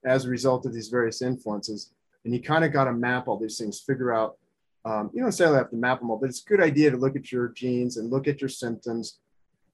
as 0.05 0.25
a 0.25 0.29
result 0.29 0.65
of 0.65 0.73
these 0.73 0.89
various 0.89 1.21
influences. 1.21 1.91
And 2.23 2.33
you 2.33 2.41
kind 2.41 2.63
of 2.63 2.71
got 2.71 2.85
to 2.85 2.93
map 2.93 3.27
all 3.27 3.39
these 3.39 3.57
things, 3.57 3.79
figure 3.79 4.13
out, 4.13 4.37
um, 4.85 5.09
you 5.13 5.19
don't 5.19 5.27
necessarily 5.27 5.57
have 5.57 5.71
to 5.71 5.75
map 5.77 5.99
them 5.99 6.11
all, 6.11 6.17
but 6.17 6.29
it's 6.29 6.43
a 6.43 6.47
good 6.47 6.61
idea 6.61 6.91
to 6.91 6.97
look 6.97 7.15
at 7.15 7.31
your 7.31 7.49
genes 7.49 7.97
and 7.97 8.11
look 8.11 8.27
at 8.27 8.39
your 8.39 8.49
symptoms 8.49 9.19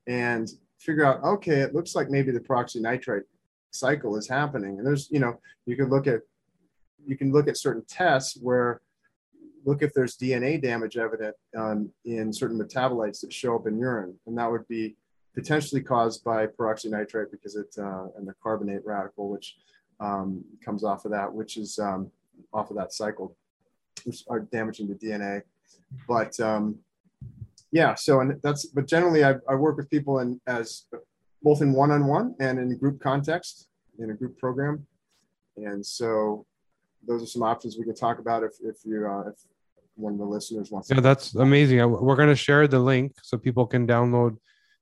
and 0.07 0.51
figure 0.79 1.05
out, 1.05 1.23
okay, 1.23 1.59
it 1.59 1.73
looks 1.73 1.95
like 1.95 2.09
maybe 2.09 2.31
the 2.31 2.39
peroxynitrite 2.39 3.23
cycle 3.71 4.15
is 4.15 4.27
happening. 4.27 4.77
And 4.77 4.87
there's, 4.87 5.09
you 5.11 5.19
know, 5.19 5.39
you 5.65 5.75
could 5.75 5.89
look 5.89 6.07
at, 6.07 6.21
you 7.05 7.17
can 7.17 7.31
look 7.31 7.47
at 7.47 7.57
certain 7.57 7.83
tests 7.87 8.37
where 8.41 8.81
look 9.65 9.81
if 9.81 9.93
there's 9.93 10.15
DNA 10.15 10.61
damage 10.61 10.95
evident 10.95 11.35
um, 11.57 11.89
in 12.05 12.31
certain 12.31 12.57
metabolites 12.57 13.19
that 13.21 13.33
show 13.33 13.55
up 13.55 13.67
in 13.67 13.77
urine. 13.79 14.13
And 14.27 14.37
that 14.37 14.49
would 14.49 14.67
be 14.67 14.95
potentially 15.33 15.81
caused 15.81 16.23
by 16.23 16.47
peroxynitrite 16.47 17.31
because 17.31 17.55
it, 17.55 17.75
uh, 17.77 18.05
and 18.15 18.27
the 18.27 18.35
carbonate 18.41 18.85
radical, 18.85 19.29
which 19.29 19.57
um, 19.99 20.43
comes 20.63 20.83
off 20.83 21.05
of 21.05 21.11
that, 21.11 21.31
which 21.31 21.57
is 21.57 21.79
um, 21.79 22.11
off 22.53 22.69
of 22.69 22.77
that 22.77 22.93
cycle, 22.93 23.35
which 24.03 24.23
are 24.29 24.39
damaging 24.39 24.87
the 24.87 24.95
DNA. 24.95 25.41
But 26.07 26.39
um, 26.39 26.77
yeah, 27.71 27.95
so 27.95 28.21
and 28.21 28.39
that's 28.41 28.65
but 28.65 28.87
generally 28.87 29.23
I, 29.23 29.35
I 29.49 29.55
work 29.55 29.77
with 29.77 29.89
people 29.89 30.19
in 30.19 30.39
as 30.47 30.83
both 31.41 31.61
in 31.61 31.73
one-on-one 31.73 32.35
and 32.39 32.59
in 32.59 32.77
group 32.77 33.01
context 33.01 33.67
in 33.99 34.11
a 34.11 34.13
group 34.13 34.37
program, 34.37 34.85
and 35.57 35.85
so 35.85 36.45
those 37.07 37.23
are 37.23 37.27
some 37.27 37.43
options 37.43 37.77
we 37.77 37.85
can 37.85 37.95
talk 37.95 38.19
about 38.19 38.43
if 38.43 38.53
if 38.61 38.77
you 38.83 39.07
uh, 39.07 39.29
if 39.29 39.35
one 39.95 40.13
of 40.13 40.19
the 40.19 40.25
listeners 40.25 40.71
wants. 40.71 40.89
Yeah, 40.89 40.99
that's 40.99 41.35
amazing. 41.35 41.77
We're 41.89 42.15
going 42.15 42.29
to 42.29 42.35
share 42.35 42.67
the 42.67 42.79
link 42.79 43.13
so 43.23 43.37
people 43.37 43.65
can 43.65 43.87
download 43.87 44.37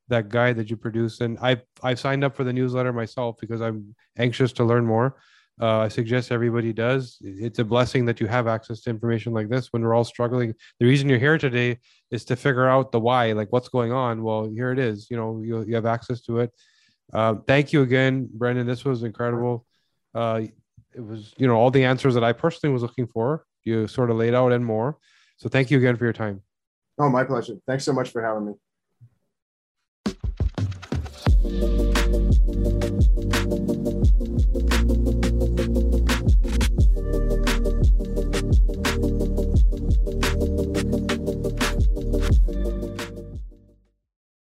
that 0.09 0.29
guide 0.29 0.57
that 0.57 0.69
you 0.69 0.77
produce. 0.77 1.21
And 1.21 1.37
I 1.39 1.61
I 1.81 1.93
signed 1.93 2.23
up 2.23 2.35
for 2.35 2.43
the 2.43 2.53
newsletter 2.53 2.93
myself 2.93 3.37
because 3.39 3.61
I'm 3.61 3.95
anxious 4.17 4.51
to 4.53 4.63
learn 4.63 4.85
more. 4.85 5.17
Uh, 5.61 5.81
I 5.81 5.87
suggest 5.87 6.31
everybody 6.31 6.73
does. 6.73 7.17
It's 7.21 7.59
a 7.59 7.63
blessing 7.63 8.05
that 8.07 8.19
you 8.19 8.25
have 8.25 8.47
access 8.47 8.81
to 8.81 8.89
information 8.89 9.33
like 9.33 9.49
this 9.49 9.67
when 9.71 9.83
we're 9.83 9.93
all 9.93 10.03
struggling. 10.03 10.55
The 10.79 10.87
reason 10.87 11.07
you're 11.07 11.19
here 11.19 11.37
today 11.37 11.77
is 12.09 12.25
to 12.25 12.35
figure 12.35 12.67
out 12.67 12.91
the 12.91 12.99
why, 12.99 13.33
like 13.33 13.51
what's 13.51 13.69
going 13.69 13.91
on. 13.91 14.23
Well, 14.23 14.49
here 14.49 14.71
it 14.71 14.79
is. 14.79 15.11
You 15.11 15.17
know, 15.17 15.41
you, 15.43 15.63
you 15.63 15.75
have 15.75 15.85
access 15.85 16.21
to 16.21 16.39
it. 16.39 16.51
Uh, 17.13 17.35
thank 17.47 17.71
you 17.71 17.83
again, 17.83 18.27
Brendan. 18.33 18.65
This 18.65 18.83
was 18.83 19.03
incredible. 19.03 19.67
Uh, 20.15 20.41
it 20.95 21.05
was, 21.05 21.33
you 21.37 21.47
know, 21.47 21.55
all 21.55 21.71
the 21.71 21.83
answers 21.83 22.13
that 22.13 22.23
I 22.23 22.33
personally 22.33 22.73
was 22.73 22.81
looking 22.81 23.07
for. 23.07 23.45
You 23.63 23.87
sort 23.87 24.09
of 24.09 24.17
laid 24.17 24.33
out 24.33 24.51
and 24.51 24.65
more. 24.65 24.97
So 25.37 25.49
thank 25.49 25.71
you 25.71 25.77
again 25.77 25.95
for 25.95 26.03
your 26.03 26.13
time. 26.13 26.41
Oh, 26.99 27.09
my 27.09 27.23
pleasure. 27.23 27.55
Thanks 27.65 27.83
so 27.83 27.93
much 27.93 28.09
for 28.09 28.21
having 28.21 28.45
me. 28.47 28.53